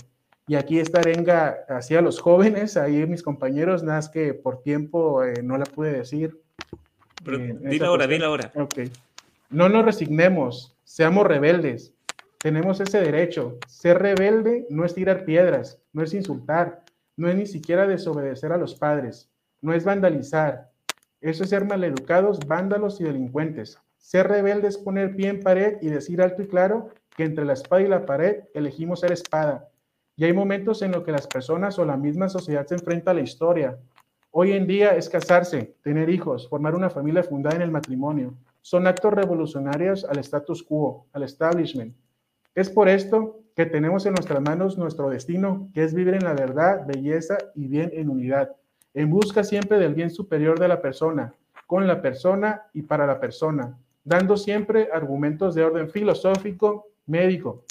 Y 0.47 0.57
aquí 0.57 0.81
esta 0.81 1.01
arenga 1.01 1.65
hacia 1.69 2.01
los 2.01 2.21
jóvenes, 2.21 2.77
ahí 2.77 3.07
mis 3.07 3.23
compañeros, 3.23 3.83
nada 3.83 3.99
más 3.99 4.09
que 4.09 4.35
por 4.35 4.63
tiempo 4.63 5.23
eh, 5.23 5.43
no 5.43 5.57
la 5.57 5.65
pude 5.65 5.93
decir. 5.93 6.41
Pero 7.25 7.39
eh, 7.39 7.57
dile 7.61 7.87
ahora, 7.87 8.07
dile 8.07 8.25
ahora. 8.25 8.51
Ok. 8.57 8.81
No 9.51 9.69
nos 9.69 9.85
resignemos, 9.85 10.77
seamos 10.83 11.27
rebeldes. 11.27 11.95
Tenemos 12.39 12.81
ese 12.81 13.01
derecho. 13.01 13.59
Ser 13.69 14.01
rebelde 14.01 14.67
no 14.69 14.85
es 14.85 14.95
tirar 14.95 15.25
piedras, 15.25 15.81
no 15.93 16.03
es 16.03 16.13
insultar, 16.13 16.83
no 17.17 17.29
es 17.29 17.37
ni 17.37 17.47
siquiera 17.47 17.87
desobedecer 17.87 18.51
a 18.51 18.57
los 18.57 18.75
padres, 18.75 19.31
no 19.61 19.73
es 19.73 19.85
vandalizar, 19.85 20.72
eso 21.23 21.45
es 21.45 21.51
ser 21.51 21.65
maleducados, 21.65 22.41
vándalos 22.49 23.01
y 23.01 23.05
delincuentes. 23.05 23.79
Ser 23.97 24.27
rebeldes 24.27 24.75
es 24.75 24.83
poner 24.83 25.15
pie 25.15 25.29
en 25.29 25.41
pared 25.41 25.77
y 25.81 25.89
decir 25.89 26.21
alto 26.21 26.43
y 26.43 26.49
claro 26.49 26.89
que 27.17 27.23
entre 27.23 27.45
la 27.45 27.53
espada 27.53 27.83
y 27.83 27.87
la 27.87 28.05
pared 28.05 28.41
elegimos 28.55 29.01
ser 29.01 29.13
espada. 29.13 29.69
Y 30.17 30.25
hay 30.25 30.33
momentos 30.33 30.83
en 30.83 30.91
los 30.91 31.05
que 31.05 31.13
las 31.13 31.29
personas 31.29 31.79
o 31.79 31.85
la 31.85 31.97
misma 31.97 32.29
sociedad 32.29 32.67
se 32.67 32.75
enfrenta 32.75 33.13
a 33.13 33.15
la 33.15 33.21
historia. 33.21 33.79
Hoy 34.33 34.51
en 34.51 34.67
día 34.67 34.97
es 34.97 35.09
casarse, 35.09 35.77
tener 35.83 36.11
hijos, 36.11 36.49
formar 36.49 36.75
una 36.75 36.91
familia 36.91 37.23
fundada 37.23 37.55
en 37.55 37.63
el 37.63 37.71
matrimonio. 37.71 38.35
Son 38.61 38.89
actos 38.89 39.15
revolucionarios 39.15 40.05
al 40.05 40.19
status 40.19 40.65
quo, 40.65 41.07
al 41.13 41.23
establishment. 41.23 41.95
Es 42.57 42.69
por 42.69 42.89
esto 42.89 43.45
que 43.55 43.67
tenemos 43.67 44.07
en 44.07 44.15
nuestras 44.15 44.41
manos 44.41 44.77
nuestro 44.77 45.09
destino, 45.09 45.71
que 45.73 45.85
es 45.85 45.95
vivir 45.95 46.15
en 46.15 46.25
la 46.25 46.35
verdad, 46.35 46.85
belleza 46.85 47.39
y 47.55 47.69
bien 47.69 47.93
en 47.95 48.09
unidad 48.11 48.57
en 48.95 49.11
busca 49.11 49.45
siempre 49.45 49.79
del 49.79 49.95
bien 49.95 50.11
superior 50.11 50.59
de 50.59 50.69
la 50.69 50.83
persona, 50.83 51.35
con 51.67 51.87
la 51.87 52.03
persona 52.03 52.67
y 52.73 52.83
para 52.83 53.07
la 53.07 53.21
persona, 53.21 53.79
dando 54.05 54.37
siempre 54.37 54.89
argumentos 54.93 55.55
de 55.55 55.65
orden 55.65 55.89
filosófico, 55.89 56.89
médico, 57.07 57.65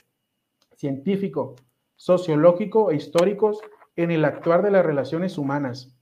científico, 0.75 1.55
sociológico 1.95 2.91
e 2.91 2.95
históricos 2.95 3.59
en 3.95 4.11
el 4.11 4.25
actuar 4.25 4.63
de 4.63 4.71
las 4.71 4.85
relaciones 4.85 5.37
humanas. 5.37 5.95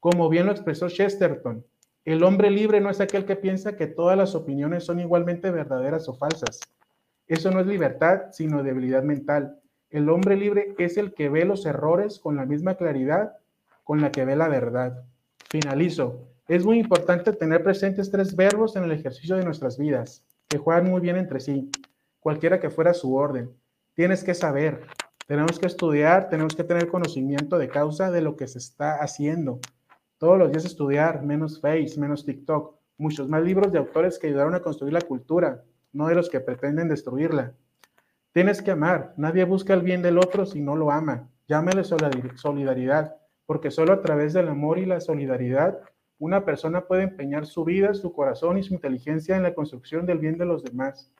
Como 0.00 0.28
bien 0.28 0.46
lo 0.46 0.52
expresó 0.52 0.88
Chesterton, 0.88 1.64
el 2.04 2.22
hombre 2.22 2.50
libre 2.50 2.80
no 2.80 2.90
es 2.90 3.00
aquel 3.00 3.24
que 3.24 3.36
piensa 3.36 3.76
que 3.76 3.86
todas 3.86 4.16
las 4.16 4.34
opiniones 4.34 4.84
son 4.84 5.00
igualmente 5.00 5.50
verdaderas 5.50 6.08
o 6.08 6.14
falsas. 6.14 6.60
Eso 7.26 7.50
no 7.50 7.60
es 7.60 7.66
libertad, 7.66 8.26
sino 8.30 8.62
debilidad 8.62 9.02
mental. 9.02 9.58
El 9.90 10.08
hombre 10.10 10.36
libre 10.36 10.74
es 10.78 10.96
el 10.98 11.14
que 11.14 11.28
ve 11.28 11.44
los 11.44 11.66
errores 11.66 12.20
con 12.20 12.36
la 12.36 12.44
misma 12.44 12.74
claridad 12.74 13.32
con 13.86 14.00
la 14.00 14.10
que 14.10 14.24
ve 14.24 14.34
la 14.34 14.48
verdad. 14.48 15.04
Finalizo. 15.48 16.28
Es 16.48 16.64
muy 16.64 16.80
importante 16.80 17.32
tener 17.32 17.62
presentes 17.62 18.10
tres 18.10 18.34
verbos 18.34 18.74
en 18.74 18.82
el 18.82 18.90
ejercicio 18.90 19.36
de 19.36 19.44
nuestras 19.44 19.78
vidas, 19.78 20.24
que 20.48 20.58
juegan 20.58 20.90
muy 20.90 21.00
bien 21.00 21.14
entre 21.14 21.38
sí, 21.38 21.70
cualquiera 22.18 22.58
que 22.58 22.68
fuera 22.68 22.94
su 22.94 23.14
orden. 23.14 23.48
Tienes 23.94 24.24
que 24.24 24.34
saber, 24.34 24.88
tenemos 25.28 25.60
que 25.60 25.68
estudiar, 25.68 26.28
tenemos 26.28 26.56
que 26.56 26.64
tener 26.64 26.88
conocimiento 26.88 27.58
de 27.58 27.68
causa 27.68 28.10
de 28.10 28.22
lo 28.22 28.34
que 28.34 28.48
se 28.48 28.58
está 28.58 28.96
haciendo. 28.96 29.60
Todos 30.18 30.36
los 30.36 30.50
días 30.50 30.64
estudiar, 30.64 31.22
menos 31.22 31.60
Face, 31.60 31.94
menos 31.96 32.24
TikTok, 32.24 32.74
muchos 32.98 33.28
más 33.28 33.44
libros 33.44 33.70
de 33.70 33.78
autores 33.78 34.18
que 34.18 34.26
ayudaron 34.26 34.56
a 34.56 34.62
construir 34.62 34.94
la 34.94 35.00
cultura, 35.00 35.62
no 35.92 36.08
de 36.08 36.16
los 36.16 36.28
que 36.28 36.40
pretenden 36.40 36.88
destruirla. 36.88 37.54
Tienes 38.32 38.62
que 38.62 38.72
amar, 38.72 39.14
nadie 39.16 39.44
busca 39.44 39.74
el 39.74 39.82
bien 39.82 40.02
del 40.02 40.18
otro 40.18 40.44
si 40.44 40.60
no 40.60 40.74
lo 40.74 40.90
ama. 40.90 41.28
Llámale 41.46 41.84
solidaridad 41.84 43.14
porque 43.46 43.70
solo 43.70 43.92
a 43.92 44.02
través 44.02 44.32
del 44.32 44.48
amor 44.48 44.78
y 44.78 44.86
la 44.86 45.00
solidaridad 45.00 45.80
una 46.18 46.44
persona 46.44 46.86
puede 46.86 47.02
empeñar 47.02 47.46
su 47.46 47.64
vida, 47.64 47.94
su 47.94 48.12
corazón 48.12 48.58
y 48.58 48.62
su 48.62 48.74
inteligencia 48.74 49.36
en 49.36 49.42
la 49.42 49.54
construcción 49.54 50.06
del 50.06 50.18
bien 50.18 50.38
de 50.38 50.46
los 50.46 50.64
demás. 50.64 51.12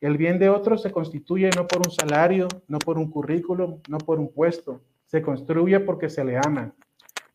El 0.00 0.16
bien 0.16 0.38
de 0.38 0.48
otros 0.48 0.82
se 0.82 0.90
constituye 0.90 1.50
no 1.54 1.66
por 1.66 1.86
un 1.86 1.92
salario, 1.92 2.48
no 2.66 2.78
por 2.78 2.98
un 2.98 3.10
currículum, 3.10 3.80
no 3.88 3.98
por 3.98 4.18
un 4.18 4.32
puesto, 4.32 4.80
se 5.06 5.22
construye 5.22 5.78
porque 5.80 6.08
se 6.08 6.24
le 6.24 6.38
ama. 6.38 6.74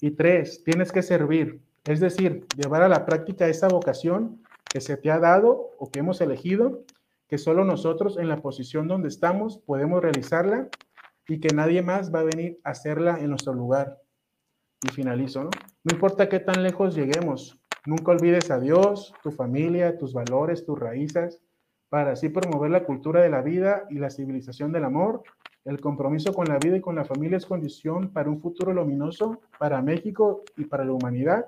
Y 0.02 0.12
tres, 0.12 0.64
tienes 0.64 0.92
que 0.92 1.04
servir, 1.04 1.62
es 1.86 2.00
decir, 2.00 2.46
llevar 2.56 2.82
a 2.82 2.90
la 2.90 3.06
práctica 3.06 3.48
esa 3.48 3.68
vocación 3.68 4.42
que 4.66 4.82
se 4.82 4.98
te 4.98 5.12
ha 5.12 5.20
dado 5.20 5.72
o 5.78 5.90
que 5.90 6.00
hemos 6.00 6.20
elegido 6.20 6.84
que 7.28 7.38
solo 7.38 7.64
nosotros 7.64 8.18
en 8.18 8.30
la 8.30 8.38
posición 8.38 8.88
donde 8.88 9.10
estamos 9.10 9.58
podemos 9.60 10.02
realizarla 10.02 10.70
y 11.28 11.40
que 11.40 11.54
nadie 11.54 11.82
más 11.82 12.14
va 12.14 12.22
a 12.22 12.24
venir 12.24 12.60
a 12.64 12.72
hacerla 12.72 13.20
en 13.20 13.30
nuestro 13.30 13.54
lugar. 13.54 14.00
Y 14.84 14.90
finalizo, 14.90 15.44
¿no? 15.44 15.50
No 15.84 15.94
importa 15.94 16.30
qué 16.30 16.40
tan 16.40 16.62
lejos 16.64 16.96
lleguemos, 16.96 17.60
nunca 17.86 18.12
olvides 18.12 18.52
a 18.52 18.60
Dios, 18.60 19.14
tu 19.24 19.32
familia, 19.32 19.98
tus 19.98 20.14
valores, 20.14 20.66
tus 20.66 20.78
raíces, 20.78 21.42
para 21.90 22.12
así 22.12 22.30
promover 22.30 22.72
la 22.72 22.84
cultura 22.84 23.22
de 23.22 23.30
la 23.30 23.42
vida 23.42 23.86
y 23.90 23.96
la 23.96 24.10
civilización 24.10 24.72
del 24.72 24.84
amor. 24.84 25.24
El 25.64 25.80
compromiso 25.80 26.34
con 26.34 26.48
la 26.48 26.58
vida 26.58 26.78
y 26.78 26.82
con 26.82 26.96
la 26.96 27.06
familia 27.06 27.38
es 27.38 27.46
condición 27.46 28.10
para 28.12 28.30
un 28.30 28.40
futuro 28.40 28.74
luminoso 28.74 29.42
para 29.58 29.82
México 29.82 30.44
y 30.58 30.66
para 30.66 30.86
la 30.86 30.94
humanidad. 30.94 31.46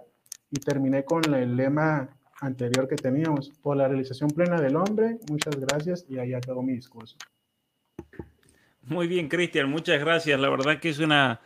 Y 0.51 0.59
terminé 0.59 1.03
con 1.03 1.34
el 1.34 1.55
lema 1.55 2.09
anterior 2.41 2.88
que 2.88 2.95
teníamos, 2.95 3.49
por 3.61 3.77
la 3.77 3.88
realización 3.88 4.30
plena 4.30 4.59
del 4.59 4.75
hombre. 4.75 5.19
Muchas 5.30 5.55
gracias 5.59 6.05
y 6.09 6.17
ahí 6.17 6.34
acabo 6.34 6.63
mi 6.63 6.73
discurso. 6.73 7.17
Muy 8.82 9.07
bien, 9.07 9.27
Cristian, 9.27 9.69
muchas 9.69 9.99
gracias. 9.99 10.39
La 10.39 10.49
verdad 10.49 10.80
que 10.80 10.89
es 10.89 10.99
una, 10.99 11.41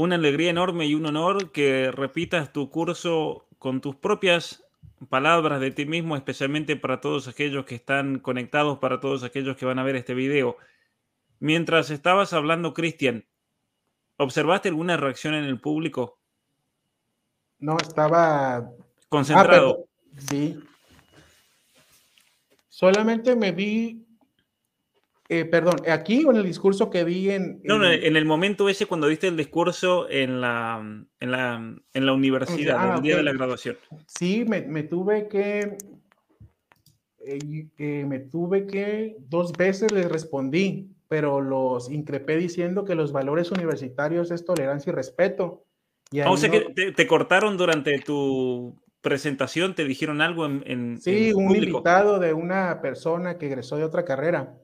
una 0.00 0.14
alegría 0.14 0.48
enorme 0.48 0.86
y 0.86 0.94
un 0.94 1.04
honor 1.04 1.52
que 1.52 1.90
repitas 1.92 2.54
tu 2.54 2.70
curso 2.70 3.46
con 3.58 3.82
tus 3.82 3.96
propias 3.96 4.64
palabras 5.10 5.60
de 5.60 5.70
ti 5.72 5.84
mismo, 5.84 6.16
especialmente 6.16 6.74
para 6.76 7.02
todos 7.02 7.28
aquellos 7.28 7.66
que 7.66 7.74
están 7.74 8.18
conectados, 8.18 8.78
para 8.78 8.98
todos 8.98 9.24
aquellos 9.24 9.58
que 9.58 9.66
van 9.66 9.78
a 9.78 9.82
ver 9.82 9.96
este 9.96 10.14
video. 10.14 10.56
Mientras 11.38 11.90
estabas 11.90 12.32
hablando, 12.32 12.72
Cristian, 12.72 13.26
¿observaste 14.16 14.70
alguna 14.70 14.96
reacción 14.96 15.34
en 15.34 15.44
el 15.44 15.60
público? 15.60 16.18
No, 17.58 17.76
estaba 17.76 18.70
concentrado. 19.10 19.84
Ah, 19.84 20.20
sí. 20.30 20.58
Solamente 22.70 23.36
me 23.36 23.52
vi 23.52 24.06
eh, 25.32 25.44
perdón, 25.44 25.76
aquí 25.88 26.24
o 26.24 26.32
en 26.32 26.38
el 26.38 26.42
discurso 26.42 26.90
que 26.90 27.04
di 27.04 27.30
en, 27.30 27.60
No, 27.62 27.78
no, 27.78 27.88
en 27.88 28.16
el 28.16 28.24
momento 28.24 28.68
ese 28.68 28.86
cuando 28.86 29.06
diste 29.06 29.28
el 29.28 29.36
discurso 29.36 30.10
en 30.10 30.40
la, 30.40 30.80
en 31.20 31.30
la, 31.30 31.76
en 31.94 32.06
la 32.06 32.12
universidad, 32.12 32.76
ah, 32.76 32.96
el 32.96 33.02
día 33.02 33.16
de 33.16 33.22
la 33.22 33.32
graduación. 33.32 33.76
Sí, 34.08 34.44
me, 34.44 34.62
me 34.62 34.82
tuve 34.82 35.28
que, 35.28 35.78
eh, 37.24 38.04
me 38.08 38.18
tuve 38.18 38.66
que, 38.66 39.18
dos 39.20 39.52
veces 39.52 39.92
les 39.92 40.10
respondí, 40.10 40.88
pero 41.06 41.40
los 41.40 41.92
increpé 41.92 42.36
diciendo 42.36 42.84
que 42.84 42.96
los 42.96 43.12
valores 43.12 43.52
universitarios 43.52 44.32
es 44.32 44.44
tolerancia 44.44 44.90
y 44.90 44.96
respeto. 44.96 45.64
Y 46.10 46.18
ah, 46.22 46.30
o 46.32 46.36
sea 46.36 46.50
que 46.50 46.92
te, 46.92 47.06
cortaron 47.06 47.56
durante 47.56 48.00
tu 48.00 48.76
presentación, 49.00 49.74
te 49.74 49.84
dijeron 49.84 50.20
algo 50.20 50.46
en... 50.46 50.62
en 50.66 51.00
sí, 51.00 51.32
un 51.32 51.54
invitado 51.54 52.18
de 52.18 52.32
una 52.32 52.80
persona 52.80 53.38
que 53.38 53.46
egresó 53.46 53.76
de 53.76 53.84
otra 53.84 54.04
carrera. 54.04 54.54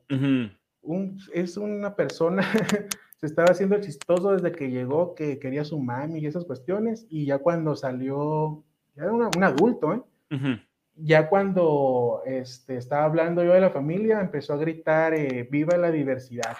un, 0.83 1.19
es 1.33 1.57
una 1.57 1.95
persona, 1.95 2.43
se 3.21 3.27
estaba 3.27 3.51
haciendo 3.51 3.81
chistoso 3.81 4.33
desde 4.33 4.53
que 4.53 4.71
llegó, 4.71 5.15
que 5.15 5.39
quería 5.39 5.65
su 5.65 5.79
mami 5.79 6.21
y 6.21 6.27
esas 6.27 6.45
cuestiones, 6.45 7.07
y 7.09 7.27
ya 7.27 7.39
cuando 7.39 7.75
salió, 7.77 8.63
ya 8.95 9.05
era 9.05 9.13
un 9.13 9.45
adulto, 9.45 9.95
¿eh? 9.95 10.61
Ya 10.99 11.29
cuando 11.29 12.23
este, 12.25 12.77
estaba 12.77 13.05
hablando 13.05 13.45
yo 13.45 13.53
de 13.53 13.61
la 13.61 13.71
familia, 13.71 14.21
empezó 14.21 14.55
a 14.55 14.57
gritar, 14.57 15.13
eh, 15.13 15.47
viva 15.51 15.77
la 15.77 15.91
diversidad. 15.91 16.57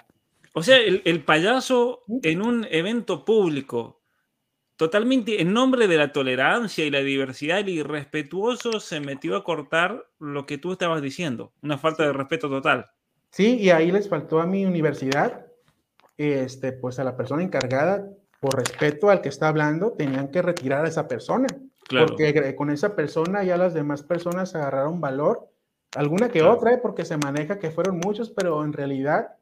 O 0.53 0.61
sea, 0.61 0.77
el, 0.77 1.01
el 1.05 1.23
payaso 1.23 2.03
en 2.23 2.41
un 2.41 2.65
evento 2.69 3.25
público 3.25 3.96
totalmente 4.77 5.41
en 5.41 5.53
nombre 5.53 5.87
de 5.87 5.97
la 5.97 6.13
tolerancia 6.13 6.85
y 6.85 6.91
la 6.91 6.99
diversidad, 6.99 7.59
el 7.59 7.69
irrespetuoso 7.69 8.79
se 8.79 8.99
metió 8.99 9.35
a 9.35 9.43
cortar 9.43 10.05
lo 10.19 10.45
que 10.45 10.57
tú 10.57 10.71
estabas 10.71 11.01
diciendo, 11.01 11.51
una 11.61 11.77
falta 11.77 12.03
de 12.03 12.13
respeto 12.13 12.47
total. 12.47 12.91
Sí, 13.31 13.57
y 13.57 13.71
ahí 13.71 13.91
les 13.91 14.07
faltó 14.07 14.39
a 14.39 14.45
mi 14.45 14.65
universidad, 14.65 15.47
este, 16.17 16.71
pues 16.71 16.99
a 16.99 17.03
la 17.03 17.17
persona 17.17 17.43
encargada, 17.43 18.07
por 18.39 18.55
respeto 18.55 19.09
al 19.09 19.21
que 19.21 19.29
está 19.29 19.47
hablando, 19.47 19.93
tenían 19.93 20.29
que 20.29 20.43
retirar 20.43 20.85
a 20.85 20.87
esa 20.87 21.07
persona. 21.07 21.47
Claro. 21.87 22.07
Porque 22.07 22.55
con 22.55 22.69
esa 22.69 22.95
persona 22.95 23.43
ya 23.43 23.57
las 23.57 23.73
demás 23.73 24.03
personas 24.03 24.53
agarraron 24.55 25.01
valor, 25.01 25.49
alguna 25.95 26.29
que 26.29 26.43
otra, 26.43 26.73
¿eh? 26.73 26.79
porque 26.81 27.05
se 27.05 27.17
maneja 27.17 27.59
que 27.59 27.71
fueron 27.71 27.99
muchos, 28.03 28.29
pero 28.29 28.63
en 28.63 28.73
realidad 28.73 29.35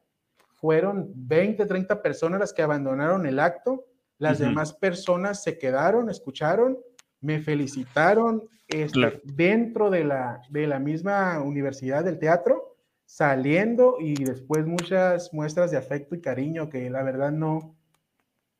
fueron 0.54 1.10
20, 1.14 1.66
30 1.66 2.02
personas 2.02 2.40
las 2.40 2.52
que 2.54 2.62
abandonaron 2.62 3.26
el 3.26 3.38
acto 3.38 3.84
las 4.18 4.38
demás 4.38 4.72
personas 4.72 5.42
se 5.42 5.58
quedaron, 5.58 6.08
escucharon, 6.08 6.78
me 7.20 7.40
felicitaron 7.40 8.48
este, 8.68 9.20
dentro 9.24 9.90
de 9.90 10.04
la, 10.04 10.40
de 10.48 10.66
la 10.66 10.78
misma 10.78 11.40
universidad 11.40 12.04
del 12.04 12.18
teatro, 12.18 12.76
saliendo 13.04 13.96
y 14.00 14.14
después 14.24 14.66
muchas 14.66 15.32
muestras 15.32 15.70
de 15.70 15.76
afecto 15.76 16.14
y 16.14 16.20
cariño 16.20 16.68
que 16.68 16.90
la 16.90 17.02
verdad 17.02 17.30
no, 17.30 17.76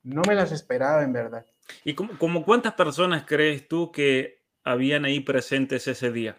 no 0.03 0.23
me 0.27 0.35
las 0.35 0.53
esperaba 0.53 1.03
en 1.03 1.13
verdad. 1.13 1.47
¿Y 1.85 1.95
como, 1.95 2.45
cuántas 2.45 2.75
personas 2.75 3.25
crees 3.27 3.67
tú 3.67 3.91
que 3.91 4.43
habían 4.63 5.05
ahí 5.05 5.21
presentes 5.21 5.89
ese 5.89 6.13
día? 6.13 6.37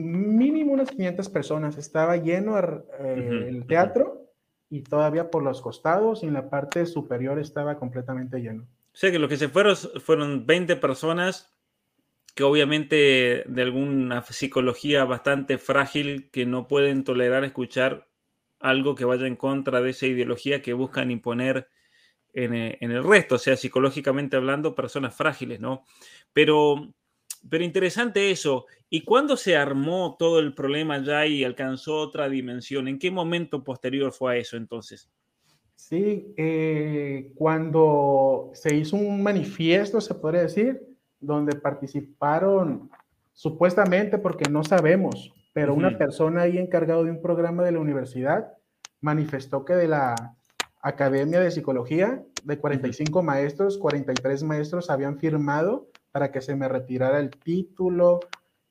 mínimo 0.00 0.72
unas 0.72 0.90
500 0.90 1.28
personas. 1.30 1.78
Estaba 1.78 2.16
lleno 2.16 2.58
eh, 2.58 3.46
el 3.48 3.66
teatro 3.66 4.27
y 4.70 4.82
todavía 4.82 5.30
por 5.30 5.42
los 5.42 5.60
costados 5.60 6.22
y 6.22 6.26
en 6.26 6.34
la 6.34 6.50
parte 6.50 6.84
superior 6.86 7.38
estaba 7.38 7.78
completamente 7.78 8.40
lleno. 8.40 8.62
O 8.62 8.96
sea 8.96 9.10
que 9.10 9.18
lo 9.18 9.28
que 9.28 9.36
se 9.36 9.48
fueron 9.48 9.76
fueron 9.76 10.46
20 10.46 10.76
personas 10.76 11.54
que 12.34 12.44
obviamente 12.44 13.44
de 13.46 13.62
alguna 13.62 14.22
psicología 14.22 15.04
bastante 15.04 15.58
frágil 15.58 16.30
que 16.30 16.46
no 16.46 16.68
pueden 16.68 17.04
tolerar 17.04 17.44
escuchar 17.44 18.08
algo 18.60 18.94
que 18.94 19.04
vaya 19.04 19.26
en 19.26 19.36
contra 19.36 19.80
de 19.80 19.90
esa 19.90 20.06
ideología 20.06 20.62
que 20.62 20.72
buscan 20.72 21.10
imponer 21.10 21.68
en, 22.32 22.54
en 22.54 22.90
el 22.90 23.02
resto, 23.02 23.36
o 23.36 23.38
sea, 23.38 23.56
psicológicamente 23.56 24.36
hablando, 24.36 24.74
personas 24.74 25.16
frágiles, 25.16 25.60
¿no? 25.60 25.84
Pero 26.32 26.94
pero 27.48 27.64
interesante 27.64 28.30
eso. 28.30 28.66
¿Y 28.90 29.02
cuándo 29.04 29.36
se 29.36 29.56
armó 29.56 30.16
todo 30.18 30.38
el 30.38 30.54
problema 30.54 31.02
ya 31.02 31.26
y 31.26 31.44
alcanzó 31.44 31.96
otra 31.96 32.28
dimensión? 32.28 32.88
¿En 32.88 32.98
qué 32.98 33.10
momento 33.10 33.62
posterior 33.64 34.12
fue 34.12 34.34
a 34.34 34.36
eso 34.36 34.56
entonces? 34.56 35.10
Sí, 35.74 36.34
eh, 36.36 37.32
cuando 37.34 38.50
se 38.52 38.74
hizo 38.74 38.96
un 38.96 39.22
manifiesto, 39.22 40.00
se 40.00 40.14
podría 40.14 40.42
decir, 40.42 40.82
donde 41.20 41.54
participaron 41.54 42.90
supuestamente, 43.32 44.18
porque 44.18 44.50
no 44.50 44.64
sabemos, 44.64 45.32
pero 45.52 45.74
una 45.74 45.96
persona 45.96 46.42
ahí 46.42 46.58
encargado 46.58 47.04
de 47.04 47.10
un 47.10 47.22
programa 47.22 47.62
de 47.62 47.72
la 47.72 47.78
universidad 47.78 48.52
manifestó 49.00 49.64
que 49.64 49.74
de 49.74 49.88
la 49.88 50.34
Academia 50.80 51.40
de 51.40 51.50
Psicología, 51.50 52.22
de 52.44 52.58
45 52.58 53.22
maestros, 53.22 53.78
43 53.78 54.42
maestros 54.42 54.90
habían 54.90 55.18
firmado 55.18 55.88
para 56.18 56.32
que 56.32 56.40
se 56.40 56.56
me 56.56 56.66
retirara 56.66 57.20
el 57.20 57.30
título, 57.30 58.18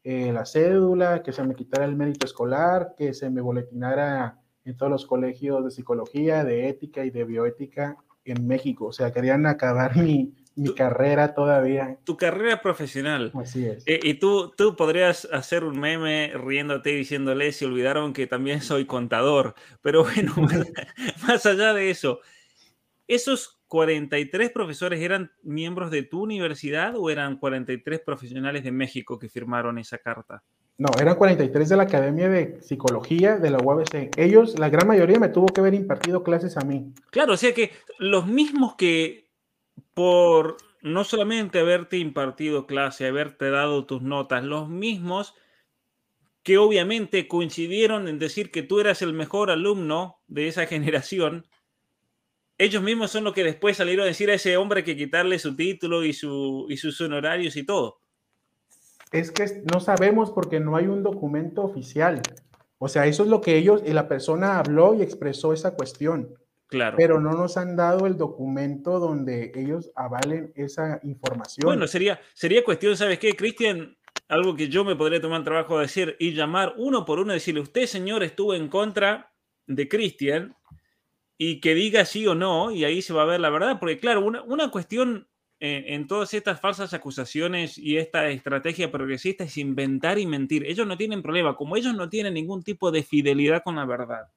eh, 0.03 0.33
la 0.33 0.45
cédula, 0.45 1.23
que 1.23 1.31
se 1.31 1.45
me 1.45 1.55
quitara 1.55 1.85
el 1.85 1.95
mérito 1.95 2.25
escolar, 2.25 2.93
que 2.97 3.13
se 3.13 3.29
me 3.29 3.39
boletinara 3.39 4.41
en 4.65 4.75
todos 4.75 4.91
los 4.91 5.05
colegios 5.05 5.63
de 5.63 5.71
psicología, 5.71 6.43
de 6.43 6.67
ética 6.67 7.05
y 7.05 7.09
de 7.09 7.23
bioética 7.23 7.95
en 8.25 8.45
México. 8.45 8.87
O 8.87 8.91
sea, 8.91 9.13
querían 9.13 9.45
acabar 9.45 9.95
mi, 9.95 10.35
mi 10.57 10.75
carrera 10.75 11.33
todavía. 11.33 11.97
Tu 12.03 12.17
carrera 12.17 12.61
profesional. 12.61 13.31
Así 13.33 13.65
es. 13.65 13.87
Eh, 13.87 14.01
y 14.03 14.15
tú, 14.15 14.51
tú 14.57 14.75
podrías 14.75 15.23
hacer 15.31 15.63
un 15.63 15.79
meme 15.79 16.33
riéndote 16.35 16.91
y 16.91 16.97
diciéndole, 16.97 17.53
si 17.53 17.63
olvidaron 17.63 18.11
que 18.11 18.27
también 18.27 18.59
soy 18.59 18.83
contador. 18.83 19.55
Pero 19.81 20.03
bueno, 20.03 20.33
más 21.25 21.45
allá 21.45 21.73
de 21.73 21.91
eso, 21.91 22.19
esos 23.07 23.56
¿43 23.69 24.51
profesores 24.51 25.01
eran 25.01 25.31
miembros 25.43 25.91
de 25.91 26.03
tu 26.03 26.21
universidad 26.21 26.95
o 26.95 27.09
eran 27.09 27.37
43 27.37 27.99
profesionales 27.99 28.63
de 28.63 28.71
México 28.71 29.19
que 29.19 29.29
firmaron 29.29 29.77
esa 29.77 29.97
carta? 29.97 30.43
No, 30.77 30.89
eran 30.99 31.15
43 31.15 31.69
de 31.69 31.75
la 31.75 31.83
Academia 31.83 32.29
de 32.29 32.61
Psicología 32.61 33.37
de 33.37 33.49
la 33.49 33.57
UABC. 33.57 34.11
Ellos, 34.17 34.59
la 34.59 34.69
gran 34.69 34.87
mayoría, 34.87 35.19
me 35.19 35.29
tuvo 35.29 35.47
que 35.47 35.59
haber 35.59 35.73
impartido 35.73 36.23
clases 36.23 36.55
a 36.55 36.61
mí. 36.61 36.93
Claro, 37.09 37.33
o 37.33 37.37
sea 37.37 37.53
que 37.53 37.71
los 37.97 38.27
mismos 38.27 38.75
que 38.75 39.27
por 39.93 40.57
no 40.81 41.03
solamente 41.03 41.59
haberte 41.59 41.97
impartido 41.97 42.67
clase, 42.67 43.07
haberte 43.07 43.49
dado 43.49 43.85
tus 43.85 44.01
notas, 44.01 44.43
los 44.43 44.69
mismos 44.69 45.33
que 46.43 46.57
obviamente 46.57 47.27
coincidieron 47.27 48.07
en 48.07 48.19
decir 48.19 48.51
que 48.51 48.63
tú 48.63 48.79
eras 48.79 49.01
el 49.01 49.13
mejor 49.13 49.51
alumno 49.51 50.21
de 50.27 50.47
esa 50.47 50.65
generación, 50.67 51.47
ellos 52.57 52.81
mismos 52.81 53.11
son 53.11 53.23
los 53.23 53.33
que 53.33 53.43
después 53.43 53.77
salieron 53.77 54.03
a 54.03 54.07
decir 54.07 54.29
a 54.29 54.33
ese 54.33 54.57
hombre 54.57 54.83
que 54.83 54.95
quitarle 54.95 55.39
su 55.39 55.55
título 55.55 56.03
y, 56.03 56.13
su, 56.13 56.65
y 56.69 56.77
sus 56.77 56.99
honorarios 57.01 57.55
y 57.55 57.63
todo. 57.63 58.01
Es 59.11 59.31
que 59.31 59.63
no 59.71 59.79
sabemos 59.79 60.31
porque 60.31 60.59
no 60.59 60.75
hay 60.75 60.87
un 60.87 61.03
documento 61.03 61.63
oficial. 61.63 62.21
O 62.79 62.87
sea, 62.87 63.05
eso 63.05 63.23
es 63.23 63.29
lo 63.29 63.41
que 63.41 63.57
ellos, 63.57 63.81
y 63.85 63.93
la 63.93 64.07
persona 64.07 64.59
habló 64.59 64.93
y 64.93 65.01
expresó 65.01 65.53
esa 65.53 65.75
cuestión. 65.75 66.35
Claro. 66.67 66.97
Pero 66.97 67.21
no 67.21 67.31
nos 67.31 67.55
han 67.55 67.77
dado 67.77 68.05
el 68.05 68.17
documento 68.17 68.99
donde 68.99 69.53
ellos 69.55 69.89
avalen 69.95 70.51
esa 70.55 70.99
información. 71.03 71.65
Bueno, 71.65 71.87
sería, 71.87 72.19
sería 72.33 72.63
cuestión, 72.63 72.97
¿sabes 72.97 73.19
qué, 73.19 73.35
Cristian? 73.35 73.97
algo 74.27 74.55
que 74.55 74.67
yo 74.67 74.83
me 74.83 74.95
podría 74.95 75.21
tomar 75.21 75.43
trabajo 75.43 75.77
de 75.77 75.83
decir 75.83 76.15
y 76.19 76.33
llamar 76.33 76.73
uno 76.77 77.05
por 77.05 77.19
uno 77.19 77.31
y 77.31 77.35
decirle, 77.35 77.61
usted 77.61 77.85
señor 77.85 78.23
estuvo 78.23 78.53
en 78.53 78.67
contra 78.67 79.31
de 79.67 79.87
Cristian 79.87 80.55
y 81.37 81.59
que 81.59 81.75
diga 81.75 82.05
sí 82.05 82.25
o 82.27 82.35
no, 82.35 82.71
y 82.71 82.83
ahí 82.83 83.01
se 83.01 83.13
va 83.13 83.23
a 83.23 83.25
ver 83.25 83.39
la 83.39 83.49
verdad, 83.49 83.79
porque 83.79 83.97
claro, 83.97 84.25
una, 84.25 84.41
una 84.43 84.71
cuestión 84.71 85.27
en, 85.59 86.07
todas 86.07 86.33
estas 86.33 86.59
falsas 86.59 86.93
acusaciones 86.93 87.77
y 87.77 87.97
esta 87.97 88.29
estrategia 88.29 88.91
progresista 88.91 89.43
es 89.43 89.57
inventar 89.57 90.19
y 90.19 90.27
mentir. 90.27 90.65
Ellos 90.65 90.85
no 90.85 90.97
tienen 90.97 91.23
problema, 91.23 91.55
como 91.55 91.75
ellos 91.75 91.95
no 91.95 92.09
tienen 92.09 92.35
ningún 92.35 92.63
tipo 92.63 92.91
de 92.91 93.03
fidelidad 93.03 93.63
con 93.63 93.75
la 93.75 93.85
verdad. 93.85 94.27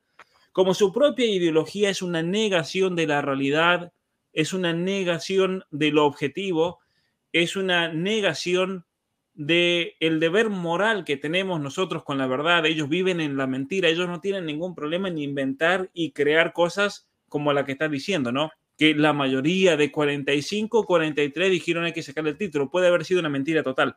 Como 0.53 0.74
su 0.74 0.92
propia 0.92 1.26
ideología 1.26 1.90
es 1.90 2.03
una 2.03 2.22
negación 2.22 2.96
de 2.96 3.07
la 3.07 3.22
realidad, 3.22 3.92
es 4.32 4.53
una 4.53 4.72
negación 4.72 5.64
de 5.70 5.90
lo 5.90 6.07
objetivo, 6.07 6.80
es 7.32 7.55
una 7.55 7.92
negación 7.92 8.86
de 9.41 9.97
deber 10.01 10.51
moral 10.51 11.05
que 11.05 11.16
tenemos 11.16 11.61
nosotros 11.61 12.05
con 12.05 12.18
la 12.18 12.26
verdad. 12.26 12.66
Ellos 12.66 12.91
viven 12.91 13.20
en 13.20 13.38
la 13.38 13.47
mentira, 13.47 13.88
ellos 13.88 14.07
no 14.07 14.20
tienen 14.20 14.45
ningún 14.45 14.74
problema 14.74 15.09
en 15.09 15.16
inventar 15.16 15.91
y 15.95 16.12
crear 16.12 16.53
cosas 16.53 17.09
como 17.28 17.53
la 17.55 17.64
que 17.64 17.72
está 17.72 17.88
diciendo, 17.88 18.32
¿no? 18.32 18.51
que 18.76 18.95
la 18.95 19.12
mayoría 19.12 19.76
de 19.76 19.93
45, 19.93 20.84
43 20.84 21.51
dijeron 21.51 21.84
hay 21.84 21.93
que 21.93 22.03
sacar 22.03 22.26
el 22.26 22.38
título. 22.38 22.70
Puede 22.70 22.88
haber 22.88 23.05
sido 23.05 23.20
una 23.20 23.28
mentira 23.28 23.62
total. 23.62 23.97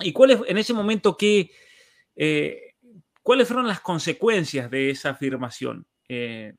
¿Y 0.00 0.12
cuál 0.12 0.44
en 0.46 0.58
ese 0.58 0.74
momento 0.74 1.16
qué, 1.16 1.50
eh, 2.16 2.74
cuáles 3.22 3.46
fueron 3.46 3.68
las 3.68 3.80
consecuencias 3.80 4.70
de 4.70 4.90
esa 4.90 5.10
afirmación? 5.10 5.86
Eh, 6.08 6.54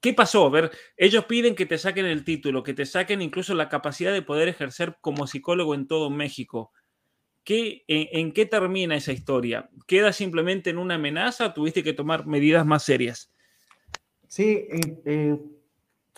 ¿Qué 0.00 0.12
pasó? 0.12 0.50
Ver, 0.50 0.70
ellos 0.96 1.24
piden 1.24 1.54
que 1.54 1.66
te 1.66 1.78
saquen 1.78 2.06
el 2.06 2.24
título, 2.24 2.64
que 2.64 2.74
te 2.74 2.84
saquen 2.84 3.22
incluso 3.22 3.54
la 3.54 3.68
capacidad 3.68 4.12
de 4.12 4.22
poder 4.22 4.48
ejercer 4.48 4.96
como 5.00 5.28
psicólogo 5.28 5.76
en 5.76 5.86
todo 5.86 6.10
México. 6.10 6.72
¿Qué, 7.44 7.84
en, 7.88 8.32
qué 8.32 8.46
termina 8.46 8.96
esa 8.96 9.12
historia? 9.12 9.70
¿Queda 9.86 10.12
simplemente 10.12 10.70
en 10.70 10.78
una 10.78 10.96
amenaza 10.96 11.46
o 11.46 11.52
tuviste 11.54 11.82
que 11.82 11.94
tomar 11.94 12.26
medidas 12.26 12.66
más 12.66 12.82
serias? 12.82 13.32
Sí, 14.26 14.66
eh, 14.70 15.38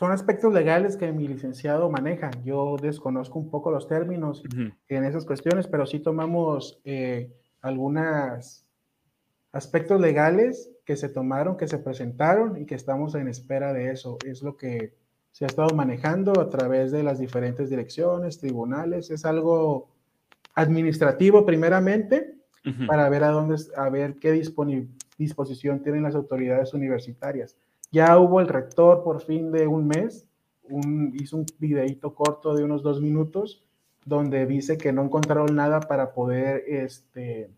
son 0.01 0.13
aspectos 0.13 0.53
legales 0.53 0.97
que 0.97 1.13
mi 1.13 1.29
licenciado 1.29 1.91
maneja. 1.91 2.31
Yo 2.43 2.77
desconozco 2.81 3.39
un 3.39 3.51
poco 3.51 3.71
los 3.71 3.87
términos 3.87 4.43
en 4.89 5.05
esas 5.05 5.27
cuestiones, 5.27 5.67
pero 5.67 5.85
sí 5.85 6.01
tomamos 6.01 6.81
eh, 6.85 7.31
algunos 7.61 8.65
aspectos 9.53 10.01
legales 10.01 10.71
que 10.87 10.97
se 10.97 11.11
tomaron, 11.11 11.59
que 11.59 11.69
se 11.69 11.77
presentaron 11.77 12.57
y 12.57 12.65
que 12.65 12.77
estamos 12.77 13.15
en 13.15 13.29
espera 13.29 13.75
de 13.75 13.91
eso. 13.91 14.17
Es 14.25 14.43
lo 14.43 14.57
que 14.57 14.95
se 15.33 15.45
ha 15.45 15.49
estado 15.49 15.75
manejando 15.75 16.41
a 16.41 16.49
través 16.49 16.93
de 16.93 17.03
las 17.03 17.19
diferentes 17.19 17.69
direcciones, 17.69 18.39
tribunales. 18.39 19.11
Es 19.11 19.25
algo 19.25 19.90
administrativo 20.55 21.45
primeramente 21.45 22.37
para 22.87 23.09
ver 23.09 23.25
a 23.25 23.31
dónde, 23.31 23.57
a 23.77 23.89
ver 23.89 24.17
qué 24.17 24.33
disposición 25.17 25.83
tienen 25.83 26.03
las 26.03 26.15
autoridades 26.15 26.75
universitarias 26.75 27.57
ya 27.91 28.19
hubo 28.19 28.41
el 28.41 28.49
rector 28.49 29.03
por 29.03 29.21
fin 29.21 29.51
de 29.53 29.67
un 29.67 29.87
mes, 29.87 30.27
hizo 31.15 31.37
un 31.37 31.47
videito 31.59 32.15
corto 32.15 32.55
de 32.55 32.63
unos 32.63 32.83
dos 32.83 33.01
minutos 33.01 33.65
donde 34.05 34.47
dice 34.47 34.79
que 34.79 34.93
no 34.93 35.03
encontraron 35.03 35.55
nada 35.57 35.81
para 35.81 36.13
poder, 36.13 36.63
este, 36.69 37.51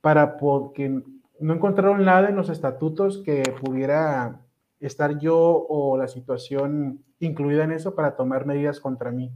para 0.00 0.36
que 0.74 1.02
no 1.40 1.54
encontraron 1.54 2.04
nada 2.04 2.28
en 2.28 2.36
los 2.36 2.48
estatutos 2.50 3.18
que 3.18 3.42
pudiera 3.60 4.40
estar 4.80 5.18
yo 5.18 5.66
o 5.68 5.96
la 5.96 6.08
situación 6.08 7.04
incluida 7.20 7.64
en 7.64 7.72
eso 7.72 7.94
para 7.94 8.16
tomar 8.16 8.44
medidas 8.44 8.80
contra 8.80 9.10
mí. 9.10 9.30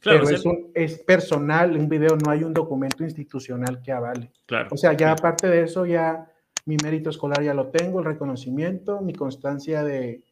Claro, 0.00 0.24
Pero 0.24 0.36
es, 0.36 0.44
es, 0.74 0.98
personal, 1.00 1.76
un 1.76 1.88
video, 1.88 2.16
no 2.16 2.30
hay 2.30 2.44
un 2.44 2.54
documento 2.54 3.02
institucional 3.02 3.82
que 3.82 3.90
avale. 3.90 4.30
Claro, 4.46 4.68
o 4.70 4.76
sea, 4.76 4.92
ya 4.92 5.12
aparte 5.12 5.48
de 5.48 5.64
eso, 5.64 5.86
ya 5.86 6.32
mi 6.66 6.76
mérito 6.82 7.08
escolar 7.08 7.42
ya 7.42 7.54
lo 7.54 7.68
tengo, 7.68 7.98
el 7.98 8.04
reconocimiento, 8.04 9.00
mi 9.00 9.14
constancia 9.14 9.82
de, 9.82 10.22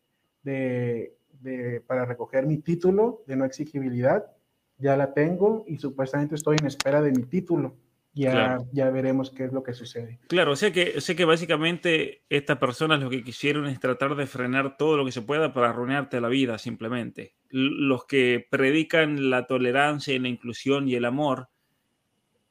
para 1.86 2.04
recoger 2.04 2.46
mi 2.46 2.58
título 2.58 3.24
de 3.26 3.36
no 3.36 3.46
exigibilidad, 3.46 4.26
ya 4.76 4.96
la 4.98 5.14
tengo 5.14 5.64
y 5.66 5.78
supuestamente 5.78 6.34
estoy 6.34 6.58
en 6.60 6.66
espera 6.66 7.00
de 7.00 7.10
mi 7.10 7.22
título. 7.22 7.74
Ya, 8.16 8.56
ya 8.72 8.88
veremos 8.88 9.30
qué 9.30 9.44
es 9.44 9.52
lo 9.52 9.62
que 9.62 9.74
sucede. 9.74 10.18
Claro, 10.28 10.52
o 10.52 10.56
sea 10.56 10.72
que, 10.72 11.02
sé 11.02 11.14
que 11.14 11.26
básicamente 11.26 12.22
estas 12.30 12.56
personas 12.56 12.98
lo 12.98 13.10
que 13.10 13.22
quisieron 13.22 13.66
es 13.66 13.78
tratar 13.78 14.16
de 14.16 14.26
frenar 14.26 14.78
todo 14.78 14.96
lo 14.96 15.04
que 15.04 15.12
se 15.12 15.20
pueda 15.20 15.52
para 15.52 15.68
arruinarte 15.68 16.18
la 16.22 16.28
vida, 16.28 16.56
simplemente. 16.56 17.34
Los 17.50 18.06
que 18.06 18.46
predican 18.50 19.28
la 19.28 19.46
tolerancia 19.46 20.14
y 20.14 20.18
la 20.18 20.28
inclusión 20.28 20.88
y 20.88 20.94
el 20.94 21.04
amor, 21.04 21.50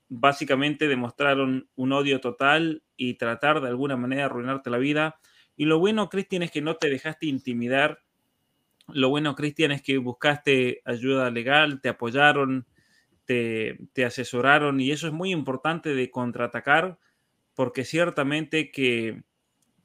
básicamente 0.08 0.88
demostraron 0.88 1.68
un 1.74 1.94
odio 1.94 2.22
total 2.22 2.84
y 2.96 3.16
tratar 3.16 3.60
de 3.60 3.70
alguna 3.70 3.98
manera 3.98 4.26
arruinarte 4.26 4.70
la 4.70 4.78
vida. 4.78 5.20
Y 5.58 5.66
lo 5.66 5.80
bueno, 5.80 6.10
Cristian, 6.10 6.44
es 6.44 6.52
que 6.52 6.62
no 6.62 6.76
te 6.76 6.92
dejaste 6.92 7.26
intimidar. 7.26 8.04
Lo 8.90 9.10
bueno, 9.10 9.34
Cristian, 9.34 9.72
es 9.72 9.82
que 9.82 9.98
buscaste 9.98 10.84
ayuda 10.86 11.32
legal, 11.32 11.82
te 11.82 11.90
apoyaron, 11.90 12.68
te, 13.26 14.06
asesoraron 14.06 14.80
y 14.80 14.92
eso 14.92 15.08
es 15.08 15.14
muy 15.14 15.32
importante 15.32 15.94
de 15.94 16.12
contraatacar 16.12 17.00
porque 17.54 17.86
ciertamente 17.86 18.72
que, 18.72 19.24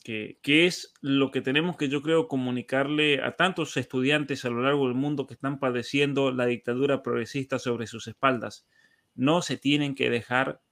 que, 0.02 0.38
es 0.66 0.92
lo 1.00 1.30
que 1.30 1.40
tenemos 1.40 1.76
que 1.76 1.88
yo 1.88 2.02
creo 2.02 2.28
comunicarle 2.28 3.22
a 3.22 3.36
tantos 3.36 3.76
estudiantes 3.76 4.44
a 4.44 4.50
lo 4.50 4.62
largo 4.62 4.86
del 4.86 4.96
mundo 4.96 5.26
que 5.26 5.34
están 5.34 5.58
padeciendo 5.58 6.32
la 6.32 6.46
dictadura 6.46 7.02
progresista 7.02 7.58
sobre 7.58 7.86
sus 7.86 8.08
espaldas 8.08 8.66
no 9.14 9.42
se 9.42 9.56
tienen 9.56 9.94
que 9.94 10.10
dejar 10.10 10.62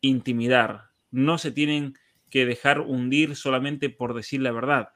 intimidar, 0.00 0.90
no 1.10 1.38
se 1.38 1.50
tienen 1.50 1.94
que 2.30 2.46
dejar 2.46 2.80
hundir 2.80 3.36
solamente 3.36 3.90
por 3.90 4.14
decir 4.14 4.40
la 4.40 4.52
verdad. 4.52 4.88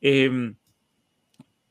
Em, 0.00 0.56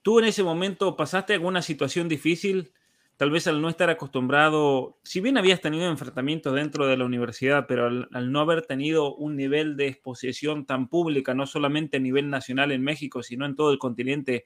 ¿Tú 0.02 0.20
en 0.20 0.26
ese 0.26 0.44
momento 0.44 0.98
pasaste 0.98 1.34
alguna 1.34 1.62
situación 1.62 2.10
difícil? 2.10 2.74
Tal 3.18 3.30
vez 3.30 3.48
al 3.48 3.62
no 3.62 3.70
estar 3.70 3.90
acostumbrado, 3.90 4.98
si 5.04 5.22
bien 5.22 5.38
habías 5.38 5.62
tenido 5.62 5.86
enfrentamientos 5.86 6.54
dentro 6.56 6.88
de 6.88 6.98
la 6.98 7.06
universidad, 7.06 7.66
pero 7.68 7.86
al, 7.86 8.10
al, 8.12 8.32
no 8.32 8.40
haber 8.40 8.64
tenido 8.66 9.16
un 9.16 9.36
nivel 9.36 9.78
de 9.78 9.88
exposición 9.88 10.66
tan 10.66 10.90
pública, 10.90 11.34
no 11.34 11.46
solamente 11.46 11.98
a 11.98 12.00
nivel 12.00 12.30
nacional 12.30 12.72
en 12.72 12.84
México, 12.84 13.22
sino 13.22 13.46
en 13.46 13.56
todo 13.56 13.72
el 13.72 13.78
continente 13.78 14.46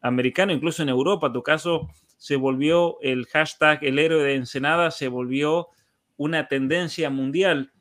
americano, 0.00 0.52
incluso 0.52 0.82
en 0.82 0.88
Europa, 0.88 1.32
tu 1.32 1.42
caso 1.42 1.88
se 2.16 2.36
volvió 2.36 3.00
el 3.00 3.26
hashtag 3.26 3.82
el 3.82 3.98
héroe 3.98 4.22
de 4.22 4.34
Ensenada, 4.34 4.90
se 4.90 5.08
volvió 5.08 5.68
una 6.16 6.48
tendencia 6.48 7.08
mundial. 7.08 7.72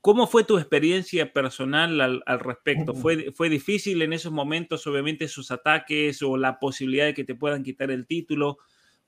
¿Cómo 0.00 0.26
fue 0.26 0.44
tu 0.44 0.58
experiencia 0.58 1.32
personal 1.32 2.00
al, 2.00 2.40
respecto? 2.40 2.94
¿Fue, 2.94 3.32
¿Fue 3.32 3.48
difícil 3.48 4.02
en 4.02 4.14
esos 4.14 4.32
momentos, 4.32 4.86
obviamente, 4.86 5.28
sus 5.28 5.50
ataques 5.50 6.22
o 6.22 6.36
la 6.36 6.58
posibilidad 6.58 7.04
de 7.04 7.14
que 7.14 7.24
te 7.24 7.34
puedan 7.34 7.62
quitar 7.62 7.90
el 7.90 8.06
título? 8.06 8.58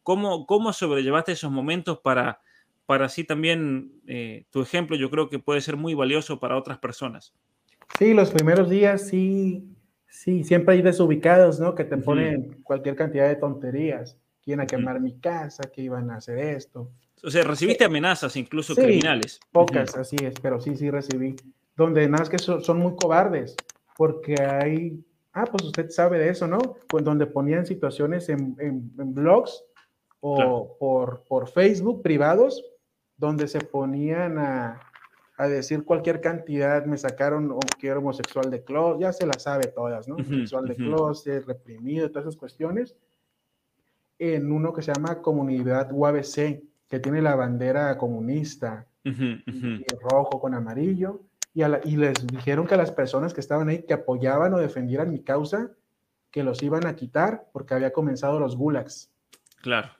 ¿Cómo, 0.02 0.46
cómo 0.46 0.72
sobrellevaste 0.72 1.32
esos 1.32 1.50
momentos 1.50 1.98
para, 2.00 2.40
para 2.86 3.06
así 3.06 3.24
también 3.24 3.92
eh, 4.06 4.44
tu 4.50 4.62
ejemplo? 4.62 4.96
Yo 4.96 5.10
creo 5.10 5.28
que 5.28 5.38
puede 5.38 5.60
ser 5.60 5.76
muy 5.76 5.94
valioso 5.94 6.40
para 6.40 6.56
otras 6.56 6.78
personas. 6.78 7.32
Sí, 7.98 8.14
los 8.14 8.30
primeros 8.30 8.70
días 8.70 9.08
sí 9.08 9.72
Sí, 10.12 10.44
siempre 10.44 10.74
hay 10.74 10.82
desubicados, 10.82 11.58
¿no? 11.58 11.74
Que 11.74 11.84
te 11.84 11.96
ponen 11.96 12.60
cualquier 12.62 12.94
cantidad 12.94 13.26
de 13.28 13.36
tonterías. 13.36 14.18
Quieren 14.42 14.60
a 14.60 14.66
quemar 14.66 15.00
mi 15.00 15.18
casa, 15.18 15.62
que 15.72 15.80
iban 15.80 16.10
a 16.10 16.16
hacer 16.16 16.38
esto. 16.38 16.90
O 17.24 17.30
sea, 17.30 17.42
recibiste 17.44 17.84
amenazas, 17.84 18.36
incluso 18.36 18.74
criminales. 18.74 19.40
Pocas, 19.50 19.96
así 19.96 20.16
es, 20.20 20.34
pero 20.42 20.60
sí, 20.60 20.76
sí 20.76 20.90
recibí. 20.90 21.34
Donde 21.74 22.06
nada 22.08 22.24
más 22.24 22.28
que 22.28 22.38
son, 22.38 22.78
muy 22.78 22.94
cobardes, 22.94 23.56
porque 23.96 24.34
hay, 24.42 25.02
ah, 25.32 25.46
pues 25.46 25.64
usted 25.64 25.88
sabe 25.88 26.18
de 26.18 26.28
eso, 26.28 26.46
¿no? 26.46 26.58
Pues 26.88 27.02
donde 27.04 27.24
ponían 27.26 27.64
situaciones 27.64 28.28
en, 28.28 28.54
blogs 29.14 29.64
o 30.24 30.76
por, 30.78 31.24
por 31.24 31.48
Facebook 31.48 32.00
privados, 32.00 32.64
donde 33.16 33.48
se 33.48 33.60
ponían 33.60 34.38
a, 34.38 34.80
a 35.36 35.48
decir 35.48 35.84
cualquier 35.84 36.20
cantidad, 36.20 36.84
me 36.86 36.96
sacaron 36.96 37.50
oh, 37.50 37.58
que 37.78 37.88
era 37.88 37.98
homosexual 37.98 38.48
de 38.48 38.62
closet, 38.62 39.00
ya 39.00 39.12
se 39.12 39.26
las 39.26 39.42
sabe 39.42 39.66
todas, 39.66 40.06
¿no? 40.06 40.14
Homosexual 40.14 40.66
de 40.66 40.76
closet, 40.76 41.44
reprimido, 41.44 42.08
todas 42.08 42.26
esas 42.26 42.36
cuestiones, 42.36 42.94
en 44.18 44.52
uno 44.52 44.72
que 44.72 44.82
se 44.82 44.92
llama 44.94 45.20
Comunidad 45.20 45.90
UABC, 45.92 46.62
que 46.88 47.00
tiene 47.00 47.20
la 47.20 47.34
bandera 47.34 47.98
comunista, 47.98 48.86
y 49.04 49.84
rojo 50.00 50.38
con 50.38 50.54
amarillo, 50.54 51.22
y, 51.52 51.62
y 51.64 51.96
les 51.96 52.24
dijeron 52.28 52.68
que 52.68 52.74
a 52.74 52.78
las 52.78 52.92
personas 52.92 53.34
que 53.34 53.40
estaban 53.40 53.68
ahí, 53.68 53.82
que 53.82 53.94
apoyaban 53.94 54.54
o 54.54 54.58
defendieran 54.58 55.10
mi 55.10 55.24
causa, 55.24 55.72
que 56.30 56.44
los 56.44 56.62
iban 56.62 56.86
a 56.86 56.94
quitar 56.94 57.48
porque 57.52 57.74
había 57.74 57.92
comenzado 57.92 58.38
los 58.38 58.56
gulags. 58.56 59.10
Claro 59.60 59.90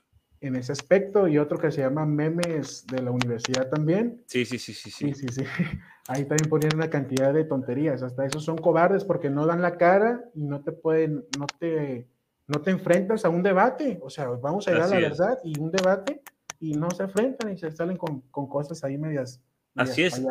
en 0.43 0.57
ese 0.57 0.73
aspecto 0.73 1.27
y 1.27 1.37
otro 1.37 1.57
que 1.57 1.71
se 1.71 1.81
llama 1.81 2.05
memes 2.05 2.85
de 2.87 3.01
la 3.01 3.11
universidad 3.11 3.69
también. 3.69 4.21
Sí, 4.27 4.45
sí, 4.45 4.59
sí, 4.59 4.73
sí, 4.73 4.91
sí. 4.91 5.13
Sí, 5.13 5.27
sí, 5.29 5.43
Ahí 6.09 6.25
también 6.25 6.49
ponían 6.49 6.75
una 6.75 6.89
cantidad 6.89 7.33
de 7.33 7.45
tonterías. 7.45 8.03
Hasta 8.03 8.25
esos 8.25 8.43
son 8.43 8.57
cobardes 8.57 9.05
porque 9.05 9.29
no 9.29 9.45
dan 9.45 9.61
la 9.61 9.77
cara 9.77 10.21
y 10.35 10.43
no 10.43 10.61
te 10.61 10.73
pueden, 10.73 11.25
no 11.39 11.45
te, 11.59 12.09
no 12.47 12.61
te 12.61 12.71
enfrentas 12.71 13.23
a 13.23 13.29
un 13.29 13.41
debate. 13.41 13.99
O 14.01 14.09
sea, 14.09 14.27
vamos 14.27 14.67
a 14.67 14.71
ir 14.71 14.77
a 14.77 14.87
la 14.87 14.99
verdad 14.99 15.39
y 15.45 15.57
un 15.57 15.71
debate 15.71 16.21
y 16.59 16.73
no 16.73 16.91
se 16.91 17.03
enfrentan 17.03 17.53
y 17.53 17.57
se 17.57 17.71
salen 17.71 17.95
con, 17.95 18.19
con 18.29 18.47
cosas 18.47 18.83
ahí 18.83 18.97
medias. 18.97 19.41
Así 19.75 20.03
es, 20.03 20.21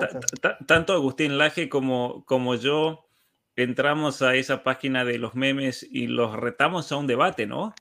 tanto 0.66 0.92
Agustín 0.92 1.38
Laje 1.38 1.68
como, 1.68 2.24
como 2.26 2.54
yo 2.54 3.06
entramos 3.56 4.22
a 4.22 4.34
esa 4.34 4.62
página 4.62 5.04
de 5.04 5.18
los 5.18 5.34
memes 5.34 5.86
y 5.90 6.06
los 6.06 6.36
retamos 6.36 6.92
a 6.92 6.96
un 6.96 7.06
debate, 7.06 7.46
¿no? 7.46 7.74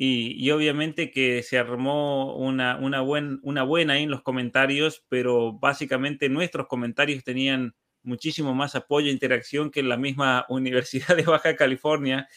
Y, 0.00 0.48
obviamente 0.52 1.10
que 1.10 1.42
se 1.42 1.58
armó 1.58 2.36
una, 2.36 2.76
una, 2.76 3.00
buen, 3.00 3.40
una 3.42 3.64
buena 3.64 3.94
ahí 3.94 4.04
en 4.04 4.12
los 4.12 4.22
comentarios, 4.22 5.04
pero 5.08 5.54
básicamente 5.54 6.28
nuestros 6.28 6.68
comentarios 6.68 7.24
tenían 7.24 7.74
muchísimo 8.04 8.54
más 8.54 8.76
apoyo 8.76 9.08
e 9.08 9.12
interacción 9.12 9.72
que 9.72 9.80
en 9.80 9.88
la 9.88 9.96
misma 9.96 10.46
Universidad 10.50 11.16
de 11.16 11.24
Baja 11.24 11.56
California. 11.56 12.28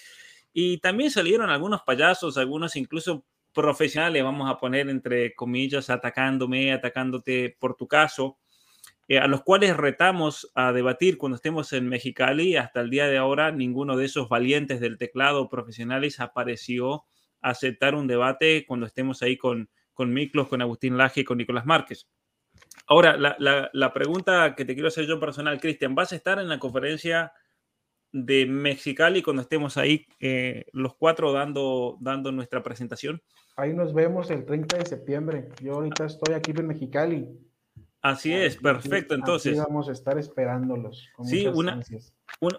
Y 0.51 0.79
también 0.79 1.11
salieron 1.11 1.51
algunos 1.51 1.83
payasos, 1.83 2.35
algunos 2.39 2.75
incluso 2.75 3.25
profesionales, 3.53 4.23
vamos 4.23 4.49
a 4.49 4.57
poner 4.57 4.89
entre 4.89 5.35
comillas, 5.35 5.91
atacándome, 5.91 6.73
atacándote 6.73 7.55
por 7.59 7.75
tu 7.75 7.87
caso, 7.87 8.39
eh, 9.07 9.19
a 9.19 9.27
los 9.27 9.43
cuales 9.43 9.77
retamos 9.77 10.51
a 10.55 10.71
debatir 10.71 11.19
cuando 11.19 11.35
estemos 11.35 11.73
en 11.73 11.87
Mexicali. 11.87 12.55
Hasta 12.55 12.81
el 12.81 12.89
día 12.89 13.05
de 13.05 13.19
ahora, 13.19 13.51
ninguno 13.51 13.97
de 13.97 14.05
esos 14.05 14.29
valientes 14.29 14.79
del 14.79 14.97
teclado 14.97 15.47
profesionales 15.47 16.19
apareció 16.19 17.05
aceptar 17.41 17.95
un 17.95 18.07
debate 18.07 18.65
cuando 18.67 18.85
estemos 18.85 19.21
ahí 19.21 19.37
con, 19.37 19.69
con 19.93 20.13
Miklos, 20.13 20.47
con 20.47 20.61
Agustín 20.61 20.97
Laje 20.97 21.21
y 21.21 21.23
con 21.23 21.37
Nicolás 21.37 21.65
Márquez. 21.65 22.07
Ahora, 22.87 23.15
la, 23.17 23.93
pregunta 23.93 24.55
que 24.55 24.65
te 24.65 24.73
quiero 24.73 24.89
hacer 24.89 25.05
yo 25.05 25.19
personal, 25.19 25.59
Cristian, 25.59 25.95
¿vas 25.95 26.11
a 26.11 26.15
estar 26.15 26.39
en 26.39 26.49
la 26.49 26.59
conferencia 26.59 27.31
de 28.11 28.45
Mexicali 28.45 29.21
cuando 29.21 29.43
estemos 29.43 29.77
ahí 29.77 30.05
eh, 30.19 30.65
los 30.73 30.95
cuatro 30.95 31.31
dando, 31.31 31.97
dando 32.01 32.31
nuestra 32.31 32.61
presentación? 32.61 33.21
Ahí 33.55 33.73
nos 33.73 33.93
vemos 33.93 34.29
el 34.31 34.45
30 34.45 34.77
de 34.77 34.85
septiembre. 34.85 35.49
Yo 35.61 35.75
ahorita 35.75 36.05
estoy 36.05 36.33
aquí 36.33 36.51
en 36.51 36.67
Mexicali. 36.67 37.29
Así 38.01 38.33
es, 38.33 38.57
perfecto. 38.57 39.13
Entonces, 39.13 39.57
vamos 39.57 39.87
a 39.87 39.91
estar 39.91 40.17
esperándolos. 40.17 41.07
sí, 41.23 41.45
una, 41.47 41.79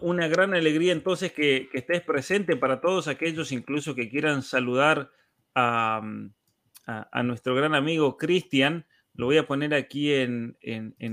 una 0.01 0.29
gran 0.29 0.55
alegría 0.55 0.93
entonces 0.93 1.33
que, 1.33 1.69
estés 1.73 2.03
presente 2.03 2.57
para 2.57 2.81
todos 2.81 3.09
aquellos 3.09 3.51
incluso 3.51 3.95
que 3.97 4.09
quieran 4.09 4.43
saludar 4.43 5.11
a, 5.55 6.01
nuestro 7.25 7.55
gran 7.57 7.75
amigo 7.75 8.17
Cristian. 8.17 8.87
Lo 9.15 9.27
voy 9.27 9.39
a 9.39 9.47
poner 9.47 9.75
aquí 9.75 10.13
en, 10.15 10.57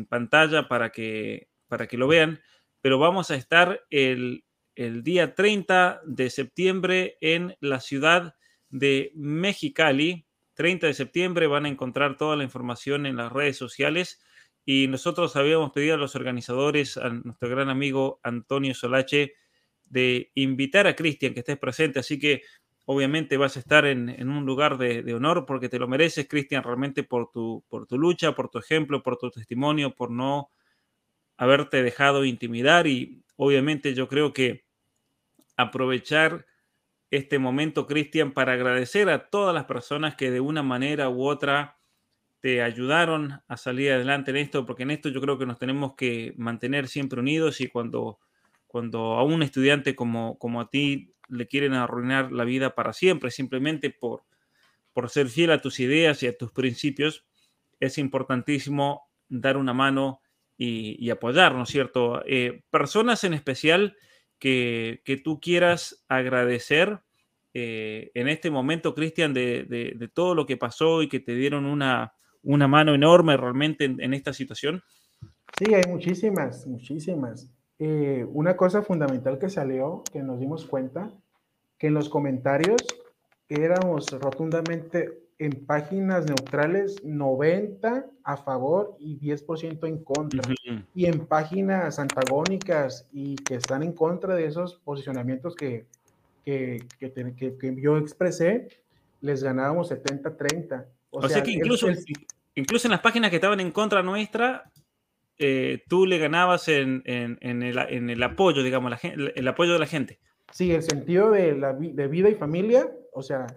pantalla 0.08 0.68
para 0.68 0.92
que, 0.92 1.50
para 1.68 1.88
que 1.88 1.98
lo 1.98 2.08
vean. 2.08 2.40
Pero 2.82 3.00
vamos 3.00 3.32
a 3.32 3.36
estar 3.36 3.82
el, 3.90 4.46
el 4.76 5.04
día 5.04 5.34
30 5.34 6.02
de 6.06 6.30
septiembre 6.30 7.18
en 7.20 7.58
la 7.62 7.80
ciudad 7.80 8.36
de 8.70 9.12
Mexicali. 9.16 10.29
30 10.60 10.88
de 10.88 10.94
septiembre 10.94 11.48
van 11.48 11.66
a 11.66 11.70
encontrar 11.70 12.18
toda 12.18 12.36
la 12.36 12.44
información 12.44 13.06
en 13.06 13.16
las 13.16 13.32
redes 13.32 13.56
sociales 13.56 14.22
y 14.66 14.88
nosotros 14.88 15.38
habíamos 15.38 15.72
pedido 15.72 15.96
a 15.96 15.98
los 15.98 16.18
organizadores, 16.18 16.98
a 16.98 17.08
nuestro 17.08 17.48
gran 17.48 17.70
amigo 17.70 18.20
Antonio 18.24 18.74
Solache, 18.74 19.36
de 19.86 20.34
invitar 20.36 20.86
a 20.86 20.98
Cristian 20.98 21.34
que 21.34 21.40
estés 21.40 21.58
presente. 21.58 22.00
Así 22.00 22.20
que 22.20 22.42
obviamente 22.84 23.38
vas 23.38 23.56
a 23.56 23.62
estar 23.62 23.86
en, 23.86 24.10
un 24.28 24.46
lugar 24.46 24.78
de, 24.78 25.14
honor 25.14 25.46
porque 25.46 25.70
te 25.70 25.80
lo 25.80 25.88
mereces, 25.88 26.28
Cristian, 26.28 26.62
realmente 26.62 27.04
por 27.04 27.32
tu, 27.32 27.64
por 27.70 27.88
tu 27.88 27.98
lucha, 27.98 28.36
por 28.36 28.50
tu 28.50 28.58
ejemplo, 28.58 29.02
por 29.02 29.16
tu 29.16 29.32
testimonio, 29.32 29.96
por 29.96 30.12
no 30.12 30.52
haberte 31.38 31.84
dejado 31.84 32.26
intimidar. 32.26 32.86
Y 32.86 33.24
obviamente 33.38 33.94
yo 33.94 34.10
creo 34.10 34.34
que 34.34 34.66
aprovechar 35.56 36.46
este 37.12 37.40
momento, 37.40 37.88
Cristian, 37.88 38.34
para 38.34 38.54
agradecer 38.54 39.10
a 39.10 39.30
todas 39.30 39.54
las 39.54 39.66
personas 39.66 40.16
que 40.16 40.32
de 40.32 40.40
una 40.40 40.64
manera 40.64 41.10
u 41.10 41.26
otra 41.26 41.78
te 42.40 42.62
ayudaron 42.62 43.42
a 43.48 43.58
salir 43.58 43.92
adelante 43.92 44.32
en 44.32 44.38
esto, 44.38 44.66
porque 44.66 44.84
en 44.84 44.92
esto 44.92 45.10
yo 45.10 45.20
creo 45.20 45.38
que 45.38 45.46
nos 45.46 45.60
tenemos 45.60 45.96
que 45.96 46.34
mantener 46.38 46.88
siempre 46.88 47.20
unidos 47.20 47.60
y 47.62 47.68
cuando, 47.68 48.20
cuando 48.68 49.16
a 49.16 49.24
un 49.24 49.44
estudiante 49.44 49.96
como, 49.96 50.38
como 50.38 50.62
a 50.62 50.70
ti 50.70 51.14
le 51.28 51.48
quieren 51.48 51.74
arruinar 51.74 52.32
la 52.32 52.46
vida 52.46 52.76
para 52.76 52.94
siempre, 52.94 53.32
simplemente 53.32 53.90
por, 53.90 54.24
por 54.94 55.10
ser 55.10 55.28
fiel 55.28 55.52
a 55.52 55.62
tus 55.62 55.80
ideas 55.80 56.24
y 56.24 56.28
a 56.28 56.38
tus 56.38 56.52
principios, 56.52 57.26
es 57.80 57.98
importantísimo 57.98 59.10
dar 59.28 59.58
una 59.58 59.74
mano 59.74 60.22
y, 60.58 61.10
apoyar, 61.10 61.56
¿no 61.56 61.64
es 61.64 61.70
cierto? 61.70 62.22
Eh, 62.26 62.64
personas 62.70 63.24
en 63.24 63.34
especial 63.34 63.96
que, 64.40 65.02
que, 65.06 65.18
tú 65.18 65.40
quieras 65.40 66.06
agradecer 66.08 67.02
eh, 67.54 68.12
en 68.14 68.28
este 68.28 68.52
momento, 68.52 68.94
Cristian, 68.94 69.34
de, 69.34 69.66
de, 69.66 70.08
todo 70.08 70.36
lo 70.36 70.46
que 70.46 70.58
pasó 70.58 71.02
y 71.02 71.10
que 71.10 71.20
te 71.20 71.36
dieron 71.36 71.66
una, 71.66 72.14
una 72.44 72.68
mano 72.68 72.94
enorme 72.94 73.38
realmente 73.38 73.86
en, 73.86 74.14
esta 74.14 74.34
situación? 74.34 74.82
Sí, 75.58 75.74
hay 75.74 75.84
muchísimas, 75.88 76.66
muchísimas. 76.68 77.52
Eh, 77.80 78.26
una 78.30 78.56
cosa 78.56 78.82
fundamental 78.82 79.40
que 79.40 79.50
salió, 79.50 80.04
que 80.12 80.22
nos 80.22 80.40
dimos 80.40 80.66
cuenta, 80.66 81.12
que 81.78 81.88
en 81.88 81.94
los 81.94 82.10
comentarios 82.10 82.82
éramos 83.48 84.12
rotundamente 84.12 85.29
en 85.40 85.66
páginas 85.66 86.26
neutrales 86.26 87.02
90 87.04 88.06
a 88.24 88.38
favor 88.38 88.96
y 89.00 89.18
10% 89.20 89.88
en 89.88 90.04
contra. 90.04 90.42
Y 90.94 91.06
en 91.06 91.26
páginas 91.26 91.98
antagónicas 91.98 93.08
y 93.14 93.36
que 93.38 93.56
están 93.56 93.82
en 93.82 93.94
contra 93.94 94.36
de 94.36 94.46
esos 94.46 94.76
posicionamientos 94.76 95.56
que, 95.56 95.86
que, 96.44 96.86
que, 97.00 97.76
yo 97.82 97.98
expresé, 97.98 98.68
les 99.22 99.42
ganábamos 99.42 99.90
70-30. 99.90 100.86
O, 101.10 101.28
sea, 101.28 101.42
que 101.42 101.52
incluso, 101.52 101.88
incluso 102.56 102.88
en 102.88 102.92
las 102.92 103.02
páginas 103.02 103.30
que 103.30 103.38
estaban 103.38 103.62
en 103.62 103.72
contra 103.72 104.04
nuestra, 104.04 104.70
eh, 105.38 105.84
tú 105.88 106.06
le 106.06 106.18
ganabas 106.18 106.68
en, 106.68 107.02
el, 107.06 108.24
apoyo, 108.24 108.62
digamos, 108.62 108.94
el 109.04 109.48
apoyo 109.48 109.72
de 109.72 109.80
la 109.80 109.88
gente. 109.88 110.20
Sí, 110.52 110.74
el 110.74 110.84
sentido 110.84 111.32
de, 111.32 111.56
la, 111.56 111.72
de 111.74 112.08
vida 112.10 112.30
y 112.30 112.36
familia, 112.36 112.92
o 113.14 113.22
sea, 113.22 113.48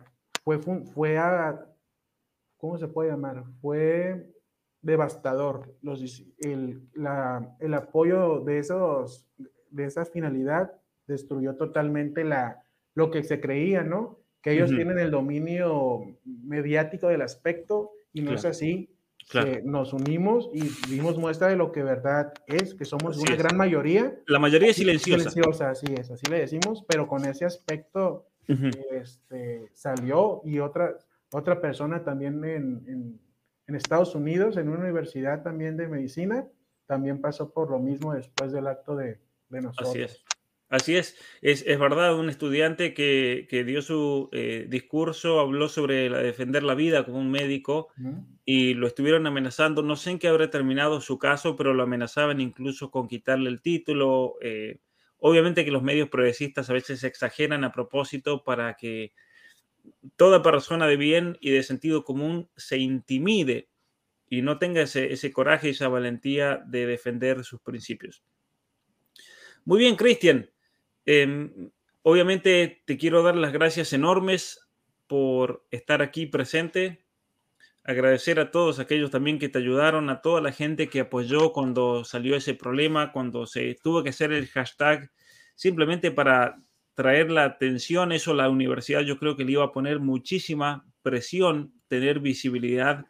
fue, 0.45 0.59
fue 0.59 1.19
a, 1.19 1.67
¿cómo 2.63 2.79
se 2.79 2.87
puede 2.87 3.11
llamar? 3.11 3.43
Fue 3.61 4.31
devastador. 4.83 5.75
Los, 5.83 6.23
el, 6.39 6.81
el 7.59 7.75
apoyo 7.75 8.39
de, 8.39 8.61
esos, 8.61 9.27
de 9.71 9.85
esa 9.85 10.05
finalidad 10.05 10.73
destruyó 11.09 11.57
totalmente 11.57 12.23
la, 12.23 12.63
lo 12.95 13.11
que 13.11 13.25
se 13.25 13.41
creía, 13.41 13.83
¿no? 13.83 14.21
que 14.43 14.53
ellos 14.53 14.71
tienen 14.71 14.99
el 15.01 15.11
dominio 15.11 16.19
mediático 16.25 17.09
del 17.09 17.23
aspecto 17.23 17.91
y 18.13 18.23
no 18.23 18.33
es 18.33 18.45
así. 18.45 18.91
nos 19.65 19.93
unimos 19.93 20.49
y 20.53 20.69
dimos 20.89 21.19
muestra 21.19 21.49
de 21.49 21.57
lo 21.57 21.73
que 21.73 21.83
verdad 21.83 22.33
es, 22.47 22.75
que 22.75 22.85
somos 22.85 23.19
una 23.19 23.35
gran 23.35 23.57
mayoría. 23.57 24.17
La 24.27 24.39
mayoría 24.39 24.71
es 24.71 24.77
silenciosa. 24.77 25.31
Silenciosa, 25.31 25.71
así 25.71 25.87
es, 25.99 26.13
así 26.13 26.27
le 26.31 26.41
decimos, 26.41 26.85
pero 26.89 27.09
con 27.09 27.25
ese 27.25 27.45
aspecto 27.45 28.29
este, 28.91 29.69
salió 29.75 30.43
y 30.45 30.59
otra, 30.61 30.97
otra 31.33 31.61
persona 31.61 32.05
también 32.05 32.45
en, 32.45 33.19
en, 33.67 33.75
Estados 33.75 34.15
Unidos, 34.15 34.59
en 34.59 34.69
una 34.69 34.81
universidad 34.81 35.43
también 35.43 35.79
de 35.79 35.89
medicina, 35.89 36.47
también 36.87 37.23
pasó 37.23 37.55
por 37.55 37.71
lo 37.71 37.79
mismo 37.79 38.13
después 38.13 38.53
del 38.53 38.67
acto 38.67 38.95
de, 38.95 39.19
de 39.49 39.63
nosotros. 39.63 39.89
Así 39.89 40.03
es. 40.03 40.25
Así 40.73 40.97
es, 40.97 41.19
es, 41.43 41.79
verdad, 41.79 42.19
un 42.19 42.31
estudiante 42.31 42.95
que, 42.95 43.65
dio 43.67 43.83
su 43.83 44.31
eh, 44.33 44.65
discurso, 44.71 45.39
habló 45.39 45.69
sobre 45.69 46.09
defender 46.09 46.63
la 46.63 46.75
vida 46.75 47.05
como 47.05 47.19
un 47.19 47.31
médico 47.31 47.89
y 48.47 48.73
lo 48.73 48.87
estuvieron 48.87 49.27
amenazando. 49.27 49.83
No 49.83 49.97
sé 49.97 50.13
en 50.13 50.19
qué 50.19 50.29
habrá 50.29 50.49
terminado 50.49 51.03
su 51.03 51.19
caso, 51.19 51.57
pero 51.57 51.75
lo 51.75 51.83
amenazaban 51.83 52.41
incluso 52.41 52.91
con 52.91 53.07
quitarle 53.07 53.51
el 53.51 53.61
título. 53.61 54.37
Eh, 54.41 54.81
obviamente 55.19 55.67
que 55.67 55.71
los 55.71 55.83
medios 55.83 56.09
progresistas 56.09 56.71
a 56.71 56.73
veces 56.73 57.05
exageran 57.05 57.65
a 57.65 57.73
propósito 57.73 58.43
para 58.43 58.73
que 58.73 59.13
toda 60.17 60.43
persona 60.43 60.87
de 60.87 60.97
bien 60.97 61.39
y 61.41 61.51
de 61.51 61.63
sentido 61.63 62.05
común 62.05 62.49
se 62.57 62.79
intimide 62.79 63.69
y 64.29 64.43
no 64.43 64.59
tenga 64.59 64.83
ese, 64.83 65.13
ese 65.13 65.33
coraje 65.33 65.69
y 65.69 65.71
esa 65.73 65.89
valentía 65.89 66.63
de 66.67 66.87
defender 66.87 67.45
sus 67.45 67.61
principios. 67.61 68.23
Muy 69.65 69.79
bien, 69.79 69.97
Cristian. 69.97 70.51
Em, 71.05 71.71
obviamente 72.03 72.83
te 72.85 72.97
quiero 72.97 73.23
dar 73.23 73.37
las 73.37 73.53
gracias 73.53 73.93
enormes 73.93 74.69
por 75.07 75.67
estar 75.71 76.03
aquí 76.03 76.27
presente. 76.27 77.05
Agradecer 77.85 78.41
a 78.41 78.51
todos 78.51 78.79
aquellos 78.79 79.11
también 79.11 79.39
que 79.39 79.49
te 79.49 79.59
ayudaron, 79.59 80.09
a 80.09 80.23
toda 80.23 80.41
la 80.41 80.53
gente 80.53 80.89
que 80.89 81.01
apoyó 81.01 81.53
cuando 81.53 82.05
salió 82.05 82.37
ese 82.37 82.55
problema, 82.55 83.13
cuando 83.13 83.47
se 83.47 83.77
tuvo 83.83 84.03
que 84.03 84.11
hacer 84.11 84.33
el 84.33 84.49
hashtag, 84.49 85.11
simplemente 85.55 86.11
para 86.11 86.63
traer 86.95 87.31
la 87.31 87.45
atención. 87.45 88.13
Eso 88.13 88.35
la 88.35 88.49
universidad 88.49 89.01
yo 89.01 89.19
creo 89.19 89.37
que 89.37 89.45
le 89.45 89.53
iba 89.53 89.65
a 89.65 89.73
poner 89.73 90.01
muchísima 90.01 90.87
presión, 91.03 91.73
tener 91.89 92.21
visibilidad 92.21 93.07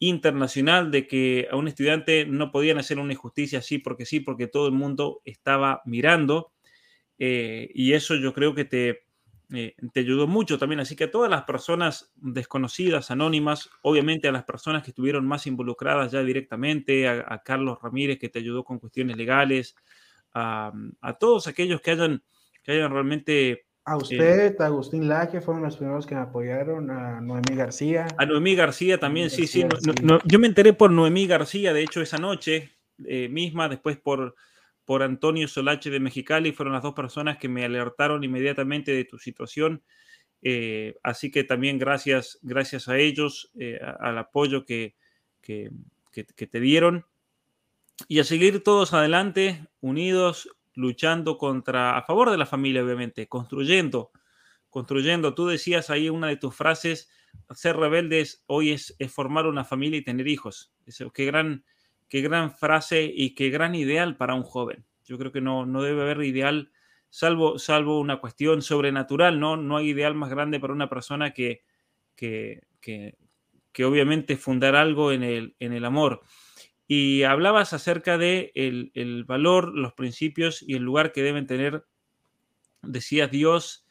internacional 0.00 0.90
de 0.90 1.06
que 1.06 1.48
a 1.50 1.56
un 1.56 1.68
estudiante 1.68 2.24
no 2.24 2.52
podían 2.52 2.78
hacer 2.78 2.98
una 2.98 3.12
injusticia 3.12 3.58
así 3.58 3.78
porque 3.78 4.06
sí, 4.06 4.20
porque 4.20 4.46
todo 4.46 4.66
el 4.66 4.74
mundo 4.74 5.20
estaba 5.24 5.82
mirando. 5.84 6.52
Eh, 7.18 7.70
y 7.74 7.94
eso 7.94 8.14
yo 8.14 8.32
creo 8.32 8.54
que 8.54 8.64
te, 8.64 9.08
eh, 9.50 9.74
te 9.94 10.00
ayudó 10.00 10.26
mucho 10.26 10.58
también. 10.58 10.80
Así 10.80 10.94
que 10.94 11.04
a 11.04 11.10
todas 11.10 11.30
las 11.30 11.44
personas 11.44 12.12
desconocidas, 12.16 13.10
anónimas, 13.10 13.70
obviamente 13.82 14.28
a 14.28 14.32
las 14.32 14.44
personas 14.44 14.82
que 14.82 14.90
estuvieron 14.90 15.26
más 15.26 15.46
involucradas 15.46 16.12
ya 16.12 16.22
directamente, 16.22 17.08
a, 17.08 17.42
Carlos 17.44 17.78
Ramírez 17.82 18.18
que 18.18 18.28
te 18.28 18.40
ayudó 18.40 18.64
con 18.64 18.78
cuestiones 18.78 19.16
legales, 19.16 19.74
a, 20.34 20.72
todos 21.18 21.46
aquellos 21.46 21.80
que 21.80 21.92
hayan, 21.92 22.22
que 22.68 22.74
hayan 22.74 22.92
realmente... 22.92 23.64
A 23.86 23.94
eh, 23.94 23.96
usted, 23.96 24.60
a 24.60 24.66
Agustín 24.66 25.08
Laje, 25.08 25.40
fueron 25.40 25.62
los 25.62 25.78
primeros 25.78 26.06
que 26.06 26.14
me 26.14 26.20
apoyaron, 26.20 26.90
a 26.90 27.18
Noemí 27.18 27.56
García. 27.56 28.06
A 28.18 28.26
Noemí 28.26 28.54
García 28.54 28.98
también, 28.98 29.30
sí, 29.30 29.46
sí. 29.46 29.64
yo 30.24 30.38
me 30.38 30.46
enteré 30.46 30.74
por 30.74 30.90
Noemí 30.90 31.26
García, 31.26 31.72
de 31.72 31.82
hecho, 31.82 32.02
esa 32.02 32.18
noche 32.18 32.72
eh, 33.06 33.30
misma, 33.30 33.70
después 33.70 33.96
por 33.96 34.34
por 34.84 35.02
Antonio 35.02 35.46
Solache 35.48 35.90
de 35.90 36.00
Mexicali. 36.00 36.52
Fueron 36.52 36.72
las 36.72 36.82
dos 36.82 36.94
personas 36.94 37.36
que 37.36 37.46
me 37.46 37.62
alertaron 37.62 38.24
inmediatamente 38.24 38.92
de 38.92 39.04
tu 39.04 39.18
situación. 39.18 39.82
Eh, 40.40 40.96
así 41.02 41.30
que 41.30 41.44
también 41.44 41.78
gracias, 41.78 42.38
gracias 42.40 42.88
a 42.88 42.96
ellos, 42.96 43.52
al 44.00 44.16
apoyo 44.16 44.64
que, 44.64 44.94
que, 45.42 45.70
te 46.46 46.60
dieron. 46.60 47.04
Y 48.08 48.20
a 48.20 48.24
seguir 48.24 48.62
todos 48.62 48.94
adelante, 48.94 49.66
unidos, 49.82 50.48
luchando 50.78 51.38
contra, 51.38 51.98
a 51.98 52.02
favor 52.02 52.30
de 52.30 52.38
la 52.38 52.46
familia, 52.46 52.84
obviamente, 52.84 53.26
construyendo, 53.26 54.12
construyendo. 54.70 55.34
Tú 55.34 55.48
decías 55.48 55.90
ahí 55.90 56.08
una 56.08 56.28
de 56.28 56.36
tus 56.36 56.54
frases, 56.54 57.10
ser 57.50 57.76
rebeldes 57.76 58.44
hoy 58.46 58.70
es, 58.70 58.94
es 59.00 59.12
formar 59.12 59.46
una 59.46 59.64
familia 59.64 59.98
y 59.98 60.04
tener 60.04 60.28
hijos. 60.28 60.72
Eso, 60.86 61.10
qué 61.10 61.24
gran, 61.26 61.64
qué 62.08 62.20
gran 62.20 62.52
frase 62.52 63.10
y 63.12 63.34
qué 63.34 63.50
gran 63.50 63.74
ideal 63.74 64.16
para 64.16 64.34
un 64.34 64.44
joven. 64.44 64.86
Yo 65.04 65.18
creo 65.18 65.32
que 65.32 65.40
no, 65.40 65.66
no 65.66 65.82
debe 65.82 66.02
haber 66.02 66.22
ideal, 66.22 66.70
salvo, 67.08 67.58
salvo 67.58 67.98
una 67.98 68.20
cuestión 68.20 68.62
sobrenatural, 68.62 69.40
¿no? 69.40 69.56
No 69.56 69.78
hay 69.78 69.88
ideal 69.88 70.14
más 70.14 70.30
grande 70.30 70.60
para 70.60 70.74
una 70.74 70.88
persona 70.88 71.32
que, 71.32 71.64
que, 72.14 72.62
que, 72.80 73.84
obviamente 73.84 74.36
fundar 74.36 74.76
algo 74.76 75.10
en 75.10 75.24
el, 75.24 75.56
en 75.58 75.72
el 75.72 75.84
amor. 75.84 76.22
Y 76.88 77.22
hablabas 77.22 77.72
acerca 77.74 78.18
de 78.18 78.50
el, 78.54 79.24
valor, 79.24 79.74
los 79.74 79.92
principios 79.92 80.64
y 80.66 80.74
el 80.74 80.82
lugar 80.82 81.12
que 81.12 81.22
deben 81.22 81.46
tener, 81.46 81.84
decías 82.82 83.30
Dios 83.30 83.86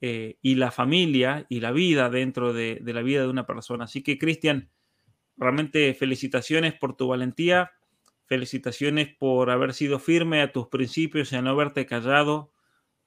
eh, 0.00 0.38
y 0.40 0.54
la 0.54 0.70
familia 0.70 1.44
y 1.48 1.60
la 1.60 1.72
vida 1.72 2.08
dentro 2.08 2.52
de, 2.52 2.78
de 2.80 2.92
la 2.94 3.02
vida 3.02 3.22
de 3.22 3.28
una 3.28 3.46
persona. 3.46 3.84
Así 3.84 4.02
que, 4.02 4.16
Cristian, 4.16 4.70
realmente 5.36 5.92
felicitaciones 5.94 6.74
por 6.74 6.96
tu 6.96 7.08
valentía, 7.08 7.72
felicitaciones 8.26 9.14
por 9.16 9.50
haber 9.50 9.74
sido 9.74 9.98
firme 9.98 10.40
a 10.40 10.52
tus 10.52 10.68
principios 10.68 11.32
y 11.32 11.36
a 11.36 11.42
no 11.42 11.50
haberte 11.50 11.84
callado, 11.84 12.52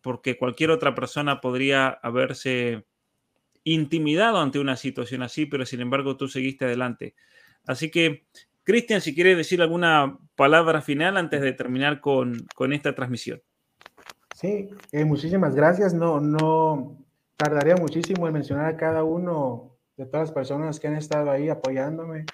porque 0.01 0.37
cualquier 0.37 0.71
otra 0.71 0.95
persona 0.95 1.41
podría 1.41 1.87
haberse 1.87 2.85
intimidado 3.63 4.39
ante 4.39 4.59
una 4.59 4.75
situación 4.75 5.21
así, 5.21 5.45
pero 5.45 5.65
sin 5.65 5.81
embargo 5.81 6.17
tú 6.17 6.27
seguiste 6.27 6.65
adelante. 6.65 7.15
Así 7.65 7.91
que, 7.91 8.25
Cristian, 8.69 9.01
si 9.01 9.15
quieres 9.15 9.35
decir 9.35 9.63
alguna 9.63 10.19
palabra 10.35 10.83
final 10.83 11.17
antes 11.17 11.41
de 11.41 11.53
terminar 11.53 12.01
con, 12.01 12.45
esta 12.71 12.93
transmisión. 12.93 13.41
Sí, 14.35 14.69
eh, 14.91 15.05
muchísimas 15.05 15.55
gracias. 15.55 15.95
No, 15.95 16.19
no 16.19 16.95
tardaría 17.35 17.75
muchísimo 17.77 18.27
en 18.27 18.33
mencionar 18.35 18.67
a 18.67 18.77
cada 18.77 19.03
uno 19.03 19.75
de 19.97 20.05
todas 20.05 20.27
las 20.27 20.31
personas 20.31 20.79
que 20.79 20.87
han 20.87 20.95
estado 20.97 21.31
ahí 21.31 21.49
apoyándome. 21.49 22.25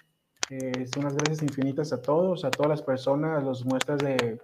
Eh, 0.50 0.86
unas 0.98 1.16
gracias 1.16 1.42
infinitas 1.42 1.94
a 1.94 2.02
todos, 2.02 2.44
a 2.44 2.52
todas 2.52 2.70
las 2.70 2.82
personas, 2.82 3.42
los 3.42 3.64
muestras 3.64 4.00
de, 4.00 4.38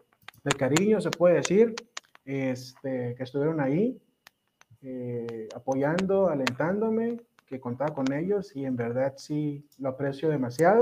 cariño, 0.57 1.01
se 1.01 1.11
puede 1.11 1.35
decir, 1.35 1.75
este, 2.23 3.15
que 3.15 3.23
estuvieron 3.23 3.59
ahí 3.59 4.01
eh, 4.81 5.49
apoyando, 5.53 6.29
alentándome, 6.29 7.17
que 7.47 7.59
contaba 7.59 7.93
con 7.93 8.13
ellos 8.13 8.55
y 8.55 8.63
en 8.63 8.77
verdad 8.77 9.15
sí 9.17 9.67
lo 9.77 9.89
aprecio 9.89 10.29
demasiado. 10.29 10.79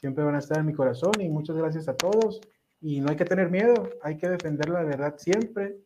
Siempre 0.00 0.24
van 0.24 0.36
a 0.36 0.38
estar 0.38 0.58
en 0.58 0.66
mi 0.66 0.74
corazón 0.74 1.12
y 1.20 1.28
muchas 1.28 1.56
gracias 1.56 1.88
a 1.88 1.96
todos. 1.96 2.40
Y 2.80 3.00
no 3.00 3.10
hay 3.10 3.16
que 3.16 3.24
tener 3.24 3.50
miedo, 3.50 3.90
hay 4.02 4.16
que 4.16 4.28
defender 4.28 4.68
la 4.68 4.84
verdad 4.84 5.14
siempre. 5.18 5.78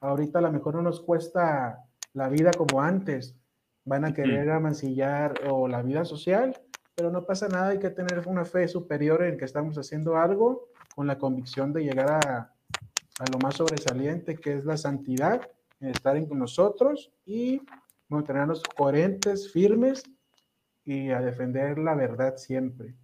Ahorita 0.00 0.38
a 0.38 0.42
lo 0.42 0.52
mejor 0.52 0.76
no 0.76 0.82
nos 0.82 1.00
cuesta 1.00 1.84
la 2.12 2.28
vida 2.28 2.50
como 2.52 2.80
antes, 2.80 3.34
van 3.84 4.04
a 4.04 4.14
querer 4.14 4.50
amancillar 4.50 5.34
o 5.48 5.68
la 5.68 5.82
vida 5.82 6.04
social, 6.04 6.56
pero 6.94 7.10
no 7.10 7.24
pasa 7.24 7.48
nada, 7.48 7.68
hay 7.68 7.78
que 7.78 7.90
tener 7.90 8.26
una 8.26 8.44
fe 8.44 8.68
superior 8.68 9.22
en 9.22 9.36
que 9.36 9.44
estamos 9.44 9.76
haciendo 9.76 10.16
algo 10.16 10.68
con 10.94 11.06
la 11.06 11.18
convicción 11.18 11.72
de 11.72 11.82
llegar 11.82 12.10
a, 12.10 12.54
a 13.18 13.24
lo 13.32 13.38
más 13.38 13.56
sobresaliente 13.56 14.36
que 14.36 14.54
es 14.54 14.64
la 14.64 14.76
santidad, 14.76 15.40
en 15.80 15.90
estar 15.90 16.16
en 16.16 16.28
nosotros 16.38 17.12
y 17.24 17.60
mantenernos 18.08 18.62
coherentes, 18.62 19.52
firmes 19.52 20.04
y 20.84 21.10
a 21.10 21.20
defender 21.20 21.78
la 21.78 21.94
verdad 21.94 22.36
siempre. 22.36 22.94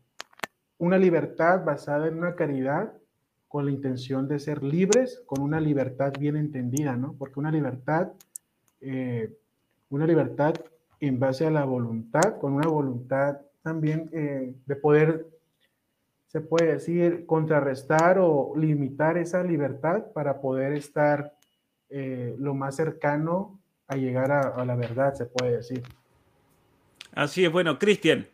Una 0.82 0.98
libertad 0.98 1.64
basada 1.64 2.08
en 2.08 2.18
una 2.18 2.34
caridad 2.34 2.92
con 3.46 3.66
la 3.66 3.70
intención 3.70 4.26
de 4.26 4.40
ser 4.40 4.64
libres, 4.64 5.22
con 5.26 5.40
una 5.40 5.60
libertad 5.60 6.12
bien 6.18 6.34
entendida, 6.34 6.96
¿no? 6.96 7.14
Porque 7.16 7.38
una 7.38 7.52
libertad, 7.52 8.08
eh, 8.80 9.32
una 9.90 10.08
libertad 10.08 10.54
en 10.98 11.20
base 11.20 11.46
a 11.46 11.52
la 11.52 11.64
voluntad, 11.64 12.36
con 12.40 12.54
una 12.54 12.66
voluntad 12.66 13.36
también 13.62 14.10
eh, 14.12 14.56
de 14.66 14.74
poder, 14.74 15.28
se 16.26 16.40
puede 16.40 16.72
decir, 16.72 17.26
contrarrestar 17.26 18.18
o 18.18 18.52
limitar 18.56 19.16
esa 19.18 19.44
libertad 19.44 20.06
para 20.12 20.40
poder 20.40 20.72
estar 20.72 21.32
eh, 21.90 22.34
lo 22.40 22.54
más 22.56 22.74
cercano 22.74 23.60
a 23.86 23.94
llegar 23.94 24.32
a, 24.32 24.64
la 24.64 24.74
verdad, 24.74 25.14
se 25.14 25.26
puede 25.26 25.58
decir. 25.58 25.84
Así 27.12 27.44
es, 27.44 27.52
bueno, 27.52 27.78
Cristian, 27.78 28.26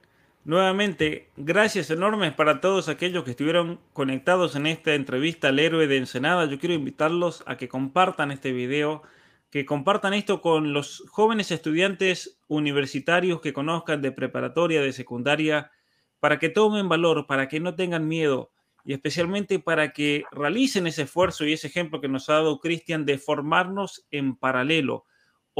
nuevamente, 0.48 1.30
gracias 1.36 1.90
enormes 1.90 2.32
para 2.32 2.62
todos 2.62 2.88
aquellos 2.88 3.22
que 3.22 3.32
estuvieron 3.32 3.80
conectados 3.92 4.56
en 4.56 4.66
esta 4.66 4.94
entrevista 4.94 5.48
al 5.48 5.58
héroe 5.58 5.86
de 5.86 5.98
Ensenada. 5.98 6.46
Yo 6.46 6.58
quiero 6.58 6.74
invitarlos 6.74 7.44
a 7.44 7.58
que 7.58 7.68
compartan 7.68 8.30
este 8.30 8.52
video 8.52 9.02
que 9.50 9.66
compartan 9.66 10.14
esto 10.14 10.40
con 10.40 10.72
los 10.72 11.04
jóvenes 11.10 11.50
estudiantes 11.50 12.40
universitarios 12.48 13.42
que 13.42 13.52
conozcan 13.52 14.00
de 14.00 14.10
preparatoria, 14.10 14.80
de 14.80 14.94
secundaria, 14.94 15.70
para 16.18 16.38
que 16.38 16.48
tomen 16.48 16.88
valor, 16.88 17.26
para 17.26 17.46
que 17.48 17.60
no 17.60 17.74
tengan 17.74 18.08
miedo 18.08 18.50
y 18.84 18.94
especialmente 18.94 19.58
para 19.58 19.92
que 19.92 20.24
realicen 20.32 20.86
ese 20.86 21.02
esfuerzo 21.02 21.44
y 21.44 21.52
ese 21.52 21.66
ejemplo 21.66 22.00
que 22.00 22.08
nos 22.08 22.30
ha 22.30 22.34
dado 22.34 22.58
Cristian 22.58 23.04
de 23.04 23.18
formarnos 23.18 24.06
en 24.10 24.34
paralelo. 24.34 25.04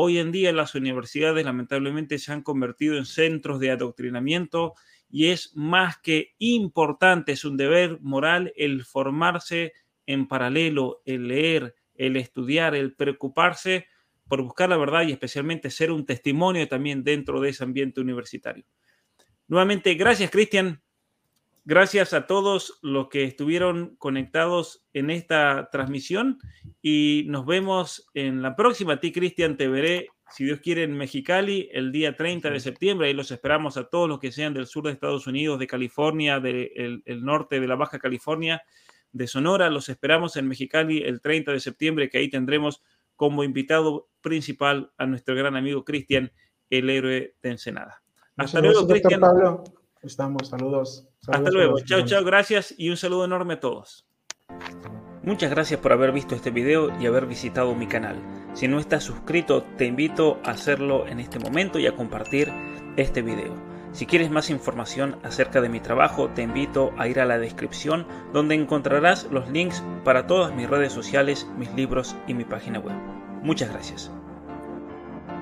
Hoy 0.00 0.18
en 0.18 0.30
día 0.30 0.52
las 0.52 0.76
universidades 0.76 1.44
lamentablemente 1.44 2.20
se 2.20 2.30
han 2.30 2.42
convertido 2.42 2.96
en 2.96 3.04
centros 3.04 3.58
de 3.58 3.72
adoctrinamiento 3.72 4.74
y 5.10 5.30
es 5.30 5.56
más 5.56 5.98
que 5.98 6.36
importante, 6.38 7.32
es 7.32 7.44
un 7.44 7.56
deber 7.56 7.98
moral 8.00 8.52
el 8.54 8.84
formarse 8.84 9.72
en 10.06 10.28
paralelo, 10.28 11.02
el 11.04 11.26
leer, 11.26 11.74
el 11.96 12.16
estudiar, 12.16 12.76
el 12.76 12.94
preocuparse 12.94 13.88
por 14.28 14.40
buscar 14.40 14.68
la 14.68 14.76
verdad 14.76 15.02
y 15.02 15.10
especialmente 15.10 15.68
ser 15.68 15.90
un 15.90 16.06
testimonio 16.06 16.68
también 16.68 17.02
dentro 17.02 17.40
de 17.40 17.48
ese 17.48 17.64
ambiente 17.64 18.00
universitario. 18.00 18.64
Nuevamente, 19.48 19.94
gracias 19.94 20.30
Cristian, 20.30 20.80
gracias 21.68 22.14
a 22.14 22.26
todos 22.26 22.78
los 22.80 23.10
que 23.10 23.24
estuvieron 23.24 23.94
conectados 23.98 24.86
en 24.94 25.10
esta 25.10 25.68
transmisión 25.70 26.38
y 26.80 27.26
nos 27.28 27.44
vemos 27.44 28.08
en 28.14 28.40
la 28.40 28.56
próxima. 28.56 28.94
A 28.94 29.00
ti 29.00 29.12
Cristian 29.12 29.58
te 29.58 29.68
veré, 29.68 30.08
si 30.30 30.44
Dios 30.44 30.60
quiere, 30.60 30.84
en 30.84 30.96
Mexicali 30.96 31.68
el 31.70 31.92
día 31.92 32.16
30 32.16 32.48
de 32.48 32.60
septiembre. 32.60 33.08
Ahí 33.08 33.12
los 33.12 33.30
esperamos 33.32 33.76
a 33.76 33.84
todos 33.84 34.08
los 34.08 34.18
que 34.18 34.32
sean 34.32 34.54
del 34.54 34.66
sur 34.66 34.86
de 34.86 34.92
Estados 34.92 35.26
Unidos, 35.26 35.58
de 35.58 35.66
California, 35.66 36.40
del 36.40 37.02
norte 37.20 37.60
de 37.60 37.68
la 37.68 37.76
Baja 37.76 37.98
California 37.98 38.62
de 39.12 39.26
Sonora. 39.26 39.68
Los 39.68 39.90
esperamos 39.90 40.36
en 40.36 40.48
Mexicali 40.48 41.02
el 41.02 41.20
30 41.20 41.52
de 41.52 41.60
septiembre, 41.60 42.08
que 42.08 42.16
ahí 42.16 42.30
tendremos 42.30 42.82
como 43.14 43.44
invitado 43.44 44.08
principal 44.22 44.90
a 44.96 45.04
nuestro 45.04 45.34
gran 45.34 45.54
amigo 45.54 45.84
Cristian, 45.84 46.32
el 46.70 46.88
héroe 46.88 47.34
de 47.42 47.50
Ensenada. 47.50 48.02
Hasta 48.38 48.62
luego, 48.62 48.88
Cristian. 48.88 49.20
Estamos, 50.02 50.48
saludos. 50.48 51.08
Hasta 51.26 51.50
luego. 51.50 51.80
Chao, 51.80 52.02
chao, 52.04 52.24
gracias 52.24 52.74
y 52.76 52.90
un 52.90 52.96
saludo 52.96 53.24
enorme 53.24 53.54
a 53.54 53.60
todos. 53.60 54.06
Muchas 55.22 55.50
gracias 55.50 55.80
por 55.80 55.92
haber 55.92 56.12
visto 56.12 56.34
este 56.34 56.50
video 56.50 56.90
y 57.00 57.06
haber 57.06 57.26
visitado 57.26 57.74
mi 57.74 57.86
canal. 57.86 58.16
Si 58.54 58.66
no 58.66 58.78
estás 58.78 59.04
suscrito, 59.04 59.62
te 59.76 59.84
invito 59.84 60.38
a 60.44 60.52
hacerlo 60.52 61.06
en 61.06 61.20
este 61.20 61.38
momento 61.38 61.78
y 61.78 61.86
a 61.86 61.94
compartir 61.94 62.50
este 62.96 63.20
video. 63.20 63.54
Si 63.92 64.06
quieres 64.06 64.30
más 64.30 64.50
información 64.50 65.18
acerca 65.22 65.60
de 65.60 65.68
mi 65.68 65.80
trabajo, 65.80 66.28
te 66.30 66.42
invito 66.42 66.92
a 66.98 67.08
ir 67.08 67.20
a 67.20 67.26
la 67.26 67.38
descripción 67.38 68.06
donde 68.32 68.54
encontrarás 68.54 69.28
los 69.30 69.48
links 69.50 69.82
para 70.04 70.26
todas 70.26 70.54
mis 70.54 70.68
redes 70.68 70.92
sociales, 70.92 71.46
mis 71.58 71.72
libros 71.74 72.16
y 72.26 72.34
mi 72.34 72.44
página 72.44 72.78
web. 72.78 72.96
Muchas 73.42 73.70
gracias. 73.70 74.10